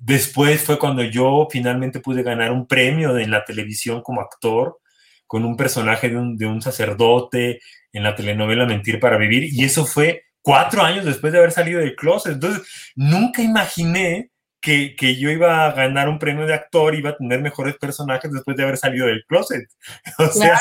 Después 0.00 0.62
fue 0.62 0.78
cuando 0.78 1.02
yo 1.02 1.48
finalmente 1.50 1.98
pude 1.98 2.22
ganar 2.22 2.52
un 2.52 2.68
premio 2.68 3.18
en 3.18 3.32
la 3.32 3.44
televisión 3.44 4.02
como 4.02 4.20
actor, 4.20 4.78
con 5.26 5.44
un 5.44 5.56
personaje 5.56 6.10
de 6.10 6.16
un, 6.16 6.36
de 6.36 6.46
un 6.46 6.62
sacerdote 6.62 7.60
en 7.92 8.04
la 8.04 8.14
telenovela 8.14 8.66
Mentir 8.66 9.00
para 9.00 9.16
Vivir, 9.16 9.52
y 9.52 9.64
eso 9.64 9.84
fue 9.84 10.26
cuatro 10.42 10.82
años 10.82 11.04
después 11.04 11.32
de 11.32 11.38
haber 11.38 11.52
salido 11.52 11.80
del 11.80 11.96
closet. 11.96 12.34
Entonces, 12.34 12.92
nunca 12.94 13.42
imaginé 13.42 14.30
que, 14.60 15.16
yo 15.18 15.30
iba 15.30 15.66
a 15.66 15.72
ganar 15.72 16.08
un 16.08 16.18
premio 16.18 16.46
de 16.46 16.54
actor, 16.54 16.94
iba 16.94 17.10
a 17.10 17.16
tener 17.16 17.40
mejores 17.40 17.76
personajes 17.76 18.32
después 18.32 18.56
de 18.56 18.62
haber 18.62 18.76
salido 18.76 19.06
del 19.06 19.24
closet. 19.26 19.68
O 20.18 20.26
sea, 20.26 20.60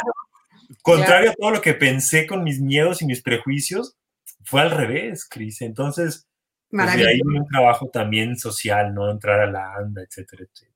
contrario 0.81 1.31
a 1.31 1.33
todo 1.33 1.51
lo 1.51 1.61
que 1.61 1.73
pensé 1.73 2.25
con 2.25 2.43
mis 2.43 2.59
miedos 2.59 3.01
y 3.01 3.05
mis 3.05 3.21
prejuicios, 3.21 3.95
fue 4.43 4.61
al 4.61 4.71
revés, 4.71 5.27
Cris. 5.29 5.61
Entonces, 5.61 6.27
pues 6.69 6.95
de 6.95 7.07
ahí 7.07 7.21
un 7.21 7.47
trabajo 7.47 7.89
también 7.89 8.37
social, 8.37 8.93
¿no? 8.93 9.09
Entrar 9.11 9.41
a 9.41 9.51
la 9.51 9.73
ANDA, 9.75 10.03
etcétera, 10.03 10.43
etcétera. 10.43 10.70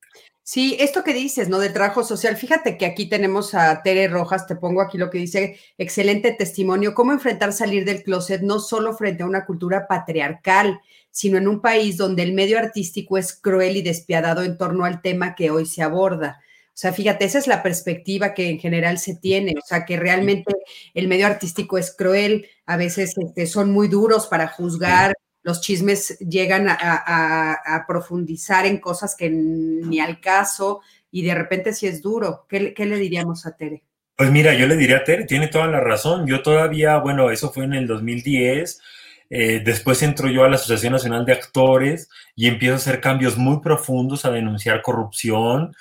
Sí, 0.47 0.77
esto 0.79 1.03
que 1.03 1.15
dices, 1.15 1.49
¿no? 1.49 1.57
De 1.57 1.71
trabajo 1.71 2.03
social. 2.03 2.37
Fíjate 2.37 2.77
que 2.77 2.85
aquí 2.85 3.09
tenemos 3.09 3.55
a 3.55 3.81
Tere 3.81 4.07
Rojas, 4.07 4.45
te 4.45 4.55
pongo 4.55 4.79
aquí 4.81 4.95
lo 4.99 5.09
que 5.09 5.17
dice, 5.17 5.57
excelente 5.79 6.31
testimonio, 6.33 6.93
cómo 6.93 7.11
enfrentar 7.13 7.51
salir 7.51 7.83
del 7.83 8.03
closet 8.03 8.41
no 8.43 8.59
solo 8.59 8.93
frente 8.95 9.23
a 9.23 9.25
una 9.25 9.43
cultura 9.47 9.87
patriarcal, 9.87 10.79
sino 11.09 11.39
en 11.39 11.47
un 11.47 11.61
país 11.61 11.97
donde 11.97 12.21
el 12.21 12.33
medio 12.33 12.59
artístico 12.59 13.17
es 13.17 13.33
cruel 13.33 13.75
y 13.75 13.81
despiadado 13.81 14.43
en 14.43 14.55
torno 14.55 14.85
al 14.85 15.01
tema 15.01 15.33
que 15.33 15.49
hoy 15.49 15.65
se 15.65 15.81
aborda. 15.81 16.39
O 16.67 16.77
sea, 16.77 16.93
fíjate, 16.93 17.25
esa 17.25 17.39
es 17.39 17.47
la 17.47 17.63
perspectiva 17.63 18.35
que 18.35 18.47
en 18.47 18.59
general 18.59 18.99
se 18.99 19.15
tiene, 19.15 19.55
o 19.57 19.65
sea, 19.65 19.83
que 19.83 19.97
realmente 19.97 20.53
el 20.93 21.07
medio 21.07 21.25
artístico 21.25 21.79
es 21.79 21.91
cruel, 21.91 22.47
a 22.67 22.77
veces 22.77 23.15
este, 23.17 23.47
son 23.47 23.71
muy 23.71 23.87
duros 23.87 24.27
para 24.27 24.47
juzgar, 24.49 25.15
los 25.45 25.61
chismes 25.61 26.17
llegan 26.17 26.65
a, 26.67 27.85
profundizar 27.87 28.65
en 28.65 28.79
cosas 28.79 29.15
que 29.15 29.29
ni 29.29 29.99
al 29.99 30.19
caso 30.19 30.81
y 31.11 31.21
de 31.21 31.35
repente 31.35 31.71
sí 31.71 31.85
es 31.85 32.01
duro. 32.01 32.47
¿Qué, 32.49 32.73
le 32.75 32.97
diríamos 32.97 33.45
a 33.45 33.55
Tere? 33.55 33.83
Pues 34.17 34.31
mira, 34.31 34.55
yo 34.55 34.65
le 34.65 34.75
diría 34.75 34.97
a 34.97 35.03
Tere, 35.03 35.25
tiene 35.25 35.47
toda 35.47 35.67
la 35.67 35.79
razón. 35.79 36.25
Yo 36.25 36.41
todavía, 36.41 36.97
bueno, 36.97 37.29
eso 37.29 37.53
fue 37.53 37.65
en 37.65 37.75
el 37.75 37.85
2010. 37.85 38.81
Eh, 39.29 39.61
después 39.63 40.01
entro 40.01 40.29
yo 40.29 40.45
a 40.45 40.49
la 40.49 40.55
Asociación 40.55 40.93
Nacional 40.93 41.25
de 41.25 41.33
Actores 41.33 42.09
y 42.35 42.47
empiezo 42.47 42.73
a 42.73 42.77
hacer 42.77 42.99
cambios 42.99 43.37
muy 43.37 43.61
profundos, 43.61 44.25
a 44.25 44.31
denunciar 44.31 44.81
corrupción. 44.81 45.75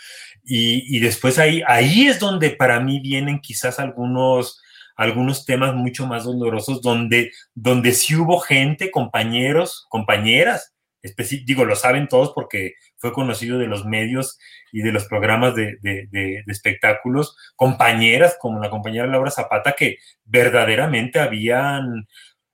Y, 0.45 0.95
y 0.95 1.01
después 1.01 1.39
ahí, 1.39 1.63
ahí 1.67 2.07
es 2.07 2.19
donde 2.19 2.51
para 2.51 2.81
mí 2.81 3.01
vienen 3.01 3.41
quizás 3.41 3.81
algunos 3.81 4.61
algunos 4.97 5.45
temas 5.45 5.75
mucho 5.75 6.07
más 6.07 6.25
dolorosos 6.25 6.81
donde, 6.81 7.33
donde 7.55 7.93
sí 7.93 8.15
hubo 8.17 8.39
gente, 8.39 8.91
compañeros, 8.91 9.87
compañeras, 9.89 10.75
digo, 11.45 11.65
lo 11.65 11.77
saben 11.77 12.09
todos 12.09 12.33
porque 12.35 12.75
fue 12.97 13.13
conocido 13.13 13.59
de 13.59 13.67
los 13.67 13.85
medios 13.85 14.39
y 14.73 14.83
de 14.83 14.93
los 14.93 15.05
programas 15.07 15.55
de, 15.55 16.43
espectáculos, 16.47 17.37
compañeras 17.57 18.37
como 18.41 18.61
la 18.61 18.71
compañera 18.71 19.07
Laura 19.07 19.31
Zapata 19.31 19.73
que 19.73 19.99
verdaderamente 20.25 21.21
habían, 21.21 22.07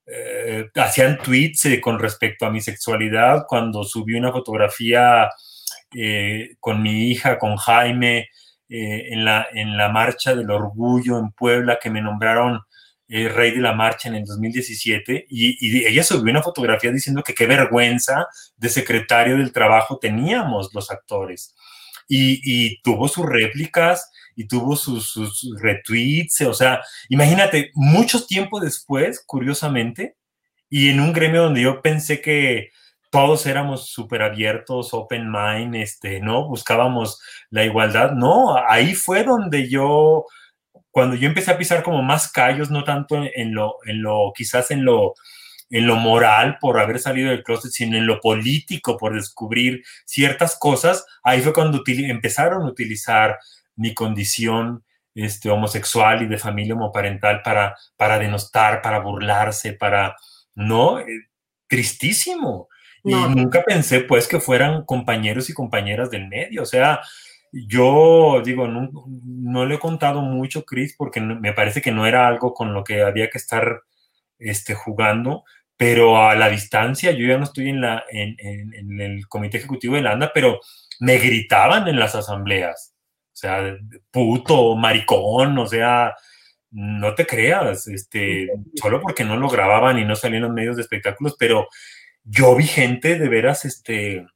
eh, 0.07 0.69
hacían 0.75 1.19
tweets 1.19 1.67
eh, 1.67 1.81
con 1.81 1.99
respecto 1.99 2.47
a 2.47 2.51
mi 2.51 2.61
sexualidad 2.61 3.45
cuando 3.49 3.85
subí 3.85 4.15
una 4.15 4.33
fotografía 4.33 5.29
eh, 5.95 6.57
con 6.59 6.83
mi 6.83 7.11
hija, 7.11 7.39
con 7.39 7.57
Jaime, 7.57 8.29
eh, 8.73 9.13
en, 9.13 9.25
la, 9.25 9.49
en 9.53 9.77
la 9.77 9.89
Marcha 9.89 10.37
del 10.37 10.49
Orgullo 10.49 11.19
en 11.19 11.33
Puebla, 11.33 11.81
que 11.83 11.91
me 11.91 12.01
nombraron 12.01 12.61
eh, 13.09 13.29
rey 13.29 13.51
de 13.51 13.61
la 13.61 13.73
marcha 13.73 14.09
en 14.09 14.15
el 14.15 14.25
2017, 14.25 15.27
y, 15.29 15.85
ella 15.85 16.05
subió 16.05 16.31
una 16.31 16.45
fotografía 16.45 16.93
diciendo 16.93 17.25
que 17.25 17.35
qué 17.35 17.47
vergüenza 17.47 18.29
de 18.57 18.69
secretario 18.69 19.39
del 19.39 19.53
trabajo 19.53 19.99
teníamos 19.99 20.71
los 20.73 20.93
actores. 20.93 21.57
Y, 22.07 22.81
tuvo 22.83 23.09
sus 23.09 23.27
réplicas 23.27 24.09
y 24.37 24.47
tuvo 24.47 24.77
sus, 24.77 25.11
sus, 25.11 25.61
retweets, 25.61 26.43
o 26.43 26.55
sea, 26.55 26.81
imagínate, 27.09 27.73
mucho 27.75 28.25
tiempo 28.25 28.61
después, 28.61 29.21
curiosamente, 29.27 30.15
y 30.69 30.91
en 30.91 31.01
un 31.01 31.13
gremio 31.13 31.43
donde 31.43 31.63
yo 31.63 31.83
pensé 31.83 32.21
que 32.21 32.71
todos 33.11 33.47
éramos 33.47 33.89
súper 33.89 34.23
abiertos, 34.23 34.95
open 34.95 35.31
mind, 35.31 35.75
este, 35.77 36.21
¿no? 36.21 36.47
Buscábamos 36.49 37.21
la 37.51 37.65
igualdad. 37.65 38.13
No, 38.13 38.57
ahí 38.69 38.95
fue 38.95 39.25
donde 39.25 39.69
yo, 39.69 40.27
cuando 40.91 41.17
yo 41.17 41.29
empecé 41.29 41.51
a 41.51 41.59
pisar 41.59 41.83
como 41.83 42.03
más 42.03 42.31
callos, 42.31 42.71
no 42.71 42.85
tanto 42.85 43.23
en, 43.35 43.55
lo, 43.55 43.77
en 43.85 44.03
lo, 44.03 44.33
quizás 44.35 44.71
en 44.71 44.85
lo, 44.85 45.15
en 45.71 45.87
lo 45.87 45.97
moral 45.97 46.59
por 46.61 46.79
haber 46.79 47.01
salido 47.01 47.31
del 47.31 47.43
closet, 47.43 47.73
sino 47.73 47.97
en 47.97 48.07
lo 48.07 48.21
político 48.21 48.97
por 48.97 49.15
descubrir 49.15 49.83
ciertas 50.05 50.57
cosas, 50.59 51.05
ahí 51.23 51.41
fue 51.41 51.53
cuando 51.53 51.83
empezaron 51.87 52.63
a 52.63 52.71
utilizar 52.71 53.39
mi 53.77 53.95
condición 53.95 54.85
este, 55.15 55.51
homosexual 55.51 56.23
y 56.23 56.27
de 56.27 56.39
familia 56.39 56.75
homoparental 56.75 57.43
para, 57.43 57.77
para 57.97 58.19
denostar, 58.19 58.83
para 58.83 59.01
burlarse, 59.01 59.73
para, 59.73 60.17
¿no? 60.55 61.01
Eh, 61.01 61.07
tristísimo. 61.67 62.69
Y 63.05 63.15
nunca 63.15 63.63
pensé 63.63 64.01
pues 64.01 64.29
que 64.29 64.41
fueran 64.41 64.85
compañeros 64.85 65.49
y 65.51 65.55
compañeras 65.55 66.11
del 66.11 66.29
medio. 66.29 66.63
O 66.63 66.67
sea, 66.67 67.01
yo 67.53 68.43
digo, 68.45 68.69
no, 68.69 68.91
no 69.07 69.67
le 69.67 69.77
he 69.77 69.79
contado 69.79 70.23
mucho, 70.23 70.65
Chris, 70.65 70.95
porque 70.97 71.21
me 71.21 71.53
parece 71.53 71.83
que 71.83 71.93
no 71.93 72.07
era 72.07 72.29
algo 72.29 72.55
con 72.55 72.75
lo 72.75 72.85
que 72.85 73.03
había 73.03 73.31
que 73.31 73.39
estar 73.39 73.83
este, 74.39 74.75
jugando, 74.75 75.45
pero 75.77 76.23
a 76.23 76.35
la 76.35 76.49
distancia, 76.49 77.13
yo 77.13 77.27
ya 77.27 77.39
no 77.39 77.45
estoy 77.45 77.71
en, 77.71 77.81
la, 77.81 78.05
en, 78.11 78.37
en, 78.39 79.01
el 79.01 79.27
comité 79.29 79.59
ejecutivo 79.59 79.97
de 79.97 80.03
la 80.03 80.13
ANDA, 80.13 80.31
pero 80.35 80.61
me 81.01 81.19
gritaban 81.19 81.89
en 81.89 81.99
las 81.99 82.15
asambleas. 82.15 82.95
O 83.33 83.37
sea, 83.37 83.77
puto, 84.11 84.77
maricón, 84.77 85.57
o 85.59 85.67
sea, 85.67 86.15
no 86.71 87.15
te 87.15 87.27
creas, 87.27 87.87
este, 87.89 88.49
solo 88.75 89.01
porque 89.01 89.25
no 89.25 89.37
lo 89.37 89.49
grababan 89.49 89.99
y 89.99 90.05
no 90.05 90.15
salían 90.15 90.43
los 90.43 90.53
medios 90.53 90.77
de 90.77 90.83
espectáculos, 90.83 91.37
pero 91.39 91.69
yo 92.25 92.55
vi 92.57 92.67
gente 92.67 93.19
de 93.19 93.29
veras, 93.29 93.65
este, 93.65 94.27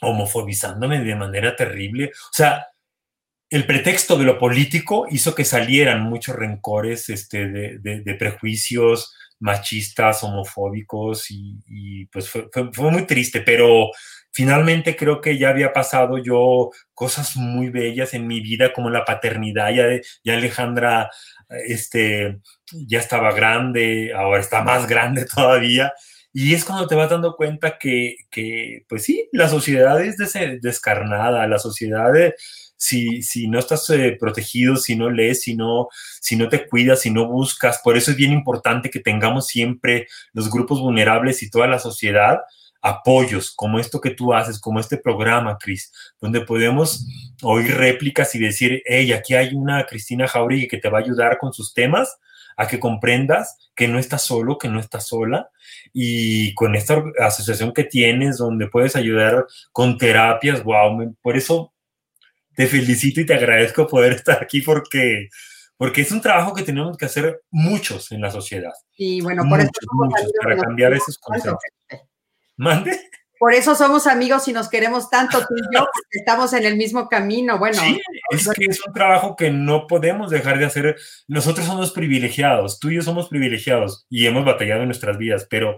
homofobizándome 0.00 1.00
de 1.00 1.14
manera 1.14 1.56
terrible. 1.56 2.06
O 2.06 2.32
sea, 2.32 2.66
el 3.50 3.66
pretexto 3.66 4.16
de 4.16 4.24
lo 4.24 4.38
político 4.38 5.06
hizo 5.10 5.34
que 5.34 5.44
salieran 5.44 6.02
muchos 6.02 6.34
rencores 6.34 7.08
este, 7.08 7.46
de, 7.48 8.14
prejuicios 8.18 9.14
machistas, 9.40 10.24
homofóbicos, 10.24 11.26
y, 11.30 12.06
pues 12.06 12.28
fue, 12.30 12.90
muy 12.90 13.06
triste, 13.06 13.42
pero 13.42 13.90
finalmente 14.32 14.96
creo 14.96 15.20
que 15.20 15.36
ya 15.36 15.50
había 15.50 15.72
pasado 15.72 16.18
yo 16.18 16.70
cosas 16.94 17.36
muy 17.36 17.68
bellas 17.68 18.14
en 18.14 18.26
mi 18.26 18.40
vida, 18.40 18.72
como 18.72 18.90
la 18.90 19.04
paternidad, 19.04 19.70
ya, 19.70 19.84
ya 20.24 20.34
Alejandra 20.34 21.10
este, 21.66 22.40
ya 22.72 22.98
estaba 22.98 23.32
grande, 23.32 24.12
ahora 24.14 24.40
está 24.40 24.62
más 24.62 24.86
grande 24.88 25.26
todavía, 25.34 25.92
y 26.36 26.52
es 26.52 26.64
cuando 26.64 26.88
te 26.88 26.96
vas 26.96 27.08
dando 27.08 27.36
cuenta 27.36 27.78
que, 27.78 28.16
que 28.28 28.84
pues 28.88 29.04
sí, 29.04 29.28
la 29.30 29.48
sociedad 29.48 30.04
es 30.04 30.16
descarnada, 30.60 31.46
la 31.46 31.60
sociedad, 31.60 32.12
si, 32.76 33.22
si 33.22 33.46
no 33.46 33.60
estás 33.60 33.88
eh, 33.90 34.16
protegido, 34.18 34.76
si 34.76 34.96
no 34.96 35.10
lees, 35.10 35.42
si 35.42 35.54
no, 35.54 35.88
si 36.20 36.34
no 36.34 36.48
te 36.48 36.66
cuidas, 36.66 37.02
si 37.02 37.10
no 37.10 37.28
buscas, 37.28 37.80
por 37.84 37.96
eso 37.96 38.10
es 38.10 38.16
bien 38.16 38.32
importante 38.32 38.90
que 38.90 38.98
tengamos 38.98 39.46
siempre 39.46 40.08
los 40.32 40.50
grupos 40.50 40.80
vulnerables 40.80 41.40
y 41.44 41.50
toda 41.50 41.68
la 41.68 41.78
sociedad 41.78 42.40
apoyos, 42.82 43.52
como 43.54 43.78
esto 43.78 44.00
que 44.00 44.10
tú 44.10 44.34
haces, 44.34 44.60
como 44.60 44.78
este 44.80 44.98
programa, 44.98 45.56
Cris, 45.56 45.90
donde 46.20 46.42
podemos 46.42 47.06
oír 47.42 47.74
réplicas 47.76 48.34
y 48.34 48.40
decir, 48.40 48.82
hey, 48.84 49.10
aquí 49.12 49.34
hay 49.34 49.54
una 49.54 49.86
Cristina 49.86 50.28
Jauregui 50.28 50.68
que 50.68 50.76
te 50.76 50.90
va 50.90 50.98
a 50.98 51.00
ayudar 51.00 51.38
con 51.38 51.54
sus 51.54 51.72
temas, 51.72 52.18
a 52.56 52.66
que 52.68 52.80
comprendas 52.80 53.70
que 53.74 53.88
no 53.88 53.98
estás 53.98 54.22
solo, 54.22 54.58
que 54.58 54.68
no 54.68 54.80
estás 54.80 55.06
sola, 55.06 55.50
y 55.92 56.54
con 56.54 56.74
esta 56.74 57.02
asociación 57.20 57.72
que 57.72 57.84
tienes, 57.84 58.38
donde 58.38 58.68
puedes 58.68 58.96
ayudar 58.96 59.46
con 59.72 59.98
terapias, 59.98 60.62
wow, 60.62 61.14
por 61.20 61.36
eso 61.36 61.72
te 62.54 62.66
felicito 62.66 63.20
y 63.20 63.26
te 63.26 63.34
agradezco 63.34 63.86
poder 63.86 64.12
estar 64.14 64.42
aquí 64.42 64.62
porque, 64.62 65.28
porque 65.76 66.02
es 66.02 66.12
un 66.12 66.20
trabajo 66.20 66.54
que 66.54 66.62
tenemos 66.62 66.96
que 66.96 67.06
hacer 67.06 67.42
muchos 67.50 68.12
en 68.12 68.20
la 68.20 68.30
sociedad. 68.30 68.72
Y 68.96 69.20
bueno, 69.20 69.44
por 69.48 69.60
eso 69.60 69.70
muchos, 69.92 70.32
para 70.42 70.56
cambiar 70.56 70.92
esos 70.92 71.18
conceptos. 71.18 71.58
¿Mande? 72.56 73.00
Por 73.44 73.52
eso 73.52 73.74
somos 73.74 74.06
amigos 74.06 74.48
y 74.48 74.54
nos 74.54 74.70
queremos 74.70 75.10
tanto 75.10 75.38
tú 75.40 75.54
y 75.54 75.76
yo, 75.76 75.80
porque 75.92 76.08
estamos 76.12 76.54
en 76.54 76.64
el 76.64 76.78
mismo 76.78 77.10
camino. 77.10 77.58
Bueno, 77.58 77.76
sí, 77.78 78.00
es 78.30 78.48
que 78.48 78.64
es 78.64 78.80
un 78.86 78.94
trabajo 78.94 79.36
que 79.36 79.50
no 79.50 79.86
podemos 79.86 80.30
dejar 80.30 80.58
de 80.58 80.64
hacer. 80.64 80.96
Nosotros 81.28 81.66
somos 81.66 81.92
privilegiados, 81.92 82.80
tú 82.80 82.88
y 82.88 82.94
yo 82.94 83.02
somos 83.02 83.28
privilegiados 83.28 84.06
y 84.08 84.26
hemos 84.26 84.46
batallado 84.46 84.80
en 84.80 84.88
nuestras 84.88 85.18
vidas, 85.18 85.46
pero 85.50 85.76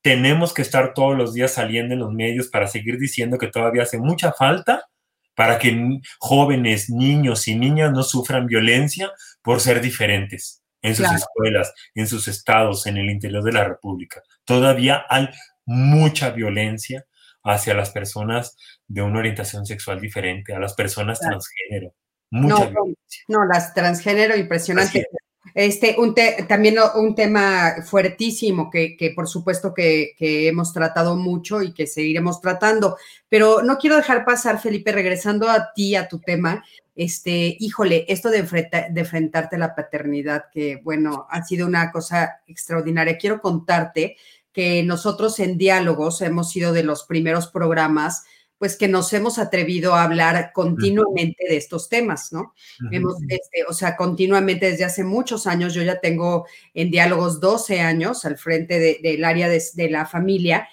tenemos 0.00 0.54
que 0.54 0.62
estar 0.62 0.94
todos 0.94 1.14
los 1.14 1.34
días 1.34 1.52
saliendo 1.52 1.92
en 1.92 2.00
los 2.00 2.10
medios 2.10 2.48
para 2.48 2.68
seguir 2.68 2.98
diciendo 2.98 3.36
que 3.36 3.48
todavía 3.48 3.82
hace 3.82 3.98
mucha 3.98 4.32
falta 4.32 4.86
para 5.34 5.58
que 5.58 6.00
jóvenes, 6.20 6.88
niños 6.88 7.46
y 7.48 7.54
niñas 7.54 7.92
no 7.92 8.02
sufran 8.02 8.46
violencia 8.46 9.12
por 9.42 9.60
ser 9.60 9.82
diferentes 9.82 10.62
en 10.80 10.96
sus 10.96 11.12
escuelas, 11.12 11.70
en 11.94 12.06
sus 12.06 12.28
estados, 12.28 12.86
en 12.86 12.96
el 12.96 13.10
interior 13.10 13.42
de 13.42 13.52
la 13.52 13.64
República. 13.64 14.22
Todavía 14.46 15.04
hay 15.10 15.28
mucha 15.66 16.30
violencia 16.30 17.06
hacia 17.42 17.74
las 17.74 17.90
personas 17.90 18.56
de 18.88 19.02
una 19.02 19.18
orientación 19.18 19.66
sexual 19.66 20.00
diferente, 20.00 20.54
a 20.54 20.58
las 20.58 20.74
personas 20.74 21.20
transgénero. 21.20 21.94
Mucha 22.30 22.64
no, 22.64 22.70
violencia. 22.70 23.22
No, 23.28 23.44
las 23.44 23.74
transgénero, 23.74 24.36
impresionante. 24.36 25.06
Este, 25.54 25.94
un 25.98 26.14
también 26.48 26.76
un 26.96 27.14
tema 27.14 27.74
fuertísimo 27.84 28.70
que, 28.70 29.12
por 29.14 29.28
supuesto 29.28 29.74
que, 29.74 30.14
hemos 30.18 30.72
tratado 30.72 31.16
mucho 31.16 31.62
y 31.62 31.72
que 31.74 31.86
seguiremos 31.86 32.40
tratando, 32.40 32.96
pero 33.28 33.62
no 33.62 33.76
quiero 33.76 33.96
dejar 33.96 34.24
pasar, 34.24 34.60
Felipe, 34.60 34.90
regresando 34.90 35.48
a 35.48 35.72
ti, 35.74 35.94
a 35.96 36.08
tu 36.08 36.18
tema, 36.18 36.64
este, 36.96 37.56
híjole, 37.60 38.06
esto 38.08 38.30
de, 38.30 38.42
de 38.42 39.00
enfrentarte 39.00 39.56
a 39.56 39.58
la 39.58 39.74
paternidad, 39.74 40.44
que 40.52 40.80
bueno, 40.82 41.26
ha 41.30 41.44
sido 41.44 41.66
una 41.66 41.92
cosa 41.92 42.40
extraordinaria. 42.46 43.18
Quiero 43.18 43.40
contarte 43.40 44.16
que 44.54 44.82
nosotros 44.82 45.38
en 45.40 45.58
Diálogos 45.58 46.22
hemos 46.22 46.50
sido 46.50 46.72
de 46.72 46.84
los 46.84 47.04
primeros 47.04 47.48
programas 47.48 48.24
pues 48.56 48.76
que 48.76 48.88
nos 48.88 49.12
hemos 49.12 49.38
atrevido 49.38 49.94
a 49.94 50.04
hablar 50.04 50.52
continuamente 50.54 51.44
de 51.46 51.56
estos 51.56 51.88
temas, 51.88 52.32
¿no? 52.32 52.54
Hemos, 52.92 53.16
este, 53.28 53.64
o 53.68 53.74
sea, 53.74 53.96
continuamente 53.96 54.70
desde 54.70 54.84
hace 54.84 55.04
muchos 55.04 55.46
años, 55.46 55.74
yo 55.74 55.82
ya 55.82 56.00
tengo 56.00 56.46
en 56.72 56.90
diálogos 56.90 57.40
12 57.40 57.80
años 57.80 58.24
al 58.24 58.38
frente 58.38 58.78
del 58.78 59.24
área 59.24 59.48
de, 59.48 59.62
de, 59.74 59.90
la 59.90 60.06
familia 60.06 60.68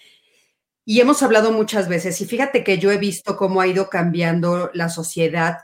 y 0.86 1.02
hemos 1.02 1.22
hablado 1.24 1.52
muchas 1.52 1.90
veces 1.90 2.22
y 2.22 2.26
fíjate 2.26 2.64
que 2.64 2.78
yo 2.78 2.92
he 2.92 2.98
visto 2.98 3.36
cómo 3.36 3.60
ha 3.60 3.68
ido 3.68 3.90
cambiando 3.90 4.70
la 4.74 4.88
sociedad 4.88 5.58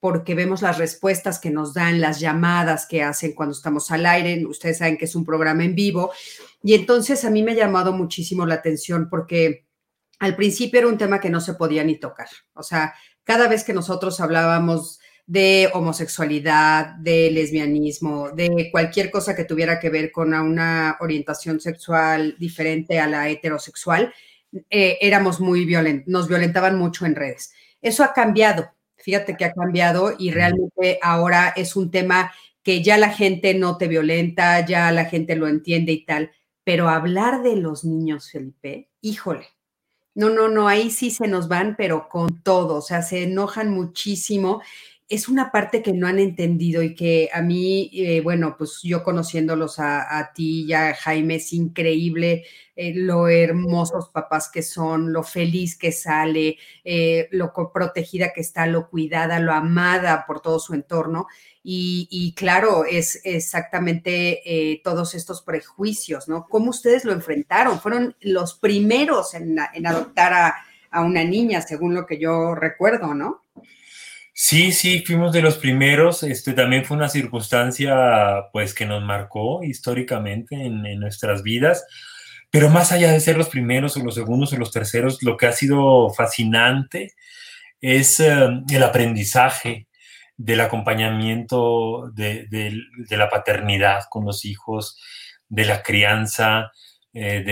porque 0.00 0.34
vemos 0.34 0.62
las 0.62 0.78
respuestas 0.78 1.38
que 1.38 1.50
nos 1.50 1.74
dan, 1.74 2.00
las 2.00 2.20
llamadas 2.20 2.86
que 2.86 3.02
hacen 3.02 3.34
cuando 3.34 3.54
estamos 3.54 3.90
al 3.90 4.06
aire. 4.06 4.44
Ustedes 4.46 4.78
saben 4.78 4.96
que 4.96 5.04
es 5.04 5.14
un 5.14 5.24
programa 5.24 5.62
en 5.62 5.74
vivo. 5.74 6.10
Y 6.62 6.74
entonces 6.74 7.24
a 7.24 7.30
mí 7.30 7.42
me 7.42 7.52
ha 7.52 7.56
llamado 7.56 7.92
muchísimo 7.92 8.46
la 8.46 8.54
atención 8.54 9.08
porque 9.10 9.66
al 10.18 10.36
principio 10.36 10.80
era 10.80 10.88
un 10.88 10.98
tema 10.98 11.20
que 11.20 11.30
no 11.30 11.40
se 11.40 11.54
podía 11.54 11.84
ni 11.84 11.96
tocar. 11.96 12.28
O 12.54 12.62
sea, 12.62 12.94
cada 13.24 13.46
vez 13.46 13.62
que 13.62 13.74
nosotros 13.74 14.20
hablábamos 14.20 15.00
de 15.26 15.70
homosexualidad, 15.74 16.94
de 16.96 17.30
lesbianismo, 17.30 18.30
de 18.30 18.68
cualquier 18.72 19.10
cosa 19.10 19.36
que 19.36 19.44
tuviera 19.44 19.78
que 19.78 19.88
ver 19.88 20.10
con 20.10 20.34
una 20.34 20.96
orientación 21.00 21.60
sexual 21.60 22.36
diferente 22.38 22.98
a 22.98 23.06
la 23.06 23.28
heterosexual, 23.28 24.12
eh, 24.68 24.98
éramos 25.00 25.38
muy 25.40 25.64
violentos, 25.64 26.08
nos 26.08 26.26
violentaban 26.26 26.76
mucho 26.76 27.06
en 27.06 27.14
redes. 27.14 27.52
Eso 27.80 28.02
ha 28.02 28.12
cambiado, 28.12 28.72
fíjate 29.02 29.36
que 29.36 29.44
ha 29.44 29.52
cambiado 29.52 30.14
y 30.18 30.30
realmente 30.30 30.98
ahora 31.02 31.52
es 31.56 31.76
un 31.76 31.90
tema 31.90 32.32
que 32.62 32.82
ya 32.82 32.98
la 32.98 33.10
gente 33.10 33.54
no 33.54 33.76
te 33.78 33.88
violenta, 33.88 34.64
ya 34.64 34.92
la 34.92 35.06
gente 35.06 35.36
lo 35.36 35.48
entiende 35.48 35.92
y 35.92 36.04
tal, 36.04 36.30
pero 36.64 36.88
hablar 36.88 37.42
de 37.42 37.56
los 37.56 37.84
niños, 37.84 38.30
Felipe, 38.30 38.90
híjole, 39.00 39.46
no, 40.14 40.28
no, 40.28 40.48
no, 40.48 40.68
ahí 40.68 40.90
sí 40.90 41.10
se 41.10 41.28
nos 41.28 41.48
van, 41.48 41.76
pero 41.76 42.08
con 42.08 42.42
todo, 42.42 42.76
o 42.76 42.82
sea, 42.82 43.02
se 43.02 43.22
enojan 43.22 43.70
muchísimo. 43.70 44.60
Es 45.10 45.28
una 45.28 45.50
parte 45.50 45.82
que 45.82 45.92
no 45.92 46.06
han 46.06 46.20
entendido 46.20 46.84
y 46.84 46.94
que 46.94 47.30
a 47.32 47.42
mí, 47.42 47.90
eh, 47.92 48.20
bueno, 48.20 48.54
pues 48.56 48.78
yo 48.84 49.02
conociéndolos 49.02 49.80
a, 49.80 50.30
ti 50.32 50.66
y 50.68 50.72
a 50.72 50.94
Jaime, 50.94 51.34
es 51.34 51.52
increíble 51.52 52.44
eh, 52.76 52.92
lo 52.94 53.26
hermosos 53.26 54.10
papás 54.10 54.48
que 54.48 54.62
son, 54.62 55.12
lo 55.12 55.24
feliz 55.24 55.76
que 55.76 55.90
sale, 55.90 56.58
eh, 56.84 57.28
lo 57.32 57.52
protegida 57.74 58.32
que 58.32 58.40
está, 58.40 58.68
lo 58.68 58.88
cuidada, 58.88 59.40
lo 59.40 59.52
amada 59.52 60.26
por 60.28 60.40
todo 60.40 60.60
su 60.60 60.74
entorno. 60.74 61.26
Y, 61.64 62.32
claro, 62.36 62.84
es 62.84 63.20
exactamente 63.24 64.80
todos 64.84 65.14
estos 65.14 65.42
prejuicios, 65.42 66.28
¿no? 66.28 66.46
¿Cómo 66.48 66.70
ustedes 66.70 67.04
lo 67.04 67.12
enfrentaron? 67.12 67.80
Fueron 67.80 68.14
los 68.20 68.54
primeros 68.54 69.34
en, 69.34 69.58
adoptar 69.84 70.54
a, 70.92 71.00
una 71.02 71.24
niña, 71.24 71.60
según 71.62 71.94
lo 71.94 72.06
que 72.06 72.18
yo 72.18 72.54
recuerdo, 72.54 73.12
¿no? 73.12 73.42
Sí, 74.42 74.72
sí, 74.72 75.04
fuimos 75.06 75.32
de 75.32 75.42
los 75.42 75.58
primeros. 75.58 76.22
Este 76.22 76.54
también 76.54 76.86
fue 76.86 76.96
una 76.96 77.10
circunstancia, 77.10 78.48
pues, 78.52 78.72
que 78.72 78.86
nos 78.86 79.02
marcó 79.02 79.62
históricamente 79.62 80.56
en, 80.56 80.82
nuestras 80.98 81.42
vidas. 81.42 81.84
Pero 82.50 82.70
más 82.70 82.90
allá 82.90 83.12
de 83.12 83.20
ser 83.20 83.36
los 83.36 83.50
primeros 83.50 83.96
o 83.96 84.02
los 84.02 84.14
segundos 84.14 84.52
o 84.52 84.56
los 84.56 84.72
terceros, 84.72 85.22
lo 85.22 85.36
que 85.36 85.46
ha 85.46 85.52
sido 85.52 86.08
fascinante 86.10 87.12
es 87.82 88.18
eh, 88.20 88.48
el 88.70 88.82
aprendizaje 88.82 89.88
del 90.38 90.62
acompañamiento 90.62 92.10
de, 92.14 92.48
la 93.10 93.28
paternidad 93.28 94.04
con 94.10 94.24
los 94.24 94.46
hijos, 94.46 94.98
de 95.50 95.66
la 95.66 95.82
crianza, 95.82 96.72
eh, 97.12 97.42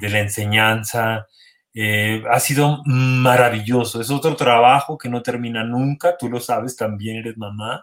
de, 0.00 0.08
la 0.08 0.20
enseñanza. 0.20 1.26
Eh, 1.74 2.22
ha 2.30 2.40
sido 2.40 2.82
maravilloso. 2.84 4.00
Es 4.00 4.10
otro 4.10 4.36
trabajo 4.36 4.98
que 4.98 5.08
no 5.08 5.22
termina 5.22 5.64
nunca. 5.64 6.16
Tú 6.16 6.28
lo 6.28 6.40
sabes, 6.40 6.76
también 6.76 7.18
eres 7.18 7.36
mamá. 7.36 7.82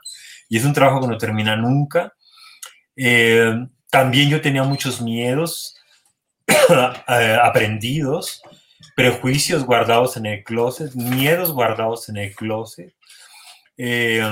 Y 0.50 0.58
es 0.58 0.66
un 0.66 0.74
trabajo 0.74 1.02
que 1.02 1.08
no 1.08 1.18
termina 1.18 1.56
nunca. 1.56 2.14
también 3.90 4.30
yo 4.30 4.42
tenía 4.42 4.64
muchos 4.64 5.02
miedos 5.02 5.76
aprendidos 7.44 8.42
prejuicios 8.98 9.64
guardados 9.64 10.18
en 10.18 10.26
el 10.26 10.44
closet, 10.44 10.94
miedos 10.96 11.52
guardados 11.52 12.10
en 12.10 12.18
el 12.18 12.34
closet, 12.36 12.96
eh, 13.78 14.28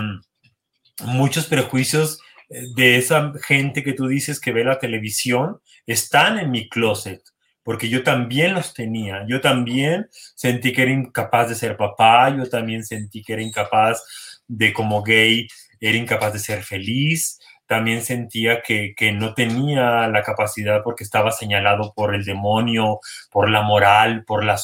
muchos 1.04 1.46
prejuicios 1.46 2.20
de 2.50 2.98
esa 2.98 3.32
gente 3.44 3.84
que 3.84 3.94
tú 3.94 4.08
dices 4.08 4.40
que 4.40 4.52
ve 4.52 4.64
la 4.64 4.80
televisión 4.80 5.62
están 5.86 6.40
en 6.40 6.50
mi 6.50 6.68
closet, 6.68 7.22
porque 7.66 7.90
yo 7.90 8.04
también 8.04 8.54
los 8.54 8.76
tenía, 8.76 9.26
yo 9.28 9.42
también 9.42 10.08
sentí 10.12 10.72
que 10.72 10.84
era 10.84 10.92
incapaz 10.92 11.50
de 11.50 11.56
ser 11.56 11.76
papá, 11.76 12.30
yo 12.30 12.48
también 12.48 12.86
sentí 12.86 13.24
que 13.24 13.34
era 13.34 13.42
incapaz 13.42 14.04
de 14.48 14.72
como 14.72 15.02
gay, 15.02 15.48
era 15.80 15.98
incapaz 15.98 16.34
de 16.34 16.40
ser 16.40 16.62
feliz, 16.62 17.40
también 17.66 18.04
sentía 18.04 18.62
que, 18.62 18.94
no 19.14 19.34
tenía 19.34 20.08
la 20.08 20.22
capacidad 20.22 20.84
porque 20.84 21.04
estaba 21.04 21.32
señalado 21.32 21.92
por 21.96 22.14
el 22.14 22.24
demonio, 22.24 23.00
por 23.32 23.50
la 23.50 23.64
moral, 23.64 24.24
por 24.26 24.44
la, 24.44 24.62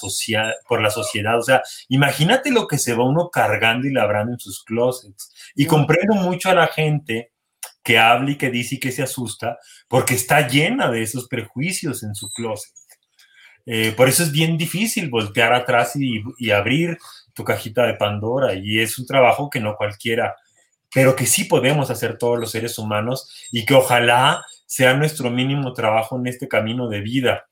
por 0.67 0.79
la 0.79 0.91
sociedad. 0.91 1.39
O 1.39 1.41
sea, 1.41 1.63
imagínate 1.89 2.51
lo 2.51 2.67
que 2.67 2.77
se 2.77 2.93
va 2.93 3.03
uno 3.03 3.31
cargando 3.31 3.87
y 3.87 3.93
labrando 3.93 4.33
en 4.33 4.39
sus 4.39 4.63
closets. 4.63 5.33
Y 5.55 5.65
comprendo 5.65 6.13
mucho 6.13 6.51
a 6.51 6.53
la 6.53 6.67
gente 6.67 7.31
que 7.83 7.97
habla 7.97 8.29
y 8.29 8.37
que 8.37 8.51
dice 8.51 8.75
y 8.75 8.79
que 8.79 8.91
se 8.91 9.01
asusta 9.01 9.57
porque 9.87 10.13
está 10.13 10.47
llena 10.47 10.91
de 10.91 11.01
esos 11.01 11.27
prejuicios 11.27 12.03
en 12.03 12.13
su 12.13 12.29
closet. 12.29 12.80
Eh, 13.65 13.91
por 13.91 14.09
eso 14.09 14.23
es 14.23 14.31
bien 14.31 14.57
difícil 14.57 15.09
voltear 15.09 15.53
atrás 15.53 15.95
y, 15.95 16.23
y 16.37 16.51
abrir 16.51 16.97
tu 17.33 17.43
cajita 17.43 17.83
de 17.85 17.93
Pandora 17.93 18.53
y 18.53 18.79
es 18.79 18.97
un 18.97 19.05
trabajo 19.05 19.49
que 19.49 19.59
no 19.59 19.75
cualquiera 19.75 20.35
pero 20.93 21.15
que 21.15 21.25
sí 21.25 21.45
podemos 21.45 21.89
hacer 21.89 22.17
todos 22.17 22.39
los 22.39 22.51
seres 22.51 22.77
humanos 22.77 23.29
y 23.51 23.65
que 23.65 23.73
ojalá 23.73 24.45
sea 24.65 24.93
nuestro 24.93 25.29
mínimo 25.29 25.73
trabajo 25.73 26.17
en 26.17 26.27
este 26.27 26.47
camino 26.47 26.89
de 26.89 27.01
vida. 27.01 27.47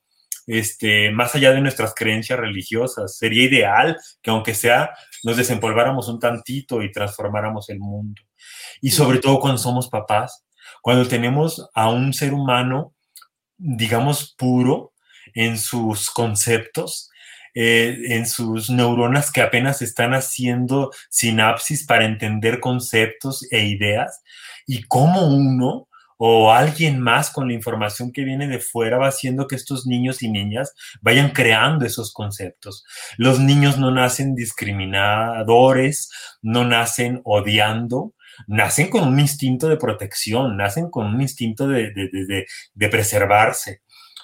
Este, 0.46 1.10
más 1.10 1.34
allá 1.34 1.52
de 1.52 1.60
nuestras 1.60 1.94
creencias 1.94 2.38
religiosas, 2.38 3.16
sería 3.16 3.44
ideal 3.44 3.96
que 4.22 4.30
aunque 4.30 4.54
sea 4.54 4.90
nos 5.22 5.36
desempolváramos 5.36 6.08
un 6.08 6.18
tantito 6.18 6.82
y 6.82 6.92
transformáramos 6.92 7.68
el 7.70 7.78
mundo. 7.78 8.20
Y 8.80 8.90
sobre 8.90 9.18
todo 9.18 9.38
cuando 9.38 9.58
somos 9.58 9.88
papás, 9.88 10.44
cuando 10.82 11.06
tenemos 11.06 11.68
a 11.74 11.90
un 11.90 12.12
ser 12.12 12.32
humano, 12.32 12.94
digamos, 13.56 14.34
puro 14.36 14.92
en 15.34 15.58
sus 15.58 16.10
conceptos, 16.10 17.10
eh, 17.54 17.96
en 18.10 18.26
sus 18.26 18.70
neuronas 18.70 19.32
que 19.32 19.40
apenas 19.40 19.82
están 19.82 20.14
haciendo 20.14 20.92
sinapsis 21.08 21.84
para 21.84 22.04
entender 22.04 22.60
conceptos 22.60 23.44
e 23.50 23.64
ideas 23.64 24.22
y 24.66 24.84
cómo 24.84 25.26
uno 25.26 25.88
o 26.22 26.52
alguien 26.52 27.00
más 27.00 27.30
con 27.30 27.48
la 27.48 27.54
información 27.54 28.12
que 28.12 28.24
viene 28.24 28.46
de 28.46 28.58
fuera 28.58 28.98
va 28.98 29.08
haciendo 29.08 29.46
que 29.48 29.56
estos 29.56 29.86
niños 29.86 30.22
y 30.22 30.30
niñas 30.30 30.74
vayan 31.00 31.30
creando 31.30 31.86
esos 31.86 32.12
conceptos. 32.12 32.84
Los 33.16 33.40
niños 33.40 33.78
no 33.78 33.90
nacen 33.90 34.34
discriminadores, 34.34 36.10
no 36.42 36.66
nacen 36.66 37.22
odiando, 37.24 38.12
nacen 38.46 38.90
con 38.90 39.08
un 39.08 39.18
instinto 39.18 39.66
de 39.68 39.78
protección, 39.78 40.58
nacen 40.58 40.90
con 40.90 41.06
un 41.06 41.22
instinto 41.22 41.66
de, 41.66 41.90
de 42.74 42.88
preservarse, 42.90 43.80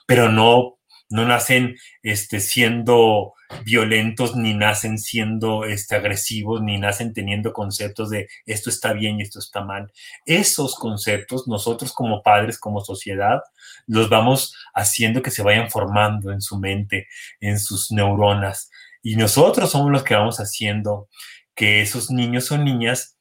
pero 0.07 0.29
no 0.29 0.76
no 1.09 1.27
nacen 1.27 1.77
este, 2.03 2.41
siendo 2.41 3.35
violentos, 3.65 4.35
ni 4.35 4.55
nacen 4.55 4.99
siendo 4.99 5.65
este, 5.65 5.95
agresivos, 5.95 6.63
ni 6.63 6.79
nacen 6.79 7.13
teniendo 7.13 7.53
conceptos 7.53 8.11
de 8.11 8.29
esto 8.45 8.71
está 8.71 8.93
bien 8.93 9.19
y 9.19 9.23
esto 9.23 9.39
está 9.39 9.63
mal. 9.63 9.93
Esos 10.25 10.75
conceptos, 10.75 11.47
nosotros 11.47 11.93
como 11.93 12.23
padres, 12.23 12.59
como 12.59 12.81
sociedad, 12.81 13.41
los 13.87 14.09
vamos 14.09 14.55
haciendo 14.75 15.23
que 15.23 15.31
se 15.31 15.43
vayan 15.43 15.71
formando 15.71 16.33
en 16.33 16.41
su 16.41 16.59
mente, 16.59 17.07
en 17.41 17.59
sus 17.61 17.93
neuronas. 17.93 18.71
Y 19.03 19.17
nosotros 19.17 19.71
somos 19.71 19.93
los 19.93 20.03
que 20.03 20.17
vamos 20.17 20.41
haciendo 20.41 21.09
que 21.55 21.81
esos 21.83 22.11
niños 22.11 22.51
o 22.51 22.59
niñas 22.59 23.17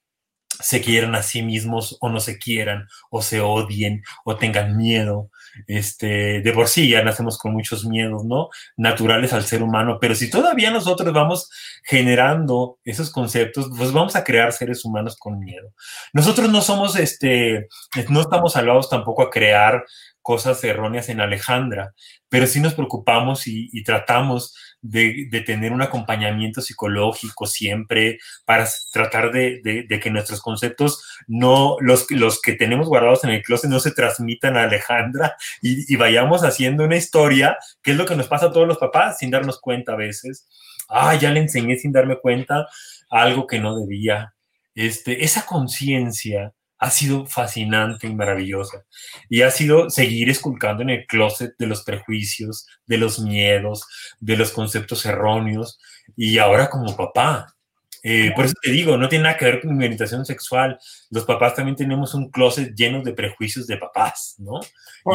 se 0.59 0.81
quieran 0.81 1.15
a 1.15 1.23
sí 1.23 1.41
mismos 1.41 1.97
o 1.99 2.09
no 2.09 2.19
se 2.19 2.37
quieran, 2.37 2.87
o 3.09 3.21
se 3.21 3.41
odien, 3.41 4.03
o 4.23 4.37
tengan 4.37 4.77
miedo, 4.77 5.29
este, 5.67 6.41
de 6.41 6.51
por 6.51 6.67
sí 6.67 6.89
ya 6.89 7.03
nacemos 7.03 7.37
con 7.37 7.53
muchos 7.53 7.85
miedos, 7.85 8.25
¿no? 8.25 8.49
Naturales 8.77 9.33
al 9.33 9.43
ser 9.43 9.63
humano, 9.63 9.97
pero 9.99 10.15
si 10.15 10.29
todavía 10.29 10.71
nosotros 10.71 11.13
vamos 11.13 11.49
generando 11.83 12.79
esos 12.83 13.11
conceptos, 13.11 13.69
pues 13.77 13.91
vamos 13.91 14.15
a 14.15 14.23
crear 14.23 14.51
seres 14.53 14.85
humanos 14.85 15.15
con 15.17 15.39
miedo. 15.39 15.73
Nosotros 16.13 16.49
no 16.49 16.61
somos, 16.61 16.95
este, 16.95 17.67
no 18.09 18.21
estamos 18.21 18.55
hablados 18.55 18.89
tampoco 18.89 19.23
a 19.23 19.29
crear 19.29 19.83
cosas 20.25 20.63
erróneas 20.63 21.09
en 21.09 21.21
Alejandra, 21.21 21.93
pero 22.29 22.47
sí 22.47 22.59
nos 22.59 22.73
preocupamos 22.73 23.45
y, 23.45 23.83
tratamos 23.83 24.55
de, 24.87 25.43
tener 25.45 25.71
un 25.71 25.81
acompañamiento 25.81 26.61
psicológico 26.61 27.47
siempre 27.47 28.19
para 28.45 28.67
tratar 28.91 29.31
de, 29.31 29.87
que 30.01 30.11
nuestros 30.11 30.41
conceptos, 30.41 31.03
no 31.27 31.77
los, 31.79 32.09
los 32.11 32.41
que 32.41 32.53
tenemos 32.53 32.87
guardados 32.87 33.23
en 33.23 33.31
el 33.31 33.41
closet, 33.41 33.69
no 33.69 33.79
se 33.79 33.91
transmitan 33.91 34.57
a 34.57 34.63
Alejandra 34.63 35.35
y, 35.61 35.95
vayamos 35.95 36.43
haciendo 36.43 36.83
una 36.83 36.97
historia, 36.97 37.57
que 37.81 37.91
es 37.91 37.97
lo 37.97 38.05
que 38.05 38.15
nos 38.15 38.27
pasa 38.27 38.47
a 38.47 38.51
todos 38.51 38.67
los 38.67 38.77
papás 38.77 39.17
sin 39.19 39.31
darnos 39.31 39.59
cuenta 39.59 39.93
a 39.93 39.97
veces. 39.97 40.47
Ah, 40.87 41.15
ya 41.15 41.31
le 41.31 41.39
enseñé 41.39 41.77
sin 41.77 41.91
darme 41.91 42.17
cuenta 42.17 42.67
algo 43.09 43.47
que 43.47 43.59
no 43.59 43.79
debía. 43.79 44.33
Este, 44.75 45.23
esa 45.23 45.45
conciencia 45.45 46.53
ha 46.85 46.91
sido 46.91 47.25
fascinante 47.25 48.05
y 48.05 48.13
maravillosa. 48.13 48.85
Y 49.27 49.41
ha 49.41 49.49
sido 49.49 49.89
seguir 49.89 50.29
esculcando 50.29 50.83
en 50.83 50.91
el 50.91 51.07
closet 51.07 51.55
de 51.57 51.65
los 51.65 51.83
prejuicios, 51.83 52.67
de 52.85 52.99
los 52.99 53.17
miedos, 53.19 53.87
de 54.19 54.37
los 54.37 54.51
conceptos 54.51 55.03
erróneos. 55.07 55.79
Y 56.15 56.37
ahora 56.37 56.69
como 56.69 56.95
papá. 56.95 57.55
Eh, 58.03 58.31
por 58.35 58.45
eso 58.45 58.53
te 58.61 58.69
digo, 58.69 58.97
no 58.97 59.09
tiene 59.09 59.23
nada 59.23 59.37
que 59.37 59.45
ver 59.45 59.61
con 59.61 59.75
mi 59.75 59.83
orientación 59.83 60.27
sexual. 60.27 60.77
Los 61.09 61.25
papás 61.25 61.55
también 61.55 61.75
tenemos 61.75 62.13
un 62.13 62.29
closet 62.29 62.75
lleno 62.75 63.01
de 63.01 63.13
prejuicios 63.13 63.65
de 63.65 63.77
papás, 63.77 64.35
¿no? 64.37 64.59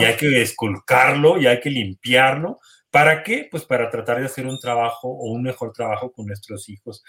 Y 0.00 0.04
hay 0.04 0.16
que 0.16 0.42
esculcarlo 0.42 1.40
y 1.40 1.46
hay 1.46 1.60
que 1.60 1.70
limpiarlo. 1.70 2.58
¿Para 2.90 3.22
qué? 3.22 3.46
Pues 3.48 3.64
para 3.64 3.88
tratar 3.90 4.18
de 4.18 4.26
hacer 4.26 4.44
un 4.44 4.58
trabajo 4.58 5.08
o 5.08 5.30
un 5.30 5.44
mejor 5.44 5.72
trabajo 5.72 6.10
con 6.10 6.26
nuestros 6.26 6.68
hijos. 6.68 7.04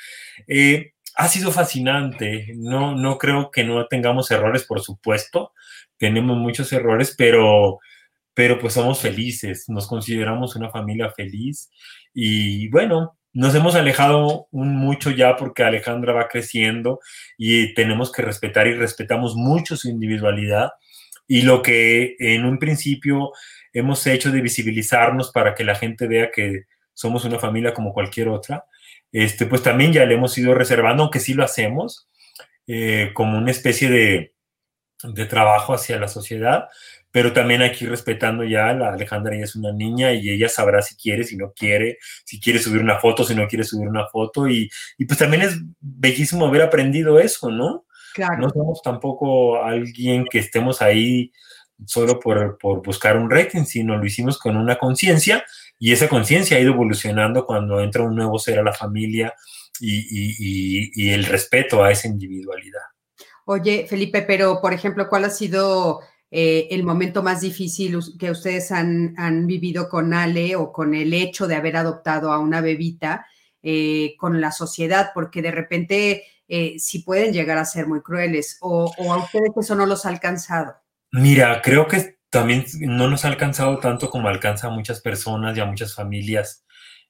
Eh, 0.47 0.93
ha 1.16 1.28
sido 1.28 1.51
fascinante. 1.51 2.53
No, 2.55 2.95
no 2.95 3.18
creo 3.18 3.51
que 3.51 3.64
no 3.64 3.86
tengamos 3.88 4.32
errores, 4.32 4.64
por 4.64 4.82
supuesto. 4.82 5.53
Tenemos 5.97 6.38
muchos 6.38 6.72
errores, 6.74 7.16
pero, 7.18 7.80
pero 8.34 8.59
pues 8.59 8.74
somos 8.74 8.99
felices. 8.99 9.66
Nos 9.68 9.88
consideramos 9.88 10.55
una 10.55 10.70
familia 10.70 11.12
feliz. 11.12 11.70
Y 12.14 12.70
bueno, 12.70 13.18
nos 13.34 13.55
hemos 13.55 13.76
alejado 13.76 14.47
un 14.51 14.76
mucho 14.76 15.12
ya 15.12 15.38
porque 15.38 15.64
Alejandra 15.64 16.14
va 16.14 16.28
creciendo 16.28 16.99
y 17.38 17.74
tenemos 17.74 18.12
que 18.12 18.22
respetar 18.22 18.68
y 18.68 18.74
respetamos 18.74 19.36
mucho 19.36 19.78
su 19.78 19.89
individualidad. 19.89 20.72
Y 21.28 21.43
lo 21.43 21.62
que 21.62 22.16
en 22.20 22.45
un 22.45 22.59
principio 22.59 23.32
hemos 23.74 24.05
hecho 24.05 24.32
de 24.32 24.41
visibilizarnos 24.41 25.32
para 25.32 25.55
que 25.55 25.64
la 25.64 25.76
gente 25.76 26.07
vea 26.07 26.30
que 26.30 26.64
somos 26.93 27.24
una 27.24 27.39
familia 27.39 27.74
como 27.74 27.93
cualquier 27.93 28.28
otra, 28.28 28.66
este, 29.12 29.45
pues 29.45 29.64
también 29.64 29.93
ya 29.93 30.05
le 30.05 30.16
hemos 30.16 30.38
ido 30.38 30.53
reservando, 30.53 31.03
aunque 31.03 31.20
sí 31.20 31.34
lo 31.34 31.43
hacemos, 31.43 32.09
eh, 32.68 33.12
como 33.14 33.38
una 33.38 33.51
especie 33.51 33.89
de, 33.89 34.34
trabajo 35.28 35.74
hacia 35.74 35.99
la 35.99 36.07
sociedad, 36.07 36.70
pero 37.09 37.34
también 37.34 37.64
aquí 37.64 37.88
respetando 37.88 38.43
ya, 38.43 38.72
la 38.74 38.93
Alejandra 38.93 39.36
ya 39.36 39.45
es 39.45 39.55
una 39.55 39.74
niña 39.74 40.14
y 40.14 40.30
ella 40.30 40.47
sabrá 40.47 40.82
si 40.84 40.95
quiere, 40.95 41.24
si 41.24 41.38
no 41.38 41.53
quiere, 41.53 41.97
si 42.24 42.39
quiere 42.39 42.59
subir 42.59 42.82
una 42.82 42.99
foto, 42.99 43.24
si 43.24 43.34
no 43.34 43.47
quiere 43.47 43.64
subir 43.64 43.88
una 43.88 44.07
foto, 44.07 44.47
y, 44.47 44.70
pues 45.07 45.18
también 45.18 45.41
es 45.41 45.57
bellísimo 45.80 46.45
haber 46.45 46.62
aprendido 46.62 47.20
eso, 47.20 47.49
¿no? 47.49 47.86
No 48.38 48.49
somos 48.49 48.82
tampoco 48.84 49.64
alguien 49.64 50.26
que 50.30 50.39
estemos 50.39 50.82
ahí 50.82 51.32
solo 51.86 52.20
por, 52.20 52.57
por 52.59 52.84
buscar 52.84 53.18
un 53.18 53.30
rating, 53.30 53.64
sino 53.64 53.97
lo 53.97 54.05
hicimos 54.05 54.38
con 54.38 54.55
una 54.55 54.78
conciencia 54.78 55.43
y 55.84 55.91
esa 55.91 56.07
conciencia 56.07 56.57
ha 56.57 56.59
ido 56.59 56.73
evolucionando 56.73 57.43
cuando 57.47 57.82
entra 57.82 58.03
un 58.03 58.15
nuevo 58.15 58.38
ser 58.38 58.59
a 58.59 58.63
la 58.63 58.71
familia 58.71 59.34
y, 59.79 61.09
el 61.09 61.25
respeto 61.25 61.84
a 61.84 61.89
esa 61.89 62.07
individualidad. 62.07 62.84
Oye, 63.45 63.88
Felipe, 63.89 64.21
pero 64.21 64.61
por 64.61 64.73
ejemplo, 64.73 65.09
¿cuál 65.09 65.25
ha 65.25 65.32
sido 65.32 66.01
eh, 66.29 66.67
el 66.69 66.84
momento 66.84 67.23
más 67.23 67.41
difícil 67.41 67.97
que 68.19 68.29
ustedes 68.29 68.71
han, 68.71 69.47
vivido 69.47 69.89
con 69.89 70.13
Ale 70.13 70.55
o 70.55 70.71
con 70.71 70.93
el 70.93 71.15
hecho 71.15 71.47
de 71.47 71.55
haber 71.55 71.75
adoptado 71.75 72.32
a 72.32 72.38
una 72.38 72.61
bebita 72.61 73.25
eh, 73.63 74.13
con 74.19 74.39
la 74.39 74.51
sociedad, 74.51 75.09
porque 75.15 75.41
de 75.41 75.49
repente 75.49 76.23
eh, 76.47 76.75
sí 76.77 76.99
pueden 76.99 77.34
llegar 77.34 77.57
a 77.57 77.65
ser 77.65 77.88
muy 77.88 78.01
crueles 78.01 78.59
o, 78.61 78.93
a 79.11 79.17
ustedes 79.17 79.49
eso 79.59 79.73
no 79.73 79.88
los 79.88 80.05
ha 80.05 80.09
alcanzado. 80.09 80.75
Mira, 81.11 81.59
creo 81.63 81.88
que 81.88 82.20
también 82.32 82.65
no 82.79 83.07
nos 83.07 83.25
ha 83.25 83.27
alcanzado 83.27 83.77
tanto 83.79 84.09
como 84.09 84.27
alcanza 84.27 84.67
a 84.67 84.71
muchas 84.71 85.01
personas 85.01 85.55
y 85.55 85.59
a 85.59 85.65
muchas 85.65 85.93
familias 85.93 86.65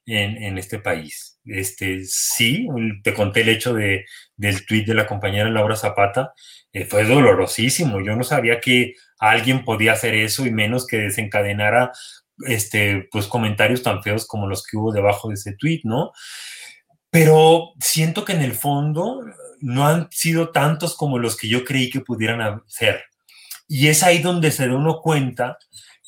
en, 0.05 0.57
este 0.57 0.79
país. 0.79 1.39
Este, 1.45 2.03
sí, 2.05 2.67
te 3.03 3.13
conté 3.13 3.41
el 3.41 3.49
hecho 3.49 3.73
de, 3.73 4.05
del 4.35 4.65
tuit 4.65 4.85
de 4.87 4.95
la 4.95 5.07
compañera 5.07 5.49
Laura 5.49 5.75
Zapata, 5.75 6.33
fue 6.89 7.05
dolorosísimo. 7.05 8.01
Yo 8.01 8.15
no 8.15 8.23
sabía 8.23 8.59
que 8.59 8.95
alguien 9.19 9.63
podía 9.63 9.93
hacer 9.93 10.15
eso 10.15 10.45
y 10.45 10.51
menos 10.51 10.87
que 10.87 10.97
desencadenara 10.97 11.91
este, 12.47 13.07
pues, 13.11 13.27
comentarios 13.27 13.83
tan 13.83 14.01
feos 14.03 14.25
como 14.25 14.47
los 14.47 14.65
que 14.65 14.77
hubo 14.77 14.91
debajo 14.91 15.29
de 15.29 15.35
ese 15.35 15.55
tweet, 15.55 15.81
¿no? 15.83 16.11
Pero 17.09 17.73
siento 17.79 18.25
que 18.25 18.33
en 18.33 18.41
el 18.41 18.53
fondo 18.53 19.21
no 19.59 19.87
han 19.87 20.07
sido 20.11 20.49
tantos 20.49 20.95
como 20.95 21.19
los 21.19 21.37
que 21.37 21.49
yo 21.49 21.65
creí 21.65 21.89
que 21.89 21.99
pudieran 21.99 22.63
ser. 22.67 23.03
Y 23.73 23.87
es 23.87 24.03
ahí 24.03 24.19
donde 24.19 24.51
se 24.51 24.67
da 24.67 24.75
uno 24.75 24.99
cuenta 24.99 25.57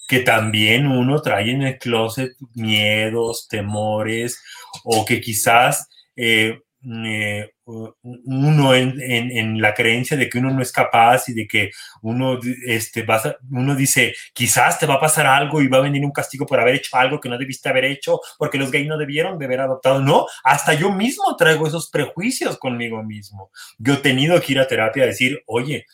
que 0.05 0.20
también 0.20 0.86
uno 0.86 1.22
trae 1.22 1.49
en 1.49 1.61
el 1.61 1.78
closet 1.78 2.34
miedos, 2.55 3.47
temores, 3.47 4.43
o 4.84 5.05
que 5.05 5.22
quizás 5.22 5.88
eh, 6.18 6.59
eh, 6.84 7.49
uno 7.64 8.76
en, 8.76 9.61
la 9.61 9.74
creencia 9.74 10.18
de 10.18 10.28
que 10.28 10.39
uno 10.39 10.51
no 10.51 10.61
es 10.61 10.74
capaz 10.74 11.30
y 11.30 11.34
de 11.34 11.47
que 11.47 11.72
uno, 12.01 12.38
este, 12.68 13.05
uno 13.49 13.76
dice, 13.78 14.14
quizás 14.34 14.78
te 14.78 14.86
va 14.86 14.95
a 14.95 14.99
pasar 14.99 15.26
algo 15.26 15.61
y 15.61 15.70
va 15.70 15.78
a 15.78 15.84
venir 15.88 16.03
un 16.03 16.11
castigo 16.11 16.45
por 16.45 16.59
haber 16.59 16.76
hecho 16.76 16.97
algo 16.97 17.22
que 17.22 17.30
no 17.30 17.38
debiste 17.38 17.70
haber 17.70 17.86
hecho, 17.86 18.20
porque 18.38 18.57
los 18.57 18.72
gays 18.72 18.88
no 18.89 18.97
debieron 18.97 19.39
de 19.39 19.45
haber 19.45 19.61
adoptado. 19.61 20.01
No, 20.01 20.26
hasta 20.43 20.74
yo 20.74 20.91
mismo 20.91 21.34
traigo 21.38 21.66
esos 21.66 21.89
prejuicios 21.89 22.57
conmigo 22.57 23.01
mismo. 23.03 23.51
Yo 23.78 23.93
he 23.93 23.97
tenido 23.97 24.41
que 24.41 24.51
ir 24.51 24.59
a 24.59 24.68
terapia 24.68 25.03
a 25.03 25.07
decir, 25.07 25.41
oye, 25.45 25.86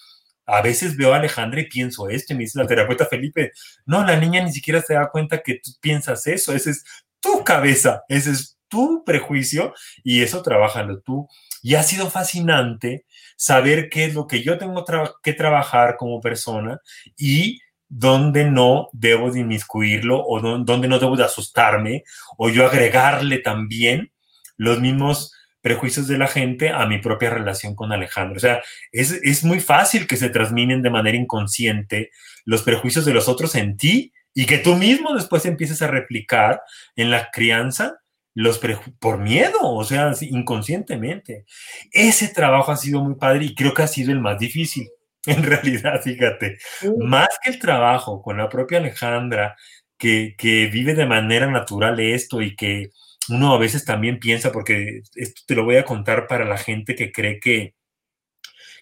a 0.50 0.62
veces 0.62 0.98
veo 0.98 1.14
a 1.14 1.18
Alejandra 1.18 1.62
y 1.62 1.68
pienso 1.68 2.10
esto, 2.10 2.34
y 2.34 2.38
me 2.38 2.44
dice 2.44 2.60
la 2.60 2.68
terapeuta 2.68 3.06
Felipe, 3.06 3.52
no, 3.86 4.06
la 4.06 4.18
niña 4.18 4.44
ni 4.44 4.52
siquiera 4.52 4.82
se 4.82 4.94
da 4.94 5.10
cuenta 5.10 5.42
que 5.42 5.56
tú 5.56 5.72
piensas 5.82 6.28
eso, 6.28 6.54
ese 6.54 6.72
es 6.72 6.84
tu 7.20 7.44
cabeza, 7.44 8.04
ese 8.08 8.32
es 8.32 8.58
tu 8.68 9.04
prejuicio 9.04 9.74
y 10.04 10.22
eso 10.22 10.42
trabajalo 10.42 11.02
tú. 11.02 11.28
Y 11.62 11.76
ha 11.76 11.84
sido 11.84 12.10
fascinante 12.10 13.06
saber 13.36 13.90
qué 13.90 14.06
es 14.06 14.14
lo 14.14 14.28
que 14.28 14.42
yo 14.44 14.58
tengo 14.58 14.86
que 15.22 15.34
trabajar 15.34 15.98
como 15.98 16.22
persona 16.22 16.80
y 17.18 17.60
dónde 17.90 18.46
no 18.46 18.88
debo 18.94 19.32
de 19.32 19.42
inmiscuirlo 19.42 20.24
o 20.26 20.40
dónde 20.40 20.88
no 20.88 21.00
debo 21.00 21.18
de 21.18 21.26
asustarme 21.26 22.04
o 22.38 22.50
yo 22.50 22.66
agregarle 22.66 23.40
también 23.40 24.12
los 24.56 24.80
mismos 24.80 25.34
prejuicios 25.62 26.08
de 26.08 26.18
la 26.18 26.28
gente 26.28 26.70
a 26.70 26.86
mi 26.86 27.00
propia 27.00 27.30
relación 27.30 27.76
con 27.76 27.92
Alejandro. 27.92 28.38
O 28.38 28.40
sea, 28.40 28.62
es, 28.92 29.12
es 29.12 29.44
muy 29.44 29.60
fácil 29.60 30.08
que 30.08 30.18
se 30.18 30.30
transminen 30.30 30.82
de 30.82 30.90
manera 30.90 31.18
inconsciente 31.18 32.12
los 32.46 32.64
prejuicios 32.64 33.06
de 33.06 33.14
los 33.14 33.28
otros 33.28 33.56
en 33.56 33.78
ti 33.78 34.14
y 34.34 34.46
que 34.46 34.58
tú 34.58 34.76
mismo 34.76 35.14
después 35.14 35.46
empieces 35.46 35.82
a 35.82 35.88
replicar 35.88 36.62
en 36.96 37.12
la 37.12 37.30
crianza 37.32 38.00
los 38.36 38.60
por 39.00 39.18
miedo, 39.18 39.60
o 39.62 39.84
sea, 39.84 40.14
inconscientemente. 40.22 41.46
Ese 41.92 42.30
trabajo 42.30 42.72
ha 42.72 42.78
sido 42.78 43.04
muy 43.04 43.16
padre 43.16 43.46
y 43.46 43.56
creo 43.56 43.74
que 43.74 43.82
ha 43.82 43.88
sido 43.88 44.12
el 44.12 44.22
más 44.22 44.40
difícil, 44.40 44.88
en 45.26 45.44
realidad, 45.44 46.02
fíjate. 46.02 46.58
Más 47.00 47.28
que 47.44 47.50
el 47.50 47.60
trabajo 47.60 48.22
con 48.22 48.38
la 48.38 48.48
propia 48.48 48.78
Alejandra, 48.78 49.58
que, 49.98 50.36
que 50.38 50.68
vive 50.68 50.94
de 50.94 51.06
manera 51.06 51.48
natural 51.48 52.00
esto 52.00 52.42
y 52.42 52.56
que 52.56 52.92
uno 53.30 53.54
a 53.54 53.58
veces 53.58 53.86
también 53.86 54.20
piensa, 54.20 54.52
porque 54.52 55.02
esto 55.16 55.42
te 55.48 55.56
lo 55.56 55.66
voy 55.66 55.78
a 55.78 55.86
contar 55.86 56.28
para 56.28 56.46
la 56.46 56.58
gente 56.58 56.96
que 56.96 57.12
cree 57.12 57.40
que, 57.40 57.76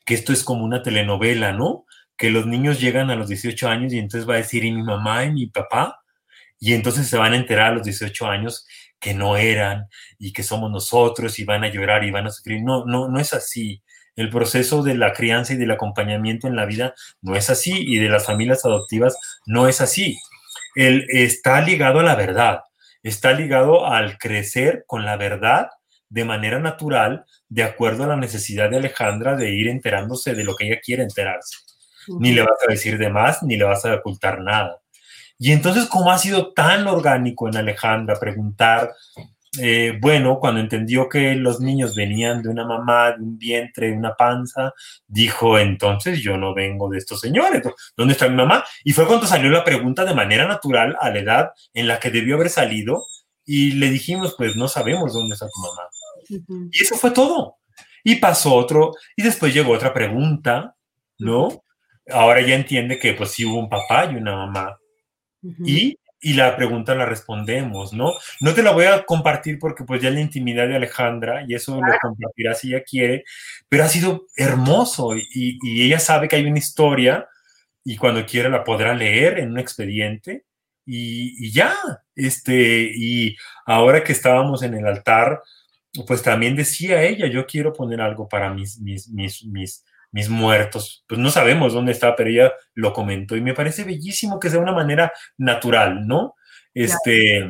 que 0.06 0.14
esto 0.14 0.34
es 0.34 0.44
como 0.44 0.64
una 0.64 0.84
telenovela, 0.84 1.54
¿no? 1.54 1.86
Que 2.18 2.30
los 2.30 2.48
niños 2.48 2.80
llegan 2.80 3.10
a 3.12 3.16
los 3.16 3.28
18 3.30 3.70
años 3.70 3.94
y 3.94 4.00
entonces 4.00 4.30
va 4.30 4.36
a 4.36 4.38
decir, 4.38 4.64
¿y 4.66 4.72
mi 4.72 4.84
mamá 4.84 5.26
y 5.26 5.32
mi 5.32 5.48
papá? 5.48 6.02
Y 6.60 6.74
entonces 6.74 7.08
se 7.08 7.18
van 7.18 7.34
a 7.34 7.38
enterar 7.38 7.72
a 7.72 7.76
los 7.76 7.84
18 7.84 8.28
años 8.28 8.66
que 9.00 9.14
no 9.14 9.38
eran 9.38 9.88
y 10.18 10.34
que 10.34 10.44
somos 10.44 10.72
nosotros 10.72 11.38
y 11.40 11.46
van 11.46 11.64
a 11.64 11.70
llorar 11.70 12.04
y 12.04 12.12
van 12.12 12.28
a 12.28 12.32
sufrir. 12.32 12.64
No, 12.64 12.86
no, 12.86 13.10
no 13.10 13.20
es 13.20 13.34
así. 13.34 13.84
El 14.16 14.30
proceso 14.30 14.82
de 14.82 14.96
la 14.96 15.14
crianza 15.14 15.54
y 15.54 15.58
del 15.58 15.72
acompañamiento 15.72 16.48
en 16.48 16.56
la 16.56 16.66
vida 16.66 16.96
no 17.22 17.36
es 17.36 17.50
así 17.52 17.74
y 17.78 18.00
de 18.00 18.10
las 18.10 18.26
familias 18.26 18.66
adoptivas 18.66 19.16
no 19.46 19.68
es 19.68 19.80
así. 19.82 20.18
Él 20.76 21.06
está 21.10 21.62
ligado 21.62 22.00
a 22.00 22.04
la 22.04 22.16
verdad, 22.16 22.62
está 23.10 23.34
ligado 23.34 23.86
al 23.86 24.18
crecer 24.18 24.84
con 24.88 25.06
la 25.06 25.18
verdad 25.18 25.70
de 26.10 26.26
manera 26.26 26.60
natural, 26.60 27.26
de 27.50 27.64
acuerdo 27.64 28.04
a 28.04 28.08
la 28.08 28.16
necesidad 28.16 28.70
de 28.70 28.78
Alejandra 28.78 29.36
de 29.36 29.52
ir 29.52 29.68
enterándose 29.68 30.34
de 30.34 30.44
lo 30.44 30.56
que 30.56 30.68
ella 30.68 30.80
quiere 30.82 31.04
enterarse. 31.04 31.58
Ni 32.20 32.32
le 32.32 32.42
vas 32.42 32.58
a 32.66 32.72
decir 32.72 32.98
de 32.98 33.10
más, 33.10 33.44
ni 33.44 33.58
le 33.58 33.66
vas 33.66 33.84
a 33.86 33.96
ocultar 33.96 34.40
nada. 34.42 34.80
Y 35.38 35.52
entonces, 35.52 35.86
¿cómo 35.86 36.12
ha 36.12 36.18
sido 36.18 36.54
tan 36.54 36.88
orgánico 36.88 37.48
en 37.48 37.58
Alejandra 37.58 38.18
preguntar, 38.20 38.94
eh, 39.60 39.98
bueno, 40.00 40.40
cuando 40.40 40.60
entendió 40.60 41.08
que 41.10 41.36
los 41.36 41.60
niños 41.60 41.96
venían 41.96 42.42
de 42.42 42.50
una 42.50 42.66
mamá, 42.66 43.12
de 43.12 43.24
un 43.24 43.38
vientre, 43.38 43.92
de 43.92 43.98
una 43.98 44.16
panza, 44.16 44.74
dijo, 45.08 45.58
entonces 45.58 46.22
yo 46.22 46.38
no 46.38 46.54
vengo 46.54 46.90
de 46.90 46.98
estos 46.98 47.20
señores, 47.20 47.62
¿dónde 47.96 48.14
está 48.14 48.28
mi 48.28 48.36
mamá? 48.36 48.64
Y 48.84 48.94
fue 48.94 49.08
cuando 49.08 49.26
salió 49.26 49.50
la 49.50 49.64
pregunta 49.64 50.06
de 50.06 50.14
manera 50.14 50.48
natural 50.48 50.98
a 51.00 51.10
la 51.10 51.20
edad 51.20 51.50
en 51.74 51.88
la 51.88 52.00
que 52.00 52.12
debió 52.12 52.36
haber 52.36 52.50
salido 52.50 53.04
y 53.46 53.72
le 53.74 53.90
dijimos, 53.90 54.36
pues 54.38 54.56
no 54.56 54.68
sabemos 54.68 55.14
dónde 55.14 55.34
está 55.34 55.48
tu 55.48 55.60
mamá. 55.62 56.70
Y 56.72 56.84
eso 56.84 56.96
fue 56.96 57.12
todo. 57.12 57.58
Y 58.04 58.16
pasó 58.16 58.56
otro, 58.56 58.94
y 59.16 59.24
después 59.24 59.54
llegó 59.54 59.74
otra 59.74 59.94
pregunta, 59.94 60.76
¿no? 61.20 61.64
Ahora 62.10 62.42
ya 62.42 62.56
entiende 62.56 63.00
que 63.00 63.14
pues 63.14 63.32
sí 63.32 63.46
hubo 63.46 63.60
un 63.60 63.70
papá 63.70 64.06
y 64.06 64.16
una 64.16 64.36
mamá 64.36 64.78
y, 65.42 65.98
la 66.34 66.56
pregunta 66.56 66.96
la 66.96 67.06
respondemos, 67.06 67.94
¿no? 67.94 68.14
No 68.42 68.54
te 68.54 68.64
la 68.64 68.72
voy 68.72 68.86
a 68.86 69.06
compartir 69.06 69.60
porque 69.60 69.84
pues 69.84 70.02
ya 70.02 70.10
es 70.10 70.16
la 70.16 70.22
intimidad 70.22 70.68
de 70.68 70.76
Alejandra 70.76 71.44
y 71.48 71.56
eso 71.56 71.76
lo 71.76 72.00
compartirá 72.02 72.54
si 72.54 72.70
ella 72.70 72.84
quiere, 72.84 73.24
pero 73.70 73.84
ha 73.84 73.88
sido 73.88 74.28
hermoso 74.36 75.16
y, 75.16 75.58
ella 75.86 76.00
sabe 76.00 76.28
que 76.28 76.36
hay 76.36 76.46
una 76.46 76.60
historia 76.60 77.28
y 77.84 77.98
cuando 77.98 78.26
quiera 78.26 78.50
la 78.50 78.64
podrá 78.64 78.94
leer 78.94 79.40
en 79.40 79.52
un 79.52 79.60
expediente 79.60 80.46
y, 80.86 81.52
ya, 81.52 81.76
este, 82.16 82.92
y 82.96 83.36
ahora 83.66 84.04
que 84.04 84.14
estábamos 84.14 84.64
en 84.64 84.74
el 84.74 84.88
altar, 84.88 85.42
pues 86.06 86.22
también 86.24 86.56
decía 86.56 87.04
ella, 87.04 87.28
yo 87.28 87.46
quiero 87.46 87.74
poner 87.74 88.02
algo 88.02 88.28
para 88.28 88.54
mis, 88.54 88.80
mis, 88.80 89.10
mis, 89.10 89.44
mis, 89.46 89.86
mis 90.12 90.30
muertos. 90.30 91.04
Pues 91.08 91.20
no 91.20 91.30
sabemos 91.30 91.74
dónde 91.74 91.92
está, 91.92 92.16
pero 92.16 92.30
ella 92.30 92.54
lo 92.74 92.94
comentó 92.94 93.36
y 93.36 93.42
me 93.42 93.54
parece 93.54 93.84
bellísimo 93.84 94.40
que 94.40 94.50
sea 94.50 94.60
una 94.60 94.74
manera 94.74 95.12
natural, 95.38 96.08
¿no? 96.08 96.36
Este, 96.74 97.50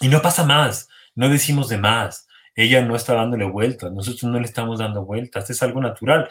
y 0.00 0.08
no 0.08 0.22
pasa 0.22 0.44
más, 0.44 0.88
no 1.14 1.28
decimos 1.28 1.68
de 1.68 1.78
más. 1.78 2.26
Ella 2.56 2.82
no 2.82 2.94
está 2.94 3.14
dándole 3.14 3.44
vueltas, 3.44 3.92
nosotros 3.92 4.30
no 4.30 4.38
le 4.38 4.44
estamos 4.44 4.78
dando 4.78 5.04
vueltas, 5.04 5.50
es 5.50 5.62
algo 5.62 5.80
natural. 5.80 6.28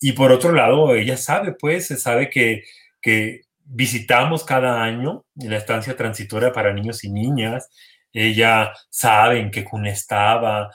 Y 0.00 0.12
por 0.12 0.32
otro 0.32 0.52
lado, 0.52 0.94
ella 0.94 1.16
sabe, 1.16 1.52
pues, 1.52 1.86
se 1.88 1.96
sabe 1.96 2.30
que, 2.30 2.62
que 3.02 3.42
visitamos 3.64 4.44
cada 4.44 4.82
año 4.82 5.26
la 5.34 5.56
estancia 5.56 5.96
transitoria 5.96 6.52
para 6.52 6.72
niños 6.72 7.04
y 7.04 7.10
niñas. 7.10 7.68
Ella 8.12 8.72
sabe 8.88 9.40
en 9.40 9.50
qué 9.50 9.64
cuna 9.64 9.90
estaba, 9.90 10.70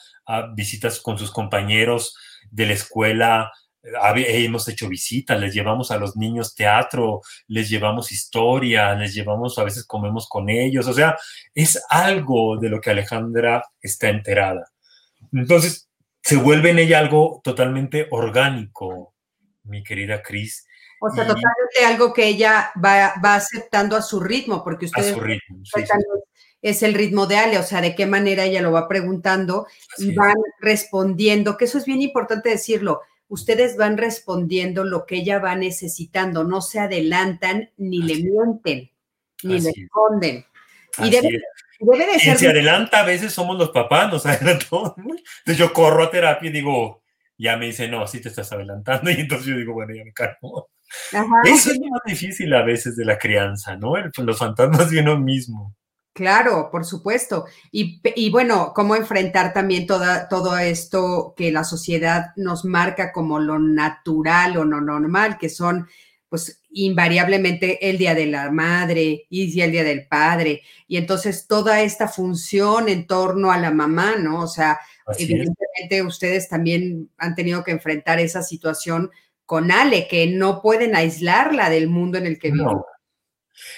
visitas 0.53 0.99
con 0.99 1.17
sus 1.17 1.31
compañeros 1.31 2.15
de 2.51 2.67
la 2.67 2.73
escuela 2.73 3.51
hemos 3.83 4.67
hecho 4.67 4.87
visitas, 4.87 5.39
les 5.39 5.53
llevamos 5.53 5.91
a 5.91 5.97
los 5.97 6.15
niños 6.15 6.55
teatro, 6.55 7.21
les 7.47 7.69
llevamos 7.69 8.11
historia, 8.11 8.93
les 8.95 9.13
llevamos, 9.13 9.57
a 9.57 9.63
veces 9.63 9.85
comemos 9.85 10.27
con 10.27 10.49
ellos, 10.49 10.87
o 10.87 10.93
sea, 10.93 11.17
es 11.53 11.83
algo 11.89 12.57
de 12.57 12.69
lo 12.69 12.79
que 12.79 12.91
Alejandra 12.91 13.63
está 13.81 14.09
enterada. 14.09 14.71
Entonces, 15.33 15.89
se 16.21 16.35
vuelve 16.35 16.71
en 16.71 16.79
ella 16.79 16.99
algo 16.99 17.41
totalmente 17.43 18.07
orgánico, 18.11 19.15
mi 19.63 19.83
querida 19.83 20.21
Cris. 20.21 20.67
O 20.99 21.09
sea, 21.09 21.25
totalmente 21.25 21.85
algo 21.85 22.13
que 22.13 22.27
ella 22.27 22.71
va, 22.83 23.15
aceptando 23.35 23.95
a 23.97 24.03
su 24.03 24.19
ritmo, 24.19 24.63
porque 24.63 24.85
ustedes... 24.85 25.11
A 25.11 25.15
su 25.15 25.19
ritmo, 25.19 25.63
Es 26.61 26.83
el 26.83 26.93
ritmo 26.93 27.25
de 27.25 27.37
Ale, 27.37 27.57
o 27.57 27.63
sea, 27.63 27.81
de 27.81 27.95
qué 27.95 28.05
manera 28.05 28.43
ella 28.43 28.61
lo 28.61 28.71
va 28.71 28.87
preguntando 28.87 29.65
y 29.97 30.13
van 30.13 30.35
respondiendo, 30.59 31.57
que 31.57 31.65
eso 31.65 31.79
es 31.79 31.85
bien 31.85 32.03
importante 32.03 32.49
decirlo 32.49 33.01
ustedes 33.31 33.77
van 33.77 33.97
respondiendo 33.97 34.83
lo 34.83 35.05
que 35.05 35.15
ella 35.15 35.39
va 35.39 35.55
necesitando, 35.55 36.43
no 36.43 36.61
se 36.61 36.79
adelantan 36.79 37.71
ni 37.77 38.01
le 38.01 38.15
mienten, 38.15 38.91
ni 39.43 39.61
le 39.61 39.69
esconden. 39.69 40.45
Y 40.97 41.09
debe, 41.09 41.29
de 41.79 42.19
ser... 42.19 42.37
se 42.37 42.49
adelanta, 42.49 42.99
a 42.99 43.05
veces 43.05 43.31
somos 43.31 43.57
los 43.57 43.69
papás, 43.69 44.11
nos 44.11 44.25
adelantamos. 44.27 44.95
Entonces 44.97 45.57
yo 45.57 45.71
corro 45.71 46.03
a 46.03 46.11
terapia 46.11 46.49
y 46.49 46.53
digo, 46.53 47.03
ya 47.37 47.55
me 47.55 47.67
dice, 47.67 47.87
no, 47.87 48.05
sí 48.05 48.19
te 48.19 48.27
estás 48.27 48.51
adelantando. 48.51 49.09
Y 49.11 49.21
entonces 49.21 49.47
yo 49.47 49.55
digo, 49.55 49.73
bueno, 49.73 49.95
ya 49.95 50.03
me 50.03 50.11
calmo. 50.11 50.69
Eso 51.45 51.71
es 51.71 51.79
lo 51.79 51.87
más 51.87 52.01
difícil 52.05 52.53
a 52.53 52.63
veces 52.63 52.97
de 52.97 53.05
la 53.05 53.17
crianza, 53.17 53.77
¿no? 53.77 53.93
los 53.95 54.37
fantasmas 54.37 54.91
de 54.91 54.99
uno 54.99 55.17
mismo. 55.17 55.73
Claro, 56.13 56.69
por 56.71 56.85
supuesto. 56.85 57.45
Y, 57.71 58.29
bueno, 58.31 58.73
cómo 58.75 58.95
enfrentar 58.95 59.53
también 59.53 59.87
toda, 59.87 60.27
todo 60.27 60.57
esto 60.57 61.33
que 61.37 61.51
la 61.51 61.63
sociedad 61.63 62.31
nos 62.35 62.65
marca 62.65 63.13
como 63.13 63.39
lo 63.39 63.59
natural 63.59 64.57
o 64.57 64.65
no 64.65 64.81
normal, 64.81 65.37
que 65.37 65.49
son 65.49 65.87
pues 66.27 66.61
invariablemente 66.71 67.89
el 67.89 67.97
Día 67.97 68.15
de 68.15 68.25
la 68.25 68.49
Madre 68.51 69.25
y 69.29 69.59
el 69.61 69.71
Día 69.71 69.83
del 69.83 70.07
Padre. 70.07 70.61
Y 70.87 70.97
entonces 70.97 71.45
toda 71.47 71.81
esta 71.81 72.07
función 72.07 72.87
en 72.87 73.05
torno 73.07 73.51
a 73.51 73.57
la 73.57 73.71
mamá, 73.71 74.15
¿no? 74.17 74.41
O 74.41 74.47
sea, 74.47 74.79
evidentemente 75.17 76.03
ustedes 76.03 76.47
también 76.47 77.09
han 77.17 77.35
tenido 77.35 77.63
que 77.63 77.71
enfrentar 77.71 78.19
esa 78.19 78.43
situación 78.43 79.11
con 79.45 79.71
Ale, 79.71 80.07
que 80.07 80.27
no 80.27 80.61
pueden 80.61 80.95
aislarla 80.95 81.69
del 81.69 81.89
mundo 81.89 82.17
en 82.17 82.25
el 82.25 82.39
que 82.39 82.51
vive. 82.51 82.65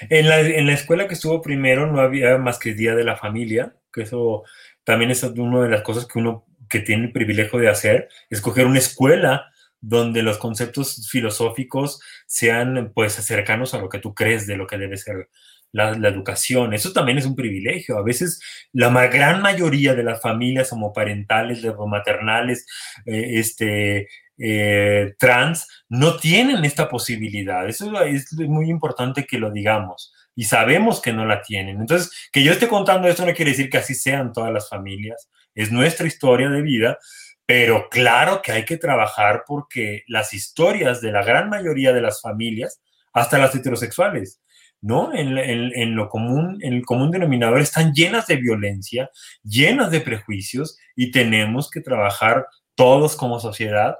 En 0.09 0.29
la, 0.29 0.39
en 0.39 0.67
la 0.67 0.73
escuela 0.73 1.07
que 1.07 1.13
estuvo 1.13 1.41
primero 1.41 1.91
no 1.91 2.01
había 2.01 2.37
más 2.37 2.59
que 2.59 2.73
Día 2.73 2.95
de 2.95 3.03
la 3.03 3.17
Familia, 3.17 3.75
que 3.91 4.03
eso 4.03 4.43
también 4.83 5.11
es 5.11 5.23
una 5.23 5.61
de 5.61 5.69
las 5.69 5.81
cosas 5.81 6.07
que 6.07 6.19
uno 6.19 6.45
que 6.69 6.79
tiene 6.79 7.05
el 7.05 7.11
privilegio 7.11 7.59
de 7.59 7.69
hacer, 7.69 8.09
escoger 8.29 8.65
una 8.65 8.79
escuela 8.79 9.51
donde 9.79 10.23
los 10.23 10.37
conceptos 10.37 11.07
filosóficos 11.11 11.99
sean 12.25 12.91
pues 12.95 13.13
cercanos 13.13 13.73
a 13.73 13.79
lo 13.79 13.89
que 13.89 13.99
tú 13.99 14.15
crees 14.15 14.47
de 14.47 14.55
lo 14.55 14.65
que 14.65 14.77
debe 14.77 14.97
ser 14.97 15.29
la, 15.73 15.91
educación. 16.07 16.73
Eso 16.73 16.93
también 16.93 17.17
es 17.17 17.25
un 17.25 17.35
privilegio. 17.35 17.97
A 17.97 18.03
veces 18.03 18.39
la 18.71 18.89
gran 19.07 19.41
mayoría 19.41 19.93
de 19.93 20.03
las 20.03 20.21
familias 20.21 20.71
homoparentales, 20.71 21.63
maternales, 21.87 22.65
eh, 23.05 23.39
este, 23.39 24.07
eh, 24.37 25.13
trans, 25.19 25.67
no 25.89 26.17
tienen 26.17 26.65
esta 26.65 26.89
posibilidad. 26.89 27.67
Eso 27.67 28.01
es 28.01 28.31
muy 28.37 28.69
importante 28.69 29.25
que 29.25 29.37
lo 29.37 29.51
digamos. 29.51 30.13
Y 30.35 30.45
sabemos 30.45 31.01
que 31.01 31.13
no 31.13 31.25
la 31.25 31.41
tienen. 31.41 31.79
Entonces, 31.79 32.11
que 32.31 32.43
yo 32.43 32.51
esté 32.51 32.67
contando 32.67 33.07
esto 33.07 33.25
no 33.25 33.33
quiere 33.33 33.51
decir 33.51 33.69
que 33.69 33.77
así 33.77 33.93
sean 33.93 34.33
todas 34.33 34.51
las 34.51 34.67
familias. 34.69 35.29
Es 35.53 35.71
nuestra 35.71 36.07
historia 36.07 36.49
de 36.49 36.61
vida, 36.61 36.97
pero 37.45 37.87
claro 37.89 38.41
que 38.41 38.51
hay 38.51 38.65
que 38.65 38.77
trabajar 38.77 39.43
porque 39.45 40.03
las 40.07 40.33
historias 40.33 41.01
de 41.01 41.11
la 41.11 41.23
gran 41.23 41.49
mayoría 41.49 41.93
de 41.93 42.01
las 42.01 42.21
familias, 42.21 42.81
hasta 43.13 43.37
las 43.37 43.53
heterosexuales, 43.53 44.41
¿no? 44.81 45.13
En, 45.13 45.95
lo 45.95 46.09
común, 46.09 46.57
en 46.61 46.73
el 46.73 46.85
común 46.85 47.11
denominador 47.11 47.61
están 47.61 47.93
llenas 47.93 48.27
de 48.27 48.37
violencia, 48.37 49.09
llenas 49.43 49.91
de 49.91 50.01
prejuicios 50.01 50.77
y 50.95 51.11
tenemos 51.11 51.69
que 51.69 51.79
trabajar 51.79 52.47
todos 52.75 53.15
como 53.15 53.39
sociedad 53.39 53.95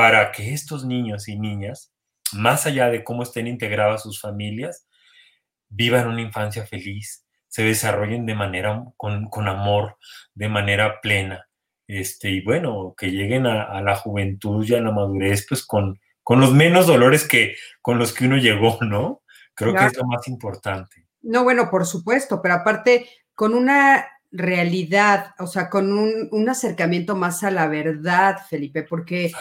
para 0.00 0.32
que 0.32 0.54
estos 0.54 0.86
niños 0.86 1.28
y 1.28 1.38
niñas, 1.38 1.92
más 2.32 2.64
allá 2.64 2.88
de 2.88 3.04
cómo 3.04 3.22
estén 3.22 3.46
integradas 3.46 4.02
sus 4.02 4.18
familias, 4.18 4.86
vivan 5.68 6.08
una 6.08 6.22
infancia 6.22 6.64
feliz, 6.64 7.26
se 7.48 7.64
desarrollen 7.64 8.24
de 8.24 8.34
manera, 8.34 8.82
con, 8.96 9.28
con 9.28 9.46
amor, 9.46 9.98
de 10.32 10.48
manera 10.48 11.02
plena 11.02 11.50
este, 11.86 12.30
y 12.30 12.40
bueno, 12.40 12.94
que 12.96 13.10
lleguen 13.10 13.46
a, 13.46 13.82
la 13.82 13.94
juventud 13.94 14.64
y 14.66 14.74
a 14.74 14.80
la 14.80 14.90
madurez, 14.90 15.44
pues 15.46 15.66
con, 15.66 16.00
con 16.22 16.40
los 16.40 16.54
menos 16.54 16.86
dolores 16.86 17.28
que 17.28 17.56
con 17.82 17.98
los 17.98 18.14
que 18.14 18.24
uno 18.24 18.38
llegó, 18.38 18.78
¿no? 18.80 19.22
Creo 19.54 19.74
que 19.74 19.84
es 19.84 19.96
lo 19.98 20.06
más 20.06 20.26
importante. 20.28 21.04
No, 21.20 21.44
bueno, 21.44 21.68
por 21.70 21.84
supuesto, 21.84 22.40
pero 22.40 22.54
aparte, 22.54 23.06
con 23.34 23.52
una 23.52 24.06
realidad, 24.32 25.34
o 25.38 25.46
sea, 25.46 25.68
con 25.68 25.92
un, 25.92 26.48
acercamiento 26.48 27.16
más 27.16 27.42
a 27.42 27.50
la 27.50 27.66
verdad, 27.66 28.36
Felipe, 28.48 28.84
porque 28.84 29.32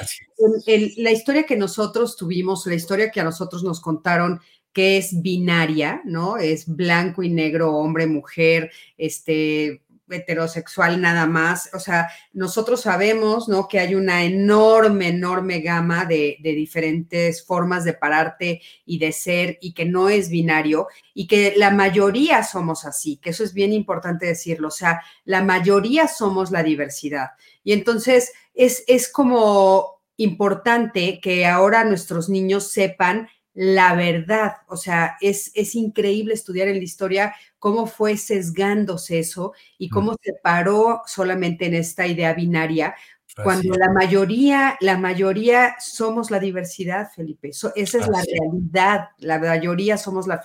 la 0.97 1.11
historia 1.11 1.43
que 1.43 1.55
nosotros 1.55 2.15
tuvimos, 2.15 2.65
la 2.65 2.75
historia 2.75 3.11
que 3.11 3.21
a 3.21 3.23
nosotros 3.23 3.63
nos 3.63 3.81
contaron, 3.81 4.41
que 4.73 4.97
es 4.97 5.21
binaria, 5.21 6.01
¿no? 6.05 6.37
Es 6.37 6.67
blanco 6.67 7.23
y 7.23 7.29
negro, 7.29 7.75
hombre, 7.75 8.07
mujer, 8.07 8.71
este, 8.97 9.81
heterosexual 10.09 10.99
nada 11.01 11.25
más. 11.25 11.69
O 11.73 11.79
sea, 11.79 12.09
nosotros 12.33 12.81
sabemos, 12.81 13.47
¿no? 13.47 13.67
Que 13.67 13.79
hay 13.79 13.95
una 13.95 14.23
enorme, 14.23 15.09
enorme 15.09 15.61
gama 15.61 16.05
de, 16.05 16.37
diferentes 16.41 17.45
formas 17.45 17.83
de 17.83 17.93
pararte 17.93 18.61
y 18.85 18.99
de 18.99 19.11
ser 19.11 19.57
y 19.61 19.73
que 19.73 19.85
no 19.85 20.09
es 20.09 20.29
binario 20.29 20.87
y 21.13 21.27
que 21.27 21.53
la 21.57 21.71
mayoría 21.71 22.43
somos 22.43 22.85
así, 22.85 23.17
que 23.17 23.31
eso 23.31 23.43
es 23.43 23.53
bien 23.53 23.73
importante 23.73 24.25
decirlo. 24.25 24.69
O 24.69 24.71
sea, 24.71 25.01
la 25.25 25.43
mayoría 25.43 26.07
somos 26.07 26.51
la 26.51 26.63
diversidad. 26.63 27.29
Y 27.63 27.73
entonces 27.73 28.31
es, 28.53 28.83
es 28.87 29.11
como 29.11 30.01
importante 30.17 31.19
que 31.21 31.45
ahora 31.45 31.83
nuestros 31.85 32.29
niños 32.29 32.71
sepan 32.71 33.29
la 33.53 33.93
verdad. 33.95 34.57
O 34.67 34.77
sea, 34.77 35.17
es, 35.21 35.51
es 35.53 35.75
increíble 35.75 36.33
estudiar 36.33 36.67
en 36.67 36.77
la 36.77 36.83
historia 36.83 37.35
cómo 37.59 37.85
fue 37.85 38.17
sesgándose 38.17 39.19
eso 39.19 39.53
y 39.77 39.89
cómo 39.89 40.15
se 40.21 40.33
paró 40.41 41.01
solamente 41.05 41.67
en 41.67 41.75
esta 41.75 42.07
idea 42.07 42.33
binaria, 42.33 42.95
cuando 43.43 43.75
la 43.75 43.91
mayoría, 43.91 44.77
la 44.81 44.97
mayoría 44.97 45.75
somos 45.79 46.31
la 46.31 46.39
diversidad, 46.39 47.09
Felipe. 47.15 47.49
esa 47.49 47.71
es 47.75 47.93
la 47.93 48.21
realidad. 48.21 49.09
La 49.19 49.39
mayoría 49.39 49.97
somos 49.97 50.27
la, 50.27 50.41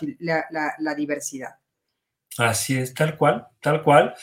la, 0.78 0.94
diversidad. 0.94 1.56
Así 2.38 2.76
es, 2.76 2.94
tal 2.94 3.16
cual, 3.16 3.46
tal 3.60 3.82
cual. 3.82 4.14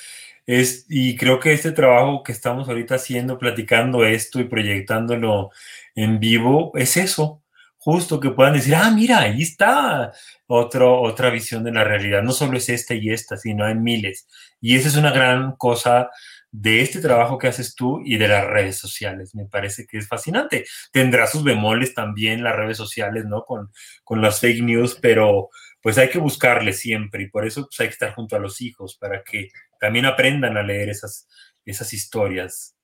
Es, 0.46 0.86
y 0.90 1.16
creo 1.16 1.40
que 1.40 1.54
este 1.54 1.72
trabajo 1.72 2.24
que 2.24 2.32
estamos 2.32 2.68
ahorita 2.68 2.96
haciendo, 2.96 3.38
platicando 3.38 4.06
esto 4.06 4.40
y 4.40 4.46
proyectándolo 4.46 5.52
en 5.96 6.20
vivo, 6.20 6.72
es 6.76 6.98
eso, 6.98 7.41
justo 7.84 8.20
que 8.20 8.30
puedan 8.30 8.54
decir, 8.54 8.76
ah, 8.76 8.92
mira, 8.92 9.22
ahí 9.22 9.42
está 9.42 10.14
otro, 10.46 11.02
otra 11.02 11.32
visión 11.32 11.64
de 11.64 11.72
la 11.72 11.84
realidad. 11.84 12.22
No 12.22 12.32
solo 12.32 12.58
es 12.58 12.70
esta 12.70 12.94
y 12.94 13.10
esta, 13.10 13.38
sino 13.38 13.66
hay 13.66 13.74
miles. 13.74 14.28
Y 14.60 14.76
esa 14.76 14.88
es 14.90 14.98
una 14.98 15.10
gran 15.12 15.56
cosa 15.56 16.12
de 16.52 16.82
este 16.82 17.02
trabajo 17.02 17.40
que 17.40 17.48
haces 17.48 17.74
tú 17.74 18.00
y 18.06 18.18
de 18.18 18.28
las 18.28 18.46
redes 18.46 18.78
sociales. 18.78 19.34
Me 19.34 19.46
parece 19.46 19.88
que 19.88 19.98
es 19.98 20.08
fascinante. 20.08 20.66
Tendrá 20.92 21.26
sus 21.26 21.44
bemoles 21.44 21.96
también 21.96 22.44
las 22.44 22.56
redes 22.56 22.78
sociales, 22.78 23.26
¿no? 23.26 23.46
Con, 23.46 23.72
con 24.04 24.22
las 24.22 24.40
fake 24.40 24.62
news, 24.62 25.00
pero 25.02 25.50
pues 25.82 25.98
hay 25.98 26.10
que 26.10 26.20
buscarle 26.20 26.74
siempre 26.74 27.24
y 27.24 27.30
por 27.30 27.48
eso 27.48 27.64
pues, 27.64 27.80
hay 27.80 27.88
que 27.88 27.94
estar 27.94 28.14
junto 28.14 28.36
a 28.36 28.40
los 28.40 28.62
hijos 28.62 28.96
para 28.96 29.24
que 29.24 29.50
también 29.80 30.06
aprendan 30.06 30.56
a 30.56 30.62
leer 30.62 30.90
esas, 30.90 31.28
esas 31.66 31.92
historias 31.94 32.76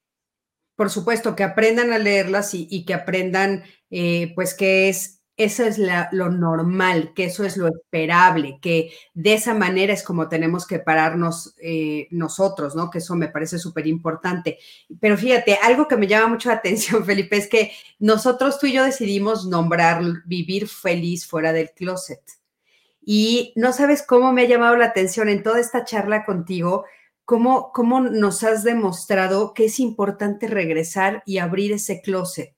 por 0.78 0.92
supuesto, 0.92 1.36
que 1.36 1.44
aprendan 1.44 1.92
a 1.92 1.98
leerlas 1.98 2.54
y, 2.54 2.86
que 2.86 2.94
aprendan, 2.94 3.64
eh, 3.90 4.32
pues, 4.36 4.54
que 4.54 4.90
es, 4.90 5.24
eso 5.36 5.64
es 5.64 5.80
lo 6.12 6.30
normal, 6.30 7.14
que 7.16 7.26
eso 7.26 7.44
es 7.44 7.58
lo 7.58 7.68
esperable, 7.68 8.60
que 8.62 8.92
de 9.16 9.34
esa 9.34 9.56
manera 9.56 9.92
es 9.92 10.04
como 10.04 10.30
tenemos 10.30 10.68
que 10.68 10.78
pararnos 10.78 11.56
eh, 11.60 12.08
nosotros, 12.12 12.76
¿no? 12.76 12.92
Que 12.92 13.00
eso 13.00 13.16
me 13.16 13.28
parece 13.28 13.58
súper 13.58 13.88
importante. 13.88 14.60
Pero 15.00 15.18
fíjate, 15.18 15.58
algo 15.64 15.88
que 15.88 15.98
me 15.98 16.08
llama 16.08 16.28
mucho 16.28 16.50
la 16.50 16.56
atención, 16.56 17.04
Felipe, 17.06 17.38
es 17.38 17.48
que 17.48 17.72
nosotros, 17.98 18.60
tú 18.60 18.68
y 18.68 18.74
yo 18.74 18.84
decidimos 18.84 19.48
nombrar 19.48 20.04
vivir 20.26 20.68
feliz 20.68 21.26
fuera 21.26 21.54
del 21.54 21.72
closet. 21.72 22.22
Y 23.02 23.52
no 23.56 23.74
sabes 23.74 24.04
cómo 24.04 24.32
me 24.32 24.44
ha 24.44 24.48
llamado 24.48 24.76
la 24.76 24.86
atención 24.86 25.28
en 25.28 25.42
toda 25.42 25.60
esta 25.60 25.86
charla 25.86 26.24
contigo 26.24 26.86
cómo, 27.28 27.74
cómo 27.74 28.00
nos 28.00 28.46
has 28.46 28.64
demostrado 28.64 29.54
que 29.54 29.66
es 29.66 29.82
importante 29.82 30.48
regresar 30.48 31.24
y 31.26 31.40
abrir 31.40 31.74
ese 31.74 32.00
closet 32.02 32.56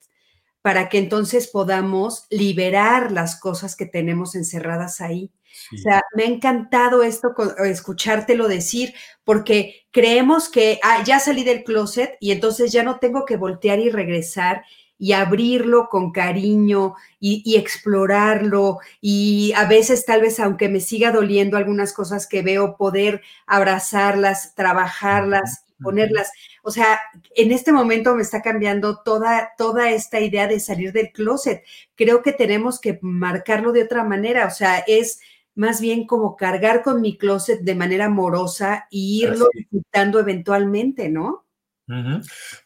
para 0.62 0.88
que 0.88 0.98
entonces 0.98 1.48
podamos 1.48 2.26
liberar 2.30 3.10
las 3.10 3.38
cosas 3.40 3.74
que 3.74 3.86
tenemos 3.86 4.36
encerradas 4.36 5.00
ahí. 5.00 5.32
O 5.74 5.76
sea, 5.76 6.02
me 6.14 6.22
ha 6.22 6.26
encantado 6.26 7.02
esto, 7.02 7.34
escuchártelo 7.64 8.46
decir, 8.46 8.94
porque 9.24 9.86
creemos 9.90 10.48
que 10.48 10.78
ah, 10.84 11.02
ya 11.04 11.18
salí 11.18 11.42
del 11.42 11.64
closet 11.64 12.16
y 12.20 12.30
entonces 12.30 12.70
ya 12.70 12.84
no 12.84 13.00
tengo 13.00 13.24
que 13.24 13.36
voltear 13.36 13.80
y 13.80 13.90
regresar 13.90 14.62
y 15.00 15.12
abrirlo 15.12 15.88
con 15.88 16.12
cariño 16.12 16.94
y, 17.18 17.56
explorarlo 17.56 18.78
y 19.00 19.52
a 19.56 19.64
veces 19.64 20.04
tal 20.04 20.20
vez 20.20 20.38
aunque 20.38 20.68
me 20.68 20.80
siga 20.80 21.10
doliendo 21.10 21.56
algunas 21.56 21.94
cosas 21.94 22.26
que 22.26 22.42
veo, 22.42 22.76
poder 22.76 23.22
abrazarlas, 23.46 24.54
trabajarlas, 24.54 25.64
ponerlas. 25.82 26.30
O 26.62 26.70
sea, 26.70 27.00
en 27.34 27.50
este 27.50 27.72
momento 27.72 28.14
me 28.14 28.20
está 28.20 28.42
cambiando 28.42 28.98
toda, 29.02 29.52
toda 29.56 29.90
esta 29.90 30.20
idea 30.20 30.46
de 30.46 30.60
salir 30.60 30.92
del 30.92 31.12
closet. 31.12 31.64
Creo 31.94 32.22
que 32.22 32.32
tenemos 32.32 32.78
que 32.78 32.98
marcarlo 33.00 33.72
de 33.72 33.84
otra 33.84 34.04
manera. 34.04 34.46
O 34.46 34.50
sea, 34.50 34.84
es 34.86 35.18
más 35.54 35.80
bien 35.80 36.06
como 36.06 36.36
cargar 36.36 36.82
con 36.82 37.00
mi 37.00 37.16
closet 37.16 37.60
de 37.62 37.74
manera 37.74 38.04
amorosa 38.04 38.86
e 38.90 38.98
irlo 38.98 39.48
quitando 39.70 40.20
eventualmente, 40.20 41.08
¿no? 41.08 41.46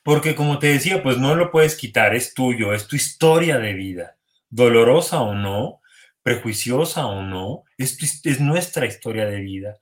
Porque 0.02 0.34
como 0.34 0.58
te 0.58 0.68
decía, 0.68 1.02
pues 1.02 1.18
no 1.18 1.34
lo 1.34 1.50
puedes 1.50 1.76
quitar, 1.76 2.14
es 2.14 2.34
tuyo, 2.34 2.74
es 2.74 2.86
tu 2.86 2.96
historia 2.96 3.58
de 3.58 3.72
vida, 3.72 4.16
dolorosa 4.50 5.20
o 5.20 5.34
no, 5.34 5.80
prejuiciosa 6.22 7.06
o 7.06 7.22
no, 7.22 7.64
es, 7.78 7.98
es 8.24 8.40
nuestra 8.40 8.86
historia 8.86 9.26
de 9.26 9.40
vida. 9.40 9.76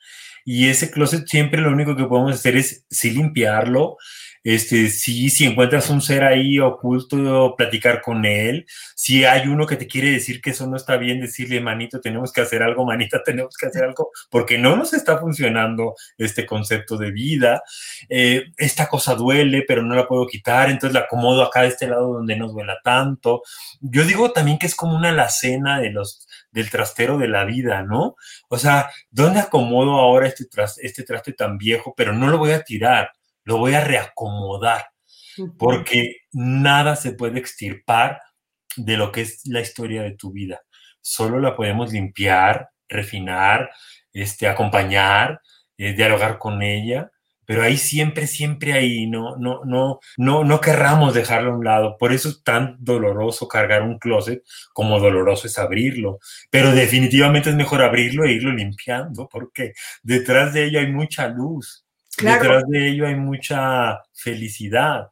Y 0.45 0.69
ese 0.69 0.91
closet 0.91 1.27
siempre 1.27 1.61
lo 1.61 1.71
único 1.71 1.97
que 1.97 2.05
podemos 2.05 2.35
hacer 2.35 2.57
es 2.57 2.85
sí 2.91 3.11
limpiarlo, 3.11 3.97
este, 4.45 4.89
sí, 4.89 5.31
si 5.31 5.45
encuentras 5.45 5.89
un 5.91 6.03
ser 6.03 6.25
ahí 6.25 6.59
oculto, 6.59 7.55
platicar 7.57 8.01
con 8.03 8.25
él. 8.25 8.67
Si 8.97 9.25
hay 9.25 9.47
uno 9.47 9.67
que 9.67 9.77
te 9.77 9.87
quiere 9.87 10.11
decir 10.11 10.41
que 10.41 10.51
eso 10.51 10.67
no 10.67 10.77
está 10.77 10.97
bien, 10.97 11.21
decirle, 11.21 11.61
manito, 11.61 12.01
tenemos 12.01 12.33
que 12.33 12.41
hacer 12.41 12.63
algo, 12.63 12.85
manita, 12.85 13.23
tenemos 13.25 13.57
que 13.57 13.67
hacer 13.67 13.85
algo, 13.85 14.11
porque 14.31 14.59
no 14.59 14.77
nos 14.77 14.93
está 14.95 15.19
funcionando 15.19 15.95
este 16.19 16.47
concepto 16.47 16.97
de 16.97 17.13
vida. 17.13 17.63
Eh, 18.09 18.47
esta 18.57 18.89
cosa 18.89 19.15
duele, 19.15 19.65
pero 19.67 19.83
no 19.83 19.95
la 19.95 20.09
puedo 20.09 20.27
quitar, 20.27 20.71
entonces 20.71 20.95
la 20.95 21.01
acomodo 21.01 21.43
acá 21.43 21.63
de 21.63 21.69
este 21.69 21.87
lado 21.87 22.13
donde 22.15 22.37
no 22.37 22.49
duela 22.49 22.79
tanto. 22.83 23.43
Yo 23.81 24.05
digo 24.05 24.33
también 24.33 24.59
que 24.59 24.67
es 24.67 24.75
como 24.75 24.97
una 24.97 25.11
alacena 25.11 25.81
de 25.81 25.91
los 25.91 26.27
del 26.51 26.71
trastero 26.71 27.19
de 27.19 27.29
la 27.29 27.45
vida, 27.45 27.83
¿no? 27.83 28.17
O 28.49 28.59
sea, 28.59 28.91
¿dónde 29.11 29.41
acomodo 29.41 29.93
ahora 29.93 30.29
este, 30.29 30.45
este 30.83 31.03
traste 31.03 31.33
tan 31.33 31.59
viejo? 31.59 31.95
Pero 31.97 32.13
no 32.13 32.29
lo 32.29 32.39
voy 32.39 32.53
a 32.53 32.63
tirar, 32.63 33.13
lo 33.45 33.59
voy 33.59 33.75
a 33.75 33.85
reacomodar, 33.85 34.87
porque 35.59 36.17
nada 36.33 36.97
se 36.97 37.13
puede 37.13 37.39
extirpar 37.39 38.21
de 38.77 38.97
lo 38.97 39.13
que 39.13 39.23
es 39.23 39.47
la 39.47 39.61
historia 39.61 40.03
de 40.03 40.17
tu 40.17 40.33
vida. 40.33 40.61
Solo 41.01 41.41
la 41.41 41.57
podemos 41.57 41.93
limpiar, 41.93 42.71
refinar, 42.89 43.71
este, 44.13 44.47
acompañar, 44.47 45.41
eh, 45.79 45.95
dialogar 45.95 46.39
con 46.39 46.63
ella, 46.63 47.11
pero 47.45 47.63
ahí 47.65 47.77
siempre, 47.77 48.27
siempre 48.27 48.73
ahí, 48.73 49.07
no, 49.07 49.37
no, 49.37 49.63
no, 49.65 49.99
no, 50.17 50.45
no 50.45 50.61
querramos 50.61 51.13
dejarlo 51.13 51.53
a 51.53 51.57
un 51.57 51.65
lado. 51.65 51.97
Por 51.99 52.13
eso 52.13 52.29
es 52.29 52.43
tan 52.43 52.77
doloroso 52.79 53.49
cargar 53.49 53.83
un 53.83 53.99
closet 53.99 54.43
como 54.73 55.01
doloroso 55.01 55.47
es 55.49 55.59
abrirlo. 55.59 56.19
Pero 56.51 56.73
definitivamente 56.73 57.51
es 57.51 57.57
mejor 57.57 57.83
abrirlo 57.83 58.25
e 58.25 58.33
irlo 58.33 58.53
limpiando, 58.53 59.29
porque 59.31 59.73
detrás 60.03 60.55
de 60.55 60.67
ello 60.67 60.81
hay 60.81 60.91
mucha 60.93 61.29
luz. 61.29 61.85
Detrás 62.23 62.65
de 62.69 62.89
ello 62.89 63.07
hay 63.07 63.17
mucha 63.17 64.03
felicidad. 64.13 65.11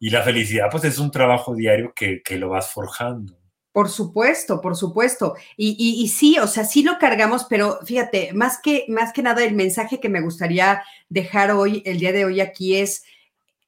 Y 0.00 0.10
la 0.10 0.22
felicidad, 0.22 0.68
pues, 0.70 0.84
es 0.84 0.98
un 0.98 1.10
trabajo 1.10 1.54
diario 1.54 1.92
que, 1.94 2.22
que 2.22 2.36
lo 2.36 2.50
vas 2.50 2.70
forjando. 2.70 3.38
Por 3.72 3.88
supuesto, 3.88 4.60
por 4.60 4.76
supuesto. 4.76 5.34
Y, 5.56 5.76
y, 5.78 6.08
sí, 6.08 6.38
o 6.38 6.46
sea, 6.46 6.64
sí 6.64 6.82
lo 6.82 6.98
cargamos, 6.98 7.46
pero 7.48 7.78
fíjate, 7.84 8.32
más 8.32 8.58
que, 8.60 8.84
más 8.88 9.12
que 9.12 9.22
nada 9.22 9.44
el 9.44 9.54
mensaje 9.54 10.00
que 10.00 10.08
me 10.08 10.20
gustaría 10.20 10.82
dejar 11.08 11.52
hoy, 11.52 11.82
el 11.84 11.98
día 11.98 12.12
de 12.12 12.24
hoy 12.24 12.40
aquí 12.40 12.76
es 12.76 13.04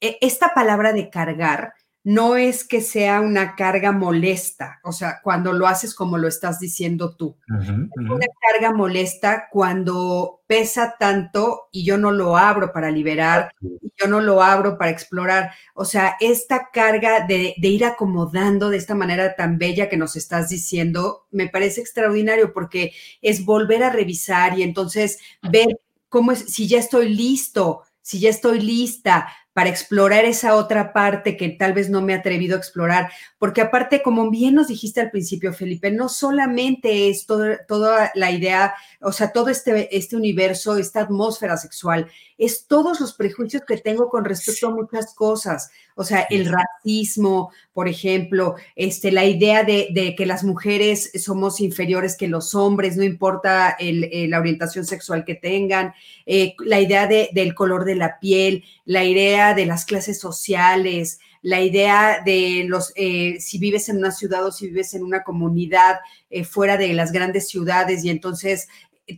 e, 0.00 0.18
esta 0.20 0.52
palabra 0.54 0.92
de 0.92 1.10
cargar 1.10 1.74
no 2.02 2.36
es 2.36 2.64
que 2.64 2.80
sea 2.80 3.20
una 3.20 3.54
carga 3.54 3.92
molesta, 3.92 4.80
o 4.84 4.92
sea, 4.92 5.20
cuando 5.22 5.52
lo 5.52 5.66
haces 5.66 5.94
como 5.94 6.16
lo 6.16 6.28
estás 6.28 6.58
diciendo 6.58 7.14
tú. 7.14 7.36
Una 7.48 8.26
carga 8.40 8.72
molesta 8.72 9.48
cuando 9.50 10.40
pesa 10.46 10.96
tanto 10.98 11.68
y 11.70 11.84
yo 11.84 11.98
no 11.98 12.10
lo 12.10 12.38
abro 12.38 12.72
para 12.72 12.90
liberar, 12.90 13.52
y 13.60 13.92
yo 14.00 14.08
no 14.08 14.20
lo 14.20 14.42
abro 14.42 14.78
para 14.78 14.90
explorar. 14.90 15.50
O 15.74 15.84
sea, 15.84 16.16
esta 16.20 16.70
carga 16.72 17.26
de, 17.26 17.54
de, 17.58 17.68
ir 17.68 17.84
acomodando 17.84 18.70
de 18.70 18.78
esta 18.78 18.94
manera 18.94 19.36
tan 19.36 19.58
bella 19.58 19.90
que 19.90 19.98
nos 19.98 20.16
estás 20.16 20.48
diciendo, 20.48 21.26
me 21.30 21.48
parece 21.48 21.82
extraordinario 21.82 22.54
porque 22.54 22.92
es 23.20 23.44
volver 23.44 23.82
a 23.82 23.90
revisar 23.90 24.58
y 24.58 24.62
entonces 24.62 25.18
ver 25.42 25.68
cómo 26.08 26.32
es, 26.32 26.40
si 26.40 26.66
ya 26.66 26.78
estoy 26.78 27.14
listo, 27.14 27.82
si 28.00 28.20
ya 28.20 28.30
estoy 28.30 28.60
lista 28.60 29.28
para 29.52 29.68
explorar 29.68 30.24
esa 30.24 30.54
otra 30.54 30.92
parte 30.92 31.36
que 31.36 31.48
tal 31.48 31.72
vez 31.72 31.90
no 31.90 32.00
me 32.00 32.12
he 32.12 32.16
atrevido 32.16 32.54
a 32.54 32.58
explorar, 32.58 33.10
porque 33.38 33.60
aparte, 33.60 34.02
como 34.02 34.30
bien 34.30 34.54
nos 34.54 34.68
dijiste 34.68 35.00
al 35.00 35.10
principio, 35.10 35.52
Felipe, 35.52 35.90
no 35.90 36.08
solamente 36.08 37.10
es 37.10 37.26
toda 37.26 38.12
la 38.14 38.30
idea, 38.30 38.74
o 39.00 39.12
sea, 39.12 39.32
todo 39.32 39.48
este, 39.48 39.96
este 39.96 40.16
universo, 40.16 40.76
esta 40.76 41.00
atmósfera 41.00 41.56
sexual, 41.56 42.06
es 42.38 42.66
todos 42.66 43.00
los 43.00 43.12
prejuicios 43.14 43.62
que 43.66 43.76
tengo 43.76 44.08
con 44.08 44.24
respecto 44.24 44.68
a 44.68 44.74
muchas 44.74 45.14
cosas, 45.14 45.70
o 46.00 46.04
sea, 46.04 46.26
el 46.30 46.46
racismo, 46.46 47.52
por 47.74 47.86
ejemplo, 47.86 48.54
este, 48.74 49.12
la 49.12 49.26
idea 49.26 49.64
de, 49.64 50.14
que 50.16 50.24
las 50.24 50.44
mujeres 50.44 51.12
somos 51.22 51.60
inferiores 51.60 52.16
que 52.16 52.26
los 52.26 52.54
hombres, 52.54 52.96
no 52.96 53.04
importa 53.04 53.76
la 53.78 54.38
orientación 54.38 54.86
sexual 54.86 55.26
que 55.26 55.34
tengan, 55.34 55.92
eh, 56.24 56.54
la 56.64 56.80
idea 56.80 57.06
del 57.06 57.54
color 57.54 57.84
de 57.84 57.96
la 57.96 58.18
piel, 58.18 58.64
la 58.86 59.04
idea 59.04 59.52
de 59.52 59.66
las 59.66 59.84
clases 59.84 60.18
sociales, 60.18 61.20
la 61.42 61.60
idea 61.60 62.22
de 62.24 62.64
los, 62.66 62.94
eh, 62.96 63.36
si 63.38 63.58
vives 63.58 63.90
en 63.90 63.98
una 63.98 64.10
ciudad 64.10 64.46
o 64.46 64.52
si 64.52 64.68
vives 64.68 64.94
en 64.94 65.02
una 65.02 65.22
comunidad 65.22 66.00
eh, 66.30 66.44
fuera 66.44 66.78
de 66.78 66.94
las 66.94 67.12
grandes 67.12 67.46
ciudades 67.46 68.02
y 68.04 68.08
entonces 68.08 68.68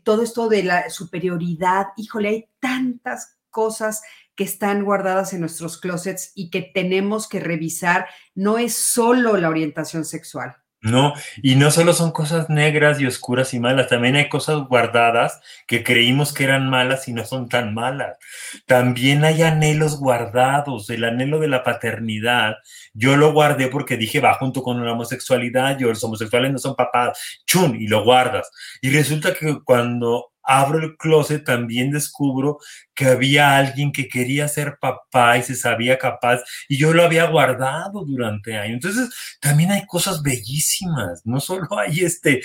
todo 0.02 0.22
esto 0.22 0.48
de 0.48 0.64
la 0.64 0.90
superioridad, 0.90 1.90
híjole, 1.96 2.28
hay 2.28 2.48
tantas 2.58 3.36
cosas 3.52 4.02
que 4.34 4.44
están 4.44 4.84
guardadas 4.84 5.32
en 5.32 5.40
nuestros 5.40 5.78
closets 5.78 6.32
y 6.34 6.50
que 6.50 6.62
tenemos 6.62 7.28
que 7.28 7.40
revisar. 7.40 8.06
No 8.34 8.58
es 8.58 8.74
solo 8.74 9.36
la 9.36 9.48
orientación 9.48 10.04
sexual. 10.04 10.56
No, 10.84 11.14
y 11.44 11.54
no 11.54 11.70
solo 11.70 11.92
son 11.92 12.10
cosas 12.10 12.50
negras 12.50 13.00
y 13.00 13.06
oscuras 13.06 13.54
y 13.54 13.60
malas, 13.60 13.86
también 13.86 14.16
hay 14.16 14.28
cosas 14.28 14.66
guardadas 14.66 15.40
que 15.68 15.84
creímos 15.84 16.34
que 16.34 16.42
eran 16.42 16.68
malas 16.68 17.06
y 17.06 17.12
no 17.12 17.24
son 17.24 17.48
tan 17.48 17.72
malas. 17.72 18.18
También 18.66 19.24
hay 19.24 19.42
anhelos 19.42 20.00
guardados, 20.00 20.90
el 20.90 21.04
anhelo 21.04 21.38
de 21.38 21.46
la 21.46 21.62
paternidad. 21.62 22.56
Yo 22.94 23.16
lo 23.16 23.32
guardé 23.32 23.68
porque 23.68 23.96
dije, 23.96 24.18
va 24.18 24.34
junto 24.34 24.64
con 24.64 24.84
la 24.84 24.92
homosexualidad, 24.92 25.78
yo 25.78 25.86
los 25.86 26.02
homosexuales 26.02 26.50
no 26.50 26.58
son 26.58 26.74
papás, 26.74 27.16
chun, 27.46 27.76
y 27.80 27.86
lo 27.86 28.02
guardas. 28.02 28.50
Y 28.80 28.90
resulta 28.90 29.34
que 29.34 29.60
cuando 29.64 30.31
abro 30.42 30.78
el 30.78 30.96
closet, 30.96 31.44
también 31.44 31.90
descubro 31.90 32.58
que 32.94 33.06
había 33.06 33.56
alguien 33.56 33.92
que 33.92 34.08
quería 34.08 34.48
ser 34.48 34.78
papá 34.80 35.38
y 35.38 35.42
se 35.42 35.54
sabía 35.54 35.98
capaz 35.98 36.40
y 36.68 36.78
yo 36.78 36.92
lo 36.92 37.02
había 37.02 37.26
guardado 37.26 38.04
durante 38.04 38.56
años. 38.56 38.74
Entonces, 38.74 39.38
también 39.40 39.70
hay 39.70 39.86
cosas 39.86 40.22
bellísimas, 40.22 41.22
no 41.24 41.40
solo 41.40 41.66
hay 41.78 42.00
este, 42.00 42.42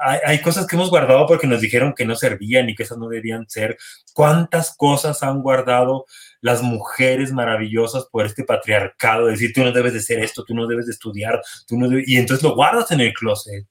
hay, 0.00 0.40
cosas 0.40 0.66
que 0.66 0.76
hemos 0.76 0.90
guardado 0.90 1.26
porque 1.26 1.46
nos 1.46 1.60
dijeron 1.60 1.94
que 1.94 2.04
no 2.04 2.14
servían 2.14 2.68
y 2.68 2.74
que 2.74 2.84
esas 2.84 2.98
no 2.98 3.08
debían 3.08 3.48
ser. 3.48 3.78
¿Cuántas 4.14 4.76
cosas 4.76 5.22
han 5.22 5.40
guardado 5.42 6.06
las 6.40 6.62
mujeres 6.62 7.32
maravillosas 7.32 8.06
por 8.10 8.26
este 8.26 8.44
patriarcado? 8.44 9.26
decir, 9.26 9.52
tú 9.52 9.62
no 9.62 9.72
debes 9.72 9.92
de 9.92 10.00
ser 10.00 10.20
esto, 10.20 10.44
tú 10.44 10.54
no 10.54 10.66
debes 10.66 10.86
de 10.86 10.92
estudiar, 10.92 11.40
tú 11.66 11.78
no 11.78 11.88
y 12.04 12.16
entonces 12.16 12.42
lo 12.42 12.54
guardas 12.54 12.90
en 12.90 13.00
el 13.00 13.12
closet. 13.12 13.66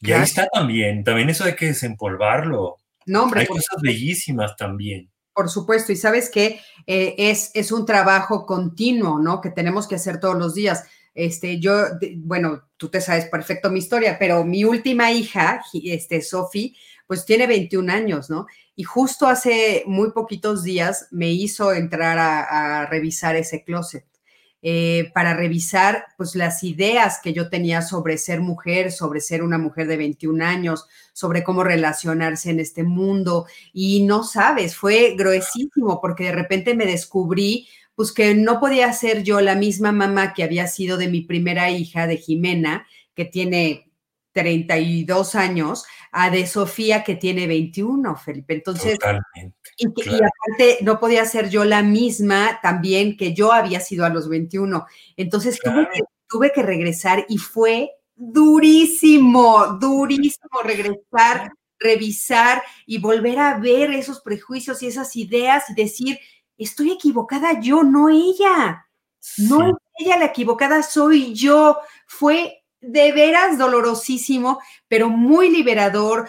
Y 0.00 0.10
ahí 0.12 0.22
está 0.22 0.48
también, 0.48 1.04
también 1.04 1.30
eso 1.30 1.44
hay 1.44 1.54
que 1.54 1.66
desempolvarlo. 1.66 2.81
No, 3.06 3.24
hombre. 3.24 3.40
Hay 3.40 3.46
cosas 3.46 3.80
bellísimas 3.82 4.56
también. 4.56 5.10
Por 5.34 5.48
supuesto, 5.48 5.92
y 5.92 5.96
sabes 5.96 6.30
que 6.30 6.60
eh, 6.86 7.14
es, 7.16 7.50
es 7.54 7.72
un 7.72 7.86
trabajo 7.86 8.44
continuo, 8.44 9.18
¿no? 9.18 9.40
Que 9.40 9.50
tenemos 9.50 9.88
que 9.88 9.94
hacer 9.94 10.20
todos 10.20 10.36
los 10.36 10.54
días. 10.54 10.84
Este, 11.14 11.58
yo, 11.58 11.84
bueno, 12.18 12.68
tú 12.76 12.90
te 12.90 13.00
sabes 13.00 13.26
perfecto 13.26 13.70
mi 13.70 13.78
historia, 13.78 14.18
pero 14.18 14.44
mi 14.44 14.64
última 14.64 15.10
hija, 15.10 15.62
este, 15.72 16.20
Sofi, 16.20 16.76
pues 17.06 17.24
tiene 17.24 17.46
21 17.46 17.90
años, 17.92 18.30
¿no? 18.30 18.46
Y 18.76 18.84
justo 18.84 19.26
hace 19.26 19.84
muy 19.86 20.12
poquitos 20.12 20.62
días 20.62 21.08
me 21.10 21.30
hizo 21.30 21.72
entrar 21.72 22.18
a 22.18 22.86
revisar 22.86 23.36
ese 23.36 23.64
closet. 23.64 24.11
Eh, 24.64 25.10
para 25.12 25.34
revisar 25.34 26.06
pues 26.16 26.36
las 26.36 26.62
ideas 26.62 27.18
que 27.20 27.32
yo 27.32 27.48
tenía 27.48 27.82
sobre 27.82 28.16
ser 28.16 28.40
mujer, 28.40 28.92
sobre 28.92 29.20
ser 29.20 29.42
una 29.42 29.58
mujer 29.58 29.88
de 29.88 29.96
21 29.96 30.40
años, 30.44 30.86
sobre 31.12 31.42
cómo 31.42 31.64
relacionarse 31.64 32.50
en 32.50 32.60
este 32.60 32.84
mundo. 32.84 33.46
Y 33.72 34.04
no 34.04 34.22
sabes, 34.22 34.76
fue 34.76 35.16
gruesísimo 35.18 36.00
porque 36.00 36.24
de 36.26 36.32
repente 36.32 36.76
me 36.76 36.86
descubrí 36.86 37.66
pues 37.96 38.12
que 38.12 38.36
no 38.36 38.60
podía 38.60 38.92
ser 38.92 39.24
yo 39.24 39.40
la 39.40 39.56
misma 39.56 39.90
mamá 39.90 40.32
que 40.32 40.44
había 40.44 40.68
sido 40.68 40.96
de 40.96 41.08
mi 41.08 41.22
primera 41.22 41.70
hija, 41.70 42.06
de 42.06 42.16
Jimena, 42.16 42.86
que 43.14 43.24
tiene 43.24 43.91
32 44.32 45.34
años, 45.34 45.84
a 46.10 46.30
de 46.30 46.46
Sofía, 46.46 47.04
que 47.04 47.16
tiene 47.16 47.46
21, 47.46 48.16
Felipe. 48.16 48.54
Entonces, 48.54 48.98
y, 49.76 49.86
aparte 49.86 50.78
no 50.82 51.00
podía 51.00 51.24
ser 51.24 51.48
yo 51.48 51.64
la 51.64 51.82
misma 51.82 52.60
también 52.62 53.16
que 53.16 53.34
yo 53.34 53.52
había 53.52 53.80
sido 53.80 54.04
a 54.04 54.10
los 54.10 54.28
21. 54.28 54.86
Entonces 55.16 55.58
tuve, 55.62 55.88
que, 55.92 56.00
tuve 56.28 56.52
que 56.52 56.62
regresar 56.62 57.24
y 57.28 57.38
fue 57.38 57.90
durísimo, 58.14 59.78
durísimo 59.80 60.62
regresar, 60.62 61.52
revisar 61.78 62.62
y 62.86 62.98
volver 62.98 63.38
a 63.38 63.58
ver 63.58 63.90
esos 63.92 64.20
prejuicios 64.20 64.82
y 64.82 64.86
esas 64.86 65.16
ideas 65.16 65.70
y 65.70 65.74
decir, 65.74 66.18
estoy 66.56 66.92
equivocada 66.92 67.60
yo, 67.60 67.82
no 67.82 68.08
ella. 68.08 68.86
No 69.38 69.68
es 69.68 69.74
ella 69.98 70.18
la 70.18 70.26
equivocada, 70.26 70.82
soy 70.82 71.34
yo. 71.34 71.78
Fue 72.06 72.61
de 72.82 73.12
veras 73.12 73.56
dolorosísimo, 73.56 74.60
pero 74.88 75.08
muy 75.08 75.50
liberador. 75.50 76.28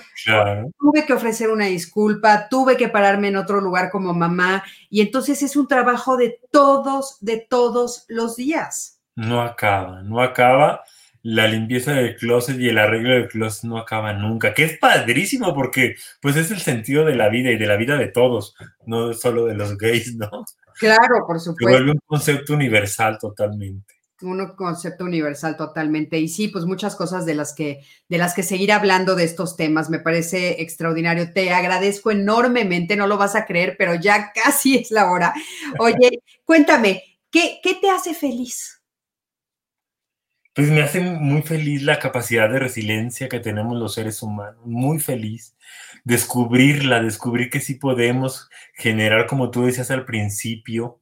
Tuve 0.80 1.06
que 1.06 1.14
ofrecer 1.14 1.50
una 1.50 1.66
disculpa, 1.66 2.48
tuve 2.48 2.78
que 2.78 2.88
pararme 2.88 3.30
en 3.30 3.38
otro 3.38 3.60
lugar 3.60 3.90
como 3.92 4.14
mamá 4.14 4.64
y 4.90 5.02
entonces 5.02 5.42
es 5.42 5.56
un 5.56 5.68
trabajo 5.68 6.16
de 6.16 6.40
todos, 6.52 7.18
de 7.20 7.46
todos 7.50 8.06
los 8.08 8.36
días. 8.36 9.02
No 9.16 9.42
acaba, 9.42 10.02
no 10.04 10.22
acaba. 10.22 10.84
La 11.26 11.48
limpieza 11.48 11.94
del 11.94 12.18
closet 12.18 12.60
y 12.60 12.68
el 12.68 12.78
arreglo 12.78 13.14
del 13.14 13.30
closet 13.30 13.64
no 13.64 13.78
acaba 13.78 14.12
nunca, 14.12 14.54
que 14.54 14.66
es 14.66 14.78
padrísimo 14.78 15.56
porque 15.56 15.96
pues 16.22 16.36
es 16.36 16.52
el 16.52 16.60
sentido 16.60 17.06
de 17.06 17.16
la 17.16 17.30
vida 17.30 17.50
y 17.50 17.58
de 17.58 17.66
la 17.66 17.78
vida 17.78 17.96
de 17.96 18.08
todos, 18.08 18.56
no 18.86 19.14
solo 19.14 19.46
de 19.46 19.56
los 19.56 19.78
gays, 19.78 20.18
¿no? 20.18 20.30
Claro, 20.78 21.26
por 21.26 21.40
supuesto. 21.40 21.66
Se 21.66 21.72
vuelve 21.72 21.92
un 21.92 22.00
concepto 22.06 22.54
universal 22.54 23.18
totalmente. 23.20 23.93
Un 24.24 24.56
concepto 24.56 25.06
universal 25.06 25.58
totalmente. 25.58 26.18
Y 26.20 26.28
sí, 26.28 26.48
pues 26.48 26.66
muchas 26.66 26.96
cosas 26.96 27.26
de 27.26 27.36
las 27.36 27.54
que, 27.54 27.84
de 28.10 28.18
las 28.18 28.34
que 28.34 28.44
seguir 28.44 28.72
hablando 28.72 29.16
de 29.16 29.26
estos 29.26 29.56
temas. 29.56 29.90
Me 29.90 30.00
parece 30.00 30.62
extraordinario. 30.62 31.32
Te 31.34 31.54
agradezco 31.54 32.12
enormemente, 32.12 32.96
no 32.96 33.08
lo 33.08 33.18
vas 33.18 33.36
a 33.36 33.46
creer, 33.46 33.76
pero 33.78 33.96
ya 33.96 34.32
casi 34.44 34.78
es 34.78 34.92
la 34.92 35.12
hora. 35.12 35.34
Oye, 35.80 36.22
cuéntame, 36.46 37.04
¿qué, 37.30 37.60
qué 37.62 37.76
te 37.76 37.90
hace 37.90 38.14
feliz? 38.14 38.82
Pues 40.56 40.70
me 40.70 40.84
hace 40.84 41.02
muy 41.02 41.42
feliz 41.42 41.82
la 41.82 41.98
capacidad 41.98 42.48
de 42.48 42.60
resiliencia 42.60 43.28
que 43.28 43.40
tenemos 43.40 43.76
los 43.76 43.96
seres 43.96 44.22
humanos, 44.22 44.62
muy 44.66 45.00
feliz. 45.00 45.56
Descubrirla, 46.04 47.02
descubrir 47.02 47.50
que 47.50 47.60
sí 47.60 47.76
podemos 47.76 48.50
generar, 48.76 49.26
como 49.26 49.50
tú 49.50 49.66
decías 49.66 49.90
al 49.90 50.06
principio, 50.06 51.00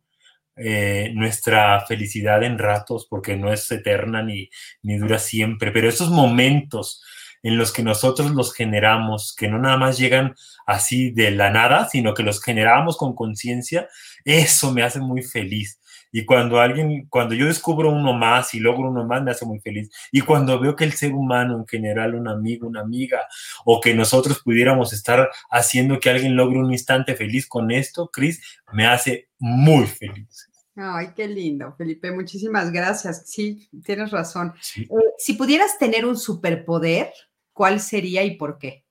eh, 0.55 1.11
nuestra 1.15 1.85
felicidad 1.85 2.43
en 2.43 2.59
ratos, 2.59 3.07
porque 3.09 3.35
no 3.35 3.51
es 3.51 3.69
eterna 3.71 4.21
ni, 4.21 4.49
ni 4.83 4.97
dura 4.97 5.19
siempre, 5.19 5.71
pero 5.71 5.89
esos 5.89 6.09
momentos 6.09 7.03
en 7.43 7.57
los 7.57 7.71
que 7.71 7.83
nosotros 7.83 8.31
los 8.31 8.53
generamos, 8.53 9.35
que 9.35 9.47
no 9.47 9.57
nada 9.57 9.77
más 9.77 9.97
llegan 9.97 10.35
así 10.67 11.11
de 11.11 11.31
la 11.31 11.49
nada, 11.49 11.89
sino 11.89 12.13
que 12.13 12.23
los 12.23 12.41
generamos 12.41 12.97
con 12.97 13.15
conciencia, 13.15 13.89
eso 14.25 14.71
me 14.71 14.83
hace 14.83 14.99
muy 14.99 15.23
feliz. 15.23 15.80
Y 16.11 16.25
cuando 16.25 16.59
alguien, 16.59 17.07
cuando 17.09 17.35
yo 17.35 17.45
descubro 17.45 17.89
uno 17.89 18.13
más 18.13 18.53
y 18.53 18.59
logro 18.59 18.89
uno 18.89 19.05
más, 19.05 19.23
me 19.23 19.31
hace 19.31 19.45
muy 19.45 19.59
feliz. 19.59 19.89
Y 20.11 20.21
cuando 20.21 20.59
veo 20.59 20.75
que 20.75 20.83
el 20.83 20.93
ser 20.93 21.13
humano 21.13 21.57
en 21.57 21.67
general, 21.67 22.15
un 22.15 22.27
amigo, 22.27 22.67
una 22.67 22.81
amiga, 22.81 23.21
o 23.65 23.79
que 23.79 23.93
nosotros 23.93 24.41
pudiéramos 24.43 24.93
estar 24.93 25.29
haciendo 25.49 25.99
que 25.99 26.09
alguien 26.09 26.35
logre 26.35 26.59
un 26.59 26.71
instante 26.71 27.15
feliz 27.15 27.47
con 27.47 27.71
esto, 27.71 28.09
Cris, 28.11 28.41
me 28.73 28.85
hace 28.85 29.29
muy 29.39 29.87
feliz. 29.87 30.49
Ay, 30.75 31.09
qué 31.15 31.27
lindo, 31.27 31.73
Felipe. 31.77 32.11
Muchísimas 32.11 32.71
gracias. 32.71 33.23
Sí, 33.27 33.69
tienes 33.83 34.11
razón. 34.11 34.53
Eh, 34.77 34.87
si 35.17 35.33
pudieras 35.33 35.77
tener 35.77 36.05
un 36.05 36.17
superpoder, 36.17 37.11
¿cuál 37.51 37.79
sería 37.79 38.23
y 38.23 38.37
por 38.37 38.57
qué? 38.57 38.85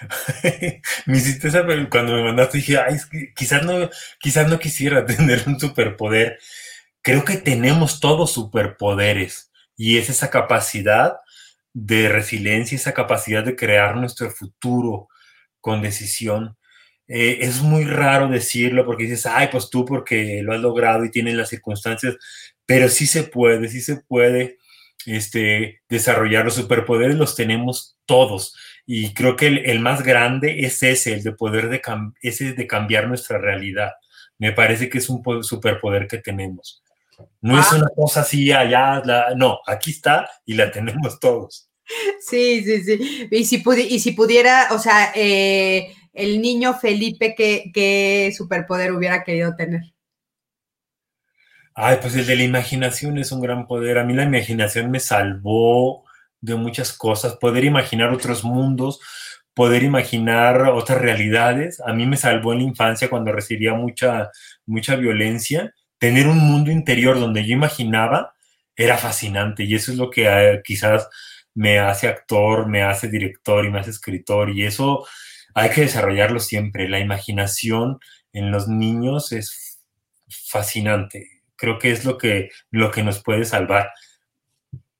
me 1.06 1.16
hiciste 1.16 1.50
cuando 1.90 2.14
me 2.14 2.22
mandaste 2.22 2.58
dije, 2.58 2.78
ay, 2.78 2.96
quizás 3.34 3.64
no, 3.64 3.90
quizás 4.20 4.48
no 4.48 4.58
quisiera 4.58 5.06
tener 5.06 5.44
un 5.46 5.58
superpoder. 5.58 6.38
Creo 7.02 7.24
que 7.24 7.36
tenemos 7.36 8.00
todos 8.00 8.32
superpoderes 8.32 9.50
y 9.76 9.98
es 9.98 10.10
esa 10.10 10.30
capacidad 10.30 11.16
de 11.72 12.08
resiliencia, 12.08 12.76
esa 12.76 12.94
capacidad 12.94 13.44
de 13.44 13.56
crear 13.56 13.96
nuestro 13.96 14.30
futuro 14.30 15.08
con 15.60 15.82
decisión. 15.82 16.56
Eh, 17.08 17.38
es 17.42 17.60
muy 17.60 17.84
raro 17.84 18.28
decirlo 18.28 18.84
porque 18.84 19.04
dices, 19.04 19.26
ay, 19.26 19.48
pues 19.52 19.70
tú 19.70 19.84
porque 19.84 20.40
lo 20.42 20.54
has 20.54 20.60
logrado 20.60 21.04
y 21.04 21.10
tienes 21.10 21.34
las 21.34 21.50
circunstancias, 21.50 22.16
pero 22.64 22.88
sí 22.88 23.06
se 23.06 23.24
puede, 23.24 23.68
sí 23.68 23.80
se 23.80 23.96
puede 23.96 24.58
este, 25.06 25.82
desarrollar 25.88 26.44
los 26.44 26.54
superpoderes, 26.54 27.16
los 27.16 27.36
tenemos 27.36 27.96
todos. 28.06 28.54
Y 28.86 29.12
creo 29.14 29.34
que 29.34 29.48
el, 29.48 29.80
más 29.80 30.04
grande 30.04 30.60
es 30.60 30.82
ese, 30.82 31.12
el 31.12 31.24
de 31.24 31.32
poder 31.32 31.68
de, 31.68 31.82
ese 32.22 32.52
de 32.52 32.66
cambiar 32.68 33.08
nuestra 33.08 33.38
realidad. 33.38 33.92
Me 34.38 34.52
parece 34.52 34.88
que 34.88 34.98
es 34.98 35.08
un 35.08 35.22
superpoder 35.42 36.06
que 36.06 36.18
tenemos. 36.18 36.84
No 37.40 37.58
es 37.58 37.66
ah. 37.72 37.76
una 37.76 37.88
cosa 37.88 38.20
así 38.20 38.52
allá, 38.52 39.02
no, 39.36 39.58
aquí 39.66 39.90
está 39.90 40.28
y 40.44 40.54
la 40.54 40.70
tenemos 40.70 41.18
todos. 41.18 41.68
Sí, 42.20 42.64
sí, 42.64 42.82
sí. 42.82 43.28
Y 43.30 43.44
si, 43.44 43.62
y 43.88 43.98
si 44.00 44.12
pudiera, 44.12 44.68
o 44.72 44.78
sea, 44.78 45.12
eh, 45.14 45.92
el 46.12 46.40
niño 46.40 46.74
Felipe, 46.74 47.34
¿qué, 47.36 47.70
¿qué 47.72 48.32
superpoder 48.36 48.92
hubiera 48.92 49.24
querido 49.24 49.54
tener? 49.54 49.82
Ay, 51.74 51.98
pues 52.00 52.16
el 52.16 52.26
de 52.26 52.36
la 52.36 52.42
imaginación 52.42 53.18
es 53.18 53.32
un 53.32 53.40
gran 53.40 53.66
poder. 53.66 53.98
A 53.98 54.04
mí 54.04 54.14
la 54.14 54.24
imaginación 54.24 54.90
me 54.90 54.98
salvó 54.98 56.05
de 56.46 56.54
muchas 56.54 56.92
cosas, 56.92 57.36
poder 57.36 57.64
imaginar 57.64 58.12
otros 58.12 58.44
mundos, 58.44 59.00
poder 59.52 59.82
imaginar 59.82 60.68
otras 60.68 61.00
realidades. 61.00 61.80
A 61.80 61.92
mí 61.92 62.06
me 62.06 62.16
salvó 62.16 62.52
en 62.52 62.58
la 62.58 62.64
infancia 62.64 63.10
cuando 63.10 63.32
recibía 63.32 63.74
mucha, 63.74 64.30
mucha 64.64 64.96
violencia. 64.96 65.74
Tener 65.98 66.28
un 66.28 66.38
mundo 66.38 66.70
interior 66.70 67.18
donde 67.18 67.44
yo 67.44 67.52
imaginaba 67.52 68.34
era 68.76 68.96
fascinante 68.98 69.64
y 69.64 69.74
eso 69.74 69.92
es 69.92 69.98
lo 69.98 70.10
que 70.10 70.26
eh, 70.28 70.60
quizás 70.62 71.08
me 71.54 71.78
hace 71.78 72.06
actor, 72.06 72.68
me 72.68 72.82
hace 72.82 73.08
director 73.08 73.64
y 73.64 73.70
me 73.70 73.80
hace 73.80 73.90
escritor 73.90 74.50
y 74.50 74.64
eso 74.64 75.06
hay 75.54 75.70
que 75.70 75.80
desarrollarlo 75.80 76.38
siempre. 76.38 76.88
La 76.88 77.00
imaginación 77.00 77.98
en 78.32 78.50
los 78.50 78.68
niños 78.68 79.32
es 79.32 79.80
fascinante. 80.28 81.42
Creo 81.56 81.78
que 81.78 81.90
es 81.90 82.04
lo 82.04 82.18
que, 82.18 82.50
lo 82.70 82.90
que 82.90 83.02
nos 83.02 83.22
puede 83.22 83.46
salvar. 83.46 83.90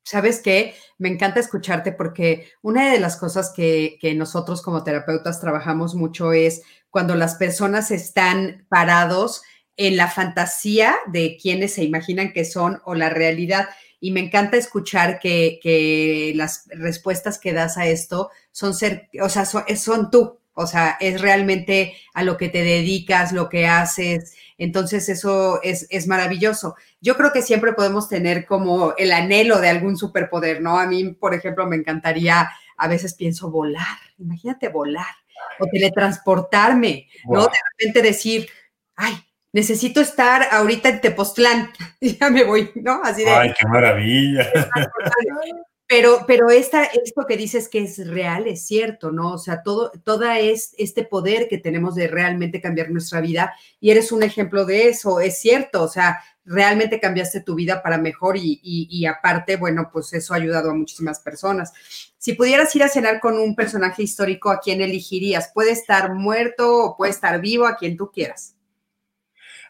¿Sabes 0.03 0.41
qué? 0.41 0.75
Me 0.99 1.09
encanta 1.09 1.41
escucharte 1.41 1.93
porque 1.93 2.49
una 2.63 2.91
de 2.91 2.99
las 2.99 3.17
cosas 3.17 3.53
que, 3.55 3.99
nosotros 4.17 4.63
como 4.63 4.83
terapeutas 4.83 5.41
trabajamos 5.41 5.95
mucho 5.95 6.33
es 6.33 6.63
cuando 6.91 7.15
las 7.15 7.35
personas 7.35 7.91
están 7.91 8.65
parados 8.69 9.43
en 9.77 9.97
la 9.99 10.09
fantasía 10.09 10.95
de 11.07 11.37
quienes 11.41 11.75
se 11.75 11.85
imaginan 11.85 12.33
que 12.33 12.47
son 12.47 12.81
o 12.85 12.95
la 12.95 13.11
realidad. 13.11 13.69
Y 14.01 14.11
me 14.11 14.21
encanta 14.21 14.57
escuchar 14.57 15.19
que, 15.19 16.33
las 16.35 16.67
respuestas 16.69 17.39
que 17.39 17.53
das 17.53 17.77
a 17.77 17.87
esto 17.87 18.31
son 18.51 18.75
ser, 18.75 19.11
o 19.21 19.29
sea, 19.29 19.45
son 19.45 20.11
tú, 20.11 20.39
o 20.59 20.67
sea, 20.67 20.97
es 21.01 21.21
realmente 21.21 21.95
a 22.15 22.25
lo 22.25 22.39
que 22.39 22.49
te 22.49 22.65
dedicas, 22.65 23.33
lo 23.33 23.51
que 23.51 23.67
haces. 23.67 24.35
Entonces, 24.57 25.11
eso 25.11 25.61
es, 25.63 25.87
es, 25.91 26.07
maravilloso. 26.07 26.77
Yo 27.03 27.15
creo 27.19 27.31
que 27.31 27.43
siempre 27.43 27.75
podemos 27.75 28.09
tener 28.09 28.47
como 28.47 28.95
el 28.97 29.13
anhelo 29.13 29.61
de 29.61 29.69
algún 29.69 29.99
superpoder, 29.99 30.63
¿no? 30.63 30.79
A 30.79 30.87
mí, 30.87 31.13
por 31.13 31.35
ejemplo, 31.35 31.67
me 31.67 31.77
encantaría, 31.77 32.49
a 32.79 32.89
veces 32.89 33.13
pienso 33.13 33.51
volar, 33.51 33.99
imagínate 34.19 34.71
volar 34.71 35.15
o 35.61 35.67
teletransportarme, 35.67 37.07
¿no? 37.29 37.43
De 37.43 37.59
repente 37.73 38.01
decir, 38.01 38.49
ay, 38.97 39.15
necesito 39.53 40.01
estar 40.01 40.49
ahorita 40.53 40.89
en 40.89 41.01
Tepoztlán 41.03 41.71
ya 42.01 42.31
me 42.31 42.45
voy, 42.45 42.71
¿no? 42.77 43.03
Así 43.05 43.25
de. 43.25 43.31
Ay, 43.31 43.53
qué 43.59 43.67
maravilla. 43.69 44.51
Pero, 45.89 46.25
pero 46.27 46.51
esta, 46.51 46.85
esto 46.85 47.27
que 47.29 47.37
dices 47.37 47.69
que 47.69 47.79
es 47.79 48.09
real, 48.09 48.49
es 48.49 48.67
cierto, 48.67 49.13
¿no? 49.13 49.35
O 49.35 49.39
sea, 49.39 49.63
todo, 49.63 49.93
toda 50.05 50.41
es 50.41 50.75
este 50.79 51.05
poder 51.05 51.47
que 51.49 51.59
tenemos 51.59 51.95
de 51.95 52.09
realmente 52.09 52.61
cambiar 52.61 52.91
nuestra 52.91 53.21
vida 53.21 53.55
y 53.79 53.91
eres 53.91 54.11
un 54.11 54.25
ejemplo 54.25 54.65
de 54.65 54.89
eso, 54.89 55.21
es 55.21 55.39
cierto, 55.39 55.85
o 55.85 55.89
sea, 55.89 56.19
realmente 56.45 56.99
cambiaste 56.99 57.41
tu 57.41 57.55
vida 57.55 57.83
para 57.83 57.99
mejor 57.99 58.37
y, 58.37 58.61
y, 58.63 59.07
aparte, 59.07 59.57
bueno, 59.57 59.91
pues 59.93 60.13
eso 60.13 60.33
ha 60.33 60.39
ayudado 60.39 60.71
a 60.71 60.75
muchísimas 60.75 61.21
personas. 61.21 61.73
Si 62.19 62.33
pudieras 62.33 62.75
ir 62.75 62.83
a 62.83 62.89
cenar 62.89 63.21
con 63.21 63.39
un 63.39 63.55
personaje 63.55 64.03
histórico, 64.03 64.51
¿a 64.51 64.61
quién 64.61 64.81
elegirías? 64.81 65.51
Puede 65.53 65.73
estar 65.73 66.15
muerto 66.15 66.85
o 66.85 66.97
puede 66.97 67.13
estar 67.13 67.41
vivo, 67.41 67.67
a 67.67 67.77
quien 67.77 67.97
tú 67.97 68.11
quieras. 68.11 68.57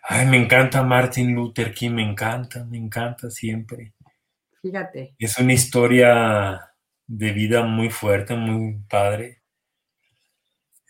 Ay, 0.02 0.26
me 0.26 0.36
encanta 0.36 0.82
Martin 0.82 1.34
Luther 1.34 1.74
King, 1.74 1.92
me 1.92 2.08
encanta, 2.08 2.64
me 2.64 2.78
encanta 2.78 3.30
siempre. 3.30 3.92
Fíjate. 4.66 5.14
Es 5.20 5.38
una 5.38 5.52
historia 5.52 6.72
de 7.06 7.32
vida 7.32 7.62
muy 7.62 7.88
fuerte, 7.88 8.34
muy 8.34 8.80
padre. 8.88 9.42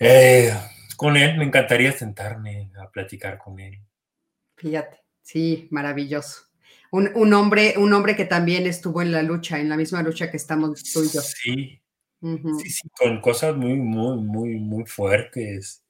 Eh, 0.01 0.51
con 0.97 1.14
él 1.18 1.37
me 1.37 1.45
encantaría 1.45 1.93
sentarme 1.93 2.70
a 2.83 2.91
platicar 2.91 3.37
con 3.37 3.61
él. 3.61 3.79
Fíjate, 4.57 5.03
sí, 5.20 5.68
maravilloso. 5.70 6.45
Un, 6.91 7.35
hombre, 7.35 7.74
un 7.77 7.93
hombre 7.93 8.16
que 8.16 8.24
también 8.24 8.66
estuvo 8.66 9.03
en 9.03 9.12
la 9.12 9.22
lucha, 9.22 9.59
en 9.59 9.68
la 9.68 9.77
misma 9.77 10.03
lucha 10.03 10.31
que 10.31 10.39
estamos 10.39 10.83
tú 10.83 11.05
y 11.05 11.11
yo. 11.11 11.20
Sí, 11.20 11.83
sí, 12.22 12.70
sí, 12.70 12.89
con 12.99 13.20
cosas 13.20 13.55
muy, 13.55 13.77
muy, 13.77 14.16
muy, 14.16 14.55
muy 14.59 14.87
fuertes. 14.87 15.85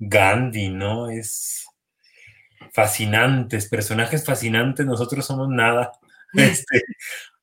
Gandhi, 0.00 0.70
¿no? 0.70 1.08
Es 1.08 1.66
fascinantes, 2.72 3.68
personajes 3.68 4.24
fascinantes, 4.24 4.84
nosotros 4.84 5.24
somos 5.24 5.48
nada. 5.48 5.92
Este, 6.34 6.82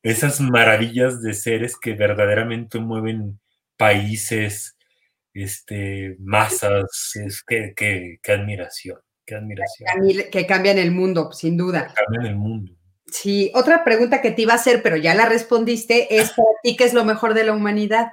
esas 0.02 0.40
maravillas 0.40 1.20
de 1.20 1.34
seres 1.34 1.76
que 1.76 1.94
verdaderamente 1.94 2.78
mueven 2.78 3.40
países, 3.76 4.76
este, 5.34 6.16
masas, 6.20 7.12
es 7.14 7.42
que, 7.42 7.74
qué 7.74 8.32
admiración, 8.32 8.98
qué 9.26 9.34
admiración. 9.34 9.88
Que 10.30 10.46
cambian 10.46 10.78
el 10.78 10.92
mundo, 10.92 11.32
sin 11.32 11.56
duda. 11.56 11.92
cambian 11.94 12.26
el 12.26 12.36
mundo. 12.36 12.72
Sí, 13.06 13.52
otra 13.54 13.84
pregunta 13.84 14.20
que 14.20 14.32
te 14.32 14.42
iba 14.42 14.52
a 14.52 14.56
hacer, 14.56 14.82
pero 14.82 14.96
ya 14.96 15.14
la 15.14 15.26
respondiste, 15.26 16.16
es 16.16 16.30
para 16.30 16.48
ti 16.62 16.76
qué 16.76 16.84
es 16.84 16.94
lo 16.94 17.04
mejor 17.04 17.34
de 17.34 17.44
la 17.44 17.52
humanidad. 17.52 18.12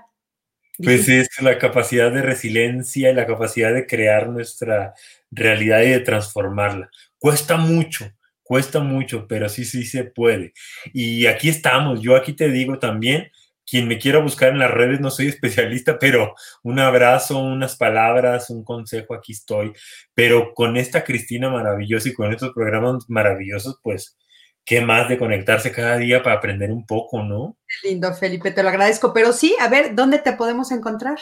Pues 0.78 1.08
es 1.08 1.30
la 1.42 1.58
capacidad 1.60 2.12
de 2.12 2.22
resiliencia 2.22 3.12
y 3.12 3.14
la 3.14 3.28
capacidad 3.28 3.74
de 3.74 3.86
crear 3.86 4.30
nuestra 4.30 4.94
realidad 5.30 5.82
y 5.82 5.90
de 5.90 6.00
transformarla. 6.00 6.90
Cuesta 7.20 7.58
mucho, 7.58 8.12
Cuesta 8.44 8.82
mucho, 8.82 9.26
pero 9.28 9.48
sí, 9.50 9.66
sí 9.66 9.86
se 9.86 10.04
puede. 10.04 10.54
Y 10.94 11.26
aquí 11.28 11.50
estamos. 11.50 12.02
Yo 12.02 12.16
aquí 12.16 12.34
te 12.34 12.50
digo 12.50 12.78
también, 12.78 13.32
quien 13.66 13.88
me 13.88 13.98
quiera 13.98 14.20
buscar 14.20 14.50
en 14.50 14.60
las 14.60 14.72
redes, 14.72 15.00
no 15.00 15.10
soy 15.10 15.28
especialista, 15.28 15.98
pero 16.00 16.36
un 16.64 16.80
abrazo, 16.80 17.40
unas 17.40 17.76
palabras, 17.76 18.50
un 18.50 18.64
consejo, 18.64 19.14
aquí 19.14 19.32
estoy. 19.32 19.74
Pero 20.14 20.54
con 20.54 20.78
esta 20.78 21.04
Cristina 21.04 21.50
maravillosa 21.50 22.10
y 22.10 22.14
con 22.14 22.32
estos 22.32 22.52
programas 22.54 23.06
maravillosos, 23.10 23.80
pues, 23.82 24.18
¿qué 24.66 24.82
más 24.82 25.10
de 25.10 25.18
conectarse 25.18 25.72
cada 25.72 25.98
día 25.98 26.22
para 26.22 26.36
aprender 26.36 26.72
un 26.72 26.86
poco, 26.86 27.24
no? 27.24 27.58
Qué 27.68 27.90
lindo, 27.90 28.14
Felipe, 28.14 28.52
te 28.52 28.64
lo 28.64 28.70
agradezco. 28.70 29.14
Pero 29.14 29.32
sí, 29.32 29.56
a 29.60 29.70
ver, 29.70 29.96
¿dónde 29.96 30.20
te 30.20 30.34
podemos 30.34 30.72
encontrar? 30.72 31.20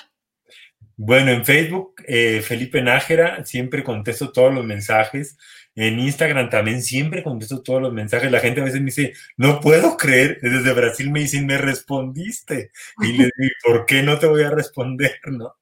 Bueno, 0.97 1.32
en 1.32 1.45
Facebook, 1.45 1.95
eh, 2.07 2.41
Felipe 2.41 2.82
Nájera, 2.82 3.43
siempre 3.43 3.84
contesto 3.84 4.32
todos 4.32 4.53
los 4.53 4.63
mensajes. 4.65 5.36
En 5.76 5.99
Instagram 5.99 6.49
también 6.49 6.82
siempre 6.82 7.24
contesto 7.24 7.61
todos 7.61 7.82
los 7.82 7.93
mensajes. 7.93 8.32
La 8.32 8.39
gente 8.39 8.61
a 8.61 8.65
veces 8.65 8.80
me 8.82 8.88
dice, 8.88 9.13
no 9.38 9.59
puedo 9.61 9.95
creer. 9.95 10.39
Desde 10.41 10.74
Brasil 10.74 11.09
me 11.11 11.22
dicen, 11.22 11.45
me 11.45 11.57
respondiste. 11.57 12.72
Y 13.01 13.13
les 13.13 13.32
digo, 13.38 13.53
¿por 13.63 13.86
qué 13.86 14.03
no 14.03 14.19
te 14.19 14.28
voy 14.28 14.43
a 14.43 14.49
responder? 14.49 15.19
¿No? 15.26 15.55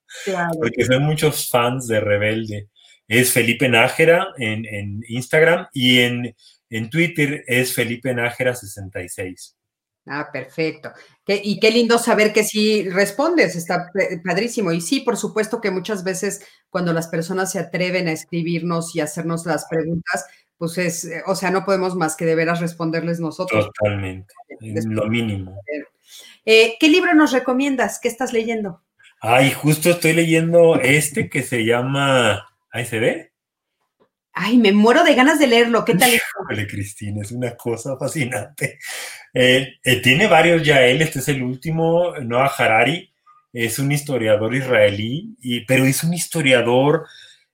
Porque 0.60 0.86
son 0.86 1.04
muchos 1.04 1.50
fans 1.50 1.88
de 1.88 2.00
Rebelde. 2.00 2.70
Es 3.08 3.34
Felipe 3.34 3.70
Nájera 3.70 4.30
en, 4.38 4.66
en 4.66 5.04
Instagram 5.08 5.68
y 5.74 6.00
en, 6.00 6.36
en 6.70 6.90
Twitter 6.90 7.44
es 7.48 7.74
Felipe 7.74 8.14
Nájera 8.14 8.56
66. 8.56 9.56
Ah, 10.06 10.30
perfecto. 10.32 10.92
Y 11.44 11.60
qué 11.60 11.72
lindo 11.72 12.00
saber 12.00 12.34
que 12.34 12.44
sí 12.44 12.90
respondes, 12.90 13.56
está 13.56 13.92
padrísimo. 14.26 14.72
Y 14.72 14.82
sí, 14.82 15.02
por 15.02 15.18
supuesto 15.18 15.62
que 15.62 15.70
muchas 15.70 16.04
veces 16.04 16.42
cuando 16.70 16.92
las 16.94 17.08
personas 17.08 17.52
se 17.52 17.60
atreven 17.60 18.08
a 18.08 18.12
escribirnos 18.12 18.96
y 18.96 19.02
hacernos 19.02 19.46
las 19.46 19.66
preguntas, 19.66 20.26
pues 20.58 20.78
es, 20.78 21.06
eh, 21.06 21.24
o 21.26 21.36
sea, 21.36 21.52
no 21.52 21.66
podemos 21.66 21.96
más 21.96 22.16
que 22.16 22.26
de 22.26 22.36
veras 22.36 22.60
responderles 22.60 23.20
nosotros. 23.20 23.66
Totalmente, 23.66 24.34
lo 24.88 25.08
mínimo. 25.08 25.62
Eh, 26.46 26.76
¿Qué 26.80 26.90
libro 26.90 27.14
nos 27.14 27.32
recomiendas? 27.32 28.00
¿Qué 28.02 28.08
estás 28.08 28.34
leyendo? 28.34 28.82
Ay, 29.22 29.52
justo 29.52 29.90
estoy 29.90 30.14
leyendo 30.14 30.80
este 30.80 31.30
que 31.30 31.44
se 31.44 31.66
llama, 31.66 32.48
¿ahí 32.72 32.86
se 32.86 33.00
ve? 33.00 33.32
Ay, 34.34 34.58
me 34.58 34.72
muero 34.72 35.04
de 35.04 35.16
ganas 35.16 35.38
de 35.38 35.48
leerlo. 35.48 35.84
¿Qué 35.84 35.96
tal? 35.96 36.12
Híjole, 36.14 36.68
Cristina, 36.68 37.22
es 37.22 37.32
una 37.32 37.56
cosa 37.56 37.98
fascinante. 37.98 38.80
Eh, 39.34 39.78
tiene 40.02 40.28
varios 40.28 40.64
ya 40.64 40.86
él, 40.86 41.02
este 41.02 41.20
es 41.20 41.28
el 41.28 41.44
último, 41.44 42.14
Noah 42.22 42.52
Harari, 42.58 43.12
es 43.54 43.80
un 43.80 43.92
historiador 43.92 44.54
israelí, 44.56 45.36
y, 45.42 45.66
pero 45.66 45.86
es 45.86 46.04
un 46.04 46.14
historiador 46.14 47.08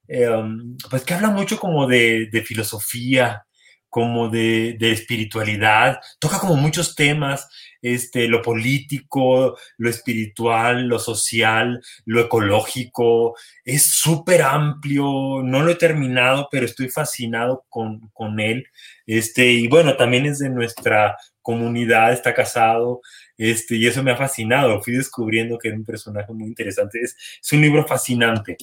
um, 0.08 0.78
pues 0.90 1.04
que 1.04 1.14
habla 1.14 1.30
mucho 1.30 1.60
como 1.60 1.88
de, 1.88 2.28
de 2.32 2.42
filosofía, 2.44 3.46
como 3.90 4.30
de, 4.30 4.76
de, 4.78 4.92
espiritualidad, 4.92 6.00
toca 6.20 6.40
como 6.40 6.56
muchos 6.56 6.96
temas, 6.96 7.48
este, 7.86 8.28
lo 8.28 8.42
político, 8.42 9.56
lo 9.78 9.90
espiritual, 9.92 10.88
lo 10.88 10.98
social, 10.98 11.84
lo 12.06 12.22
ecológico, 12.22 13.36
es 13.64 13.84
súper 13.84 14.42
amplio, 14.42 15.44
no 15.44 15.62
lo 15.62 15.70
he 15.70 15.76
terminado, 15.76 16.48
pero 16.50 16.66
estoy 16.66 16.90
fascinado 16.90 17.64
con, 17.70 18.10
con, 18.12 18.40
él, 18.40 18.66
este, 19.06 19.52
y 19.52 19.68
bueno, 19.68 19.96
también 19.96 20.26
es 20.26 20.40
de 20.40 20.50
nuestra 20.50 21.16
comunidad, 21.44 22.12
está 22.12 22.34
casado, 22.34 23.02
este, 23.38 23.76
y 23.76 23.86
eso 23.86 24.02
me 24.02 24.12
ha 24.12 24.18
fascinado, 24.18 24.82
fui 24.82 24.96
descubriendo 24.96 25.60
que 25.60 25.68
era 25.68 25.78
un 25.78 25.86
personaje 25.86 26.34
muy 26.34 26.48
interesante, 26.48 27.00
es, 27.04 27.16
es 27.40 27.52
un 27.52 27.62
libro 27.62 27.86
fascinante, 27.86 28.58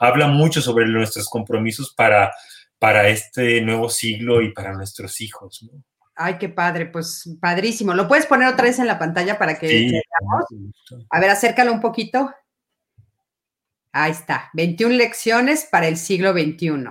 habla 0.00 0.26
mucho 0.26 0.60
sobre 0.60 0.86
nuestros 0.86 1.30
compromisos 1.30 1.94
para 1.94 2.30
para 2.78 3.08
este 3.08 3.62
nuevo 3.62 3.88
siglo 3.88 4.42
y 4.42 4.52
para 4.52 4.74
nuestros 4.74 5.22
hijos. 5.22 5.64
Ay, 6.18 6.38
qué 6.38 6.48
padre, 6.48 6.86
pues 6.86 7.28
padrísimo. 7.40 7.92
¿Lo 7.92 8.08
puedes 8.08 8.24
poner 8.24 8.48
otra 8.48 8.64
vez 8.64 8.78
en 8.78 8.86
la 8.86 8.98
pantalla 8.98 9.38
para 9.38 9.58
que 9.58 9.68
sí, 9.68 10.00
A 11.10 11.20
ver, 11.20 11.30
acércalo 11.30 11.72
un 11.72 11.80
poquito. 11.80 12.32
Ahí 13.92 14.12
está, 14.12 14.50
21 14.54 14.94
lecciones 14.94 15.68
para 15.70 15.88
el 15.88 15.98
siglo 15.98 16.32
XXI. 16.32 16.88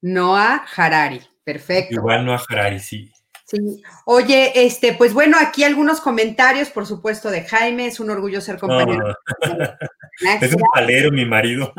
Noah 0.00 0.64
Harari, 0.74 1.20
perfecto. 1.44 1.94
Igual 1.94 2.24
Noah 2.24 2.42
Harari, 2.48 2.78
sí. 2.78 3.12
Sí. 3.46 3.82
Oye, 4.06 4.52
este, 4.54 4.94
pues 4.94 5.12
bueno, 5.12 5.36
aquí 5.38 5.62
algunos 5.62 6.00
comentarios, 6.00 6.70
por 6.70 6.86
supuesto, 6.86 7.30
de 7.30 7.42
Jaime, 7.42 7.86
es 7.86 8.00
un 8.00 8.08
orgullo 8.08 8.40
ser 8.40 8.58
compañero. 8.58 9.14
es 10.40 10.54
un 10.54 10.62
palero, 10.72 11.10
mi 11.10 11.26
marido. 11.26 11.72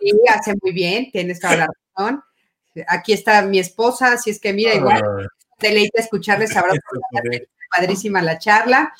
Sí, 0.00 0.12
hace 0.28 0.54
muy 0.62 0.72
bien, 0.72 1.10
tienes 1.10 1.38
toda 1.38 1.56
la 1.56 1.68
razón. 1.96 2.22
Aquí 2.88 3.12
está 3.12 3.42
mi 3.42 3.58
esposa, 3.58 4.12
así 4.12 4.30
es 4.30 4.40
que 4.40 4.52
mira, 4.52 4.74
igual, 4.74 5.02
deleite 5.60 6.00
escucharles, 6.00 6.56
ahora 6.56 6.74
padrísima 7.74 8.22
la 8.22 8.38
charla. 8.38 8.92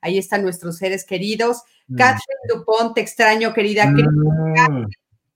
Ahí 0.00 0.18
están 0.18 0.42
nuestros 0.42 0.78
seres 0.78 1.04
queridos. 1.04 1.62
Mm. 1.88 1.96
Catherine 1.96 2.40
Dupont, 2.48 2.94
te 2.94 3.00
extraño, 3.00 3.52
querida. 3.52 3.86
Mm. 3.86 4.88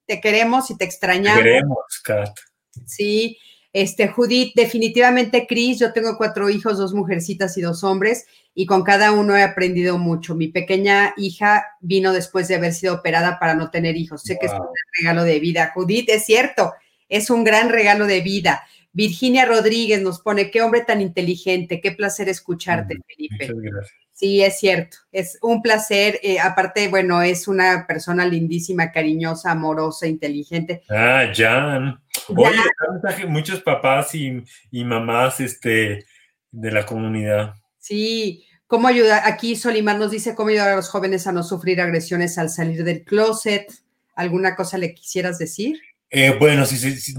Te 0.07 0.21
queremos 0.21 0.71
y 0.71 0.77
te 0.77 0.85
extrañamos. 0.85 1.43
Te 1.43 1.45
queremos, 1.45 1.79
Kat. 2.05 2.39
Sí, 2.85 3.39
este, 3.73 4.09
Judith, 4.09 4.55
definitivamente 4.55 5.47
Cris, 5.47 5.79
yo 5.79 5.93
tengo 5.93 6.17
cuatro 6.17 6.49
hijos, 6.49 6.79
dos 6.79 6.95
mujercitas 6.95 7.59
y 7.59 7.61
dos 7.61 7.85
hombres, 7.85 8.25
y 8.55 8.65
con 8.65 8.83
cada 8.83 9.13
uno 9.13 9.37
he 9.37 9.43
aprendido 9.43 9.99
mucho. 9.99 10.35
Mi 10.35 10.49
pequeña 10.49 11.13
hija 11.19 11.67
vino 11.81 12.15
después 12.15 12.49
de 12.49 12.55
haber 12.55 12.73
sido 12.73 12.95
operada 12.95 13.39
para 13.39 13.55
no 13.55 13.71
tener 13.71 13.97
hijos. 13.97 14.23
Sé 14.23 14.39
que 14.41 14.47
es 14.47 14.53
un 14.53 14.67
regalo 14.99 15.25
de 15.25 15.41
vida. 15.41 15.73
Judith, 15.75 16.09
es 16.09 16.25
cierto, 16.25 16.73
es 17.11 17.29
un 17.29 17.45
gran 17.45 17.69
regalo 17.69 18.07
de 18.07 18.23
vida. 18.23 18.63
Virginia 18.97 19.45
Rodríguez 19.45 20.01
nos 20.01 20.21
pone, 20.21 20.51
qué 20.51 20.63
hombre 20.63 20.81
tan 20.81 21.03
inteligente, 21.03 21.83
qué 21.83 21.93
placer 21.93 22.31
escucharte, 22.31 22.97
Felipe. 23.07 23.53
Muchas 23.53 23.73
gracias. 23.73 23.95
Sí, 24.11 24.43
es 24.43 24.59
cierto, 24.59 24.97
es 25.13 25.39
un 25.43 25.61
placer. 25.61 26.19
Eh, 26.23 26.41
aparte, 26.41 26.89
bueno, 26.89 27.21
es 27.21 27.47
una 27.47 27.85
persona 27.87 28.25
lindísima, 28.25 28.91
cariñosa, 28.91 29.51
amorosa, 29.51 30.07
inteligente. 30.07 30.83
Ah, 30.89 31.31
Jan. 31.35 32.01
Oye, 32.29 33.27
muchos 33.29 33.61
papás 33.61 34.15
y, 34.15 34.43
y, 34.71 34.85
mamás 34.85 35.41
este, 35.41 36.07
de 36.51 36.73
la 36.73 36.87
comunidad. 36.87 37.53
Sí, 37.79 38.47
¿cómo 38.67 38.89
ayudar? 38.89 39.21
Aquí 39.27 39.57
Solimar 39.57 39.99
nos 39.99 40.11
dice 40.11 40.35
cómo 40.35 40.49
ayudar 40.49 40.71
a 40.71 40.77
los 40.77 40.89
jóvenes 40.89 41.27
a 41.27 41.33
no 41.33 41.43
sufrir 41.43 41.83
agresiones 41.83 42.39
al 42.39 42.49
salir 42.49 42.83
del 42.83 43.05
closet. 43.05 43.71
¿Alguna 44.15 44.57
cosa 44.57 44.79
le 44.79 44.95
quisieras 44.95 45.39
decir? 45.39 45.79
Eh, 46.11 46.37
bueno, 46.39 46.67
si, 46.67 46.77
si, 46.79 47.15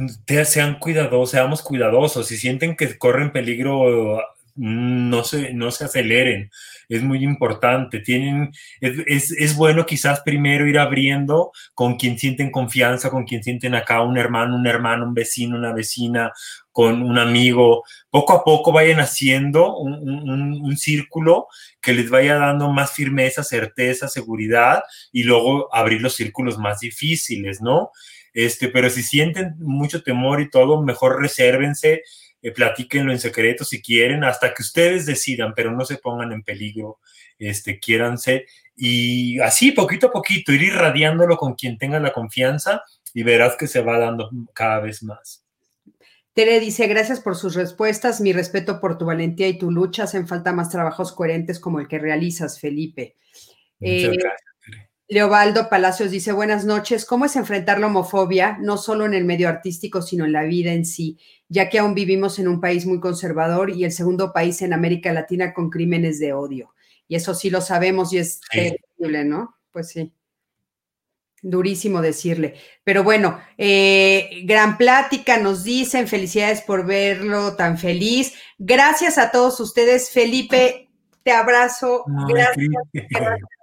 sean 0.46 0.80
cuidadosos, 0.80 1.32
seamos 1.32 1.62
cuidadosos. 1.62 2.28
Si 2.28 2.38
sienten 2.38 2.76
que 2.76 2.98
corren 2.98 3.32
peligro 3.32 4.22
no 4.58 5.24
se, 5.24 5.54
no 5.54 5.70
se 5.72 5.86
aceleren, 5.86 6.50
es 6.90 7.04
muy 7.04 7.24
importante. 7.24 8.00
Tienen, 8.00 8.52
es, 8.82 9.32
es, 9.32 9.56
bueno 9.56 9.86
quizás 9.86 10.22
primero 10.22 10.68
ir 10.68 10.80
abriendo 10.80 11.52
con 11.76 11.96
quien 11.96 12.18
sienten 12.18 12.52
confianza, 12.52 13.12
con 13.12 13.26
quien 13.26 13.44
sienten 13.44 13.76
acá 13.76 14.02
un 14.02 14.18
hermano, 14.18 14.56
un 14.56 14.66
hermano, 14.66 15.06
un 15.06 15.14
vecino, 15.14 15.58
una 15.58 15.74
vecina, 15.74 16.32
con 16.72 17.04
un 17.04 17.20
amigo. 17.20 17.84
Poco 18.10 18.34
a 18.34 18.44
poco 18.44 18.72
vayan 18.72 19.00
haciendo 19.00 19.78
un, 19.78 19.94
un, 19.94 20.54
un 20.54 20.78
círculo 20.78 21.48
que 21.80 21.94
les 21.94 22.10
vaya 22.10 22.36
dando 22.36 22.72
más 22.72 22.92
firmeza, 22.92 23.44
certeza, 23.44 24.08
seguridad 24.08 24.82
y 25.12 25.24
luego 25.24 25.74
abrir 25.74 26.02
los 26.02 26.16
círculos 26.16 26.58
más 26.58 26.80
difíciles, 26.80 27.62
¿no? 27.62 27.92
Este, 28.38 28.68
pero 28.68 28.88
si 28.92 29.02
sienten 29.02 29.56
mucho 29.58 30.04
temor 30.04 30.42
y 30.42 30.52
todo, 30.52 30.84
mejor 30.84 31.20
resérvense 31.20 32.04
eh, 32.40 32.52
platíquenlo 32.52 33.12
en 33.12 33.20
secreto 33.20 33.66
si 33.66 33.82
quieren, 33.82 34.24
hasta 34.24 34.54
que 34.54 34.62
ustedes 34.62 35.08
decidan, 35.08 35.54
pero 35.56 35.72
no 35.72 35.84
se 35.86 35.98
pongan 35.98 36.32
en 36.32 36.44
peligro, 36.44 37.00
este, 37.40 37.80
quiéranse. 37.80 38.46
Y 38.76 39.40
así, 39.40 39.72
poquito 39.72 40.08
a 40.08 40.12
poquito, 40.12 40.52
ir 40.52 40.62
irradiándolo 40.62 41.36
con 41.36 41.56
quien 41.56 41.80
tenga 41.80 42.00
la 42.00 42.14
confianza 42.14 42.84
y 43.12 43.24
verás 43.24 43.56
que 43.58 43.66
se 43.66 43.82
va 43.82 43.98
dando 43.98 44.30
cada 44.54 44.82
vez 44.82 45.02
más. 45.02 45.44
Tere 46.34 46.60
dice, 46.60 46.86
gracias 46.86 47.20
por 47.20 47.36
sus 47.36 47.56
respuestas, 47.56 48.22
mi 48.22 48.34
respeto 48.34 48.80
por 48.80 49.00
tu 49.00 49.06
valentía 49.06 49.48
y 49.48 49.58
tu 49.58 49.72
lucha, 49.72 50.04
hacen 50.04 50.28
falta 50.28 50.54
más 50.54 50.70
trabajos 50.70 51.12
coherentes 51.12 51.60
como 51.60 51.80
el 51.80 51.88
que 51.88 51.98
realizas, 51.98 52.60
Felipe. 52.60 53.16
Muchas 53.80 54.14
eh, 54.14 54.18
gracias. 54.22 54.57
Leobaldo 55.10 55.70
Palacios 55.70 56.12
dice, 56.12 56.34
buenas 56.34 56.66
noches, 56.66 57.06
¿cómo 57.06 57.26
es 57.26 57.36
enfrentar 57.36 57.80
la 57.80 57.88
homofobia, 57.88 58.58
no 58.60 58.78
solo 58.78 59.06
en 59.06 59.14
el 59.14 59.24
medio 59.24 59.48
artístico, 59.48 60.02
sino 60.02 60.26
en 60.26 60.34
la 60.34 60.44
vida 60.44 60.74
en 60.74 60.86
sí? 60.86 61.18
ya 61.50 61.70
que 61.70 61.80
aún 61.80 61.94
vivimos 61.94 62.40
en 62.40 62.48
un 62.48 62.60
país 62.60 62.86
muy 62.86 63.00
conservador 63.00 63.70
y 63.70 63.84
el 63.84 63.92
segundo 63.92 64.34
país 64.34 64.62
en 64.62 64.74
América 64.74 65.14
Latina 65.14 65.54
con 65.54 65.70
crímenes 65.70 66.20
de 66.20 66.34
odio. 66.34 66.74
Y 67.08 67.16
eso 67.16 67.34
sí 67.34 67.50
lo 67.50 67.62
sabemos 67.62 68.12
y 68.12 68.18
es 68.18 68.42
terrible, 68.52 69.24
¿no? 69.24 69.56
Pues 69.72 69.90
sí. 69.90 70.12
Durísimo 71.42 72.02
decirle. 72.02 72.56
Pero 72.84 73.04
bueno, 73.04 73.40
eh, 73.58 74.42
gran 74.44 74.78
plática, 74.78 75.38
nos 75.38 75.64
dicen, 75.64 76.08
felicidades 76.08 76.62
por 76.62 76.86
verlo 76.86 77.56
tan 77.56 77.78
feliz. 77.78 78.34
Gracias 78.58 79.18
a 79.18 79.32
todos 79.32 79.60
ustedes, 79.60 80.10
Felipe, 80.10 80.87
te 81.28 81.34
abrazo. 81.34 82.06
gracias, 82.30 82.74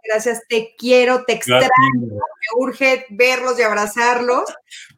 gracias, 0.04 0.42
te 0.50 0.74
quiero, 0.76 1.24
te 1.24 1.32
extraño. 1.32 1.68
Me 2.02 2.18
urge 2.58 3.06
verlos 3.08 3.58
y 3.58 3.62
abrazarlos. 3.62 4.44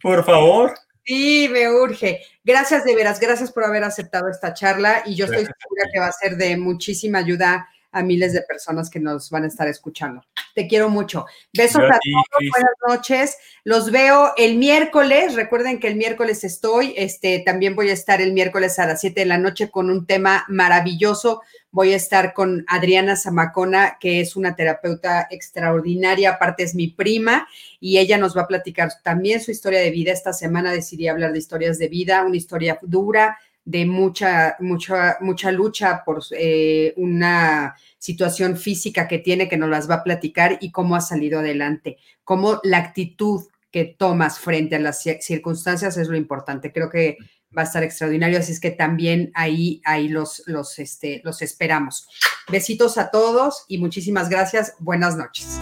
Por 0.02 0.24
favor. 0.24 0.74
Sí, 1.04 1.48
me 1.48 1.70
urge. 1.70 2.22
Gracias 2.42 2.84
de 2.84 2.96
veras, 2.96 3.20
gracias 3.20 3.52
por 3.52 3.62
haber 3.62 3.84
aceptado 3.84 4.28
esta 4.28 4.52
charla 4.52 5.04
y 5.06 5.14
yo 5.14 5.26
estoy 5.26 5.44
segura 5.44 5.90
que 5.92 6.00
va 6.00 6.08
a 6.08 6.12
ser 6.12 6.36
de 6.36 6.56
muchísima 6.56 7.18
ayuda 7.18 7.68
a 7.92 8.02
miles 8.02 8.32
de 8.32 8.42
personas 8.42 8.90
que 8.90 8.98
nos 8.98 9.30
van 9.30 9.44
a 9.44 9.46
estar 9.46 9.68
escuchando. 9.68 10.22
Te 10.54 10.66
quiero 10.66 10.90
mucho. 10.90 11.24
Besos 11.56 11.82
a 11.82 11.98
todos, 11.98 12.50
buenas 12.52 12.74
noches. 12.88 13.38
Los 13.64 13.90
veo 13.90 14.32
el 14.36 14.56
miércoles. 14.56 15.34
Recuerden 15.34 15.78
que 15.78 15.88
el 15.88 15.96
miércoles 15.96 16.44
estoy. 16.44 16.94
Este, 16.96 17.42
también 17.46 17.76
voy 17.76 17.90
a 17.90 17.94
estar 17.94 18.20
el 18.20 18.32
miércoles 18.32 18.78
a 18.78 18.86
las 18.86 19.00
7 19.00 19.20
de 19.20 19.26
la 19.26 19.38
noche 19.38 19.70
con 19.70 19.88
un 19.88 20.06
tema 20.06 20.44
maravilloso. 20.48 21.42
Voy 21.76 21.92
a 21.92 21.96
estar 21.96 22.32
con 22.32 22.64
Adriana 22.68 23.16
Zamacona, 23.16 23.98
que 24.00 24.22
es 24.22 24.34
una 24.34 24.56
terapeuta 24.56 25.28
extraordinaria, 25.30 26.30
aparte 26.30 26.62
es 26.62 26.74
mi 26.74 26.88
prima, 26.88 27.46
y 27.80 27.98
ella 27.98 28.16
nos 28.16 28.34
va 28.34 28.44
a 28.44 28.46
platicar 28.46 28.88
también 29.04 29.42
su 29.42 29.50
historia 29.50 29.80
de 29.80 29.90
vida. 29.90 30.10
Esta 30.10 30.32
semana 30.32 30.72
decidí 30.72 31.06
hablar 31.06 31.32
de 31.32 31.38
historias 31.38 31.78
de 31.78 31.88
vida, 31.88 32.24
una 32.24 32.38
historia 32.38 32.78
dura, 32.80 33.36
de 33.66 33.84
mucha, 33.84 34.56
mucha, 34.58 35.18
mucha 35.20 35.52
lucha 35.52 36.02
por 36.02 36.22
eh, 36.30 36.94
una 36.96 37.76
situación 37.98 38.56
física 38.56 39.06
que 39.06 39.18
tiene, 39.18 39.46
que 39.46 39.58
nos 39.58 39.68
las 39.68 39.90
va 39.90 39.96
a 39.96 40.02
platicar 40.02 40.56
y 40.62 40.72
cómo 40.72 40.96
ha 40.96 41.02
salido 41.02 41.40
adelante, 41.40 41.98
cómo 42.24 42.58
la 42.62 42.78
actitud 42.78 43.42
que 43.70 43.84
tomas 43.84 44.38
frente 44.38 44.76
a 44.76 44.78
las 44.78 45.02
circunstancias 45.02 45.98
es 45.98 46.08
lo 46.08 46.16
importante. 46.16 46.72
Creo 46.72 46.88
que 46.88 47.18
va 47.56 47.62
a 47.62 47.64
estar 47.64 47.82
extraordinario, 47.82 48.38
así 48.38 48.52
es 48.52 48.60
que 48.60 48.70
también 48.70 49.30
ahí, 49.34 49.80
ahí 49.84 50.08
los, 50.08 50.42
los, 50.46 50.78
este, 50.78 51.20
los 51.24 51.42
esperamos. 51.42 52.08
Besitos 52.50 52.98
a 52.98 53.10
todos 53.10 53.64
y 53.68 53.78
muchísimas 53.78 54.28
gracias. 54.28 54.74
Buenas 54.78 55.16
noches. 55.16 55.58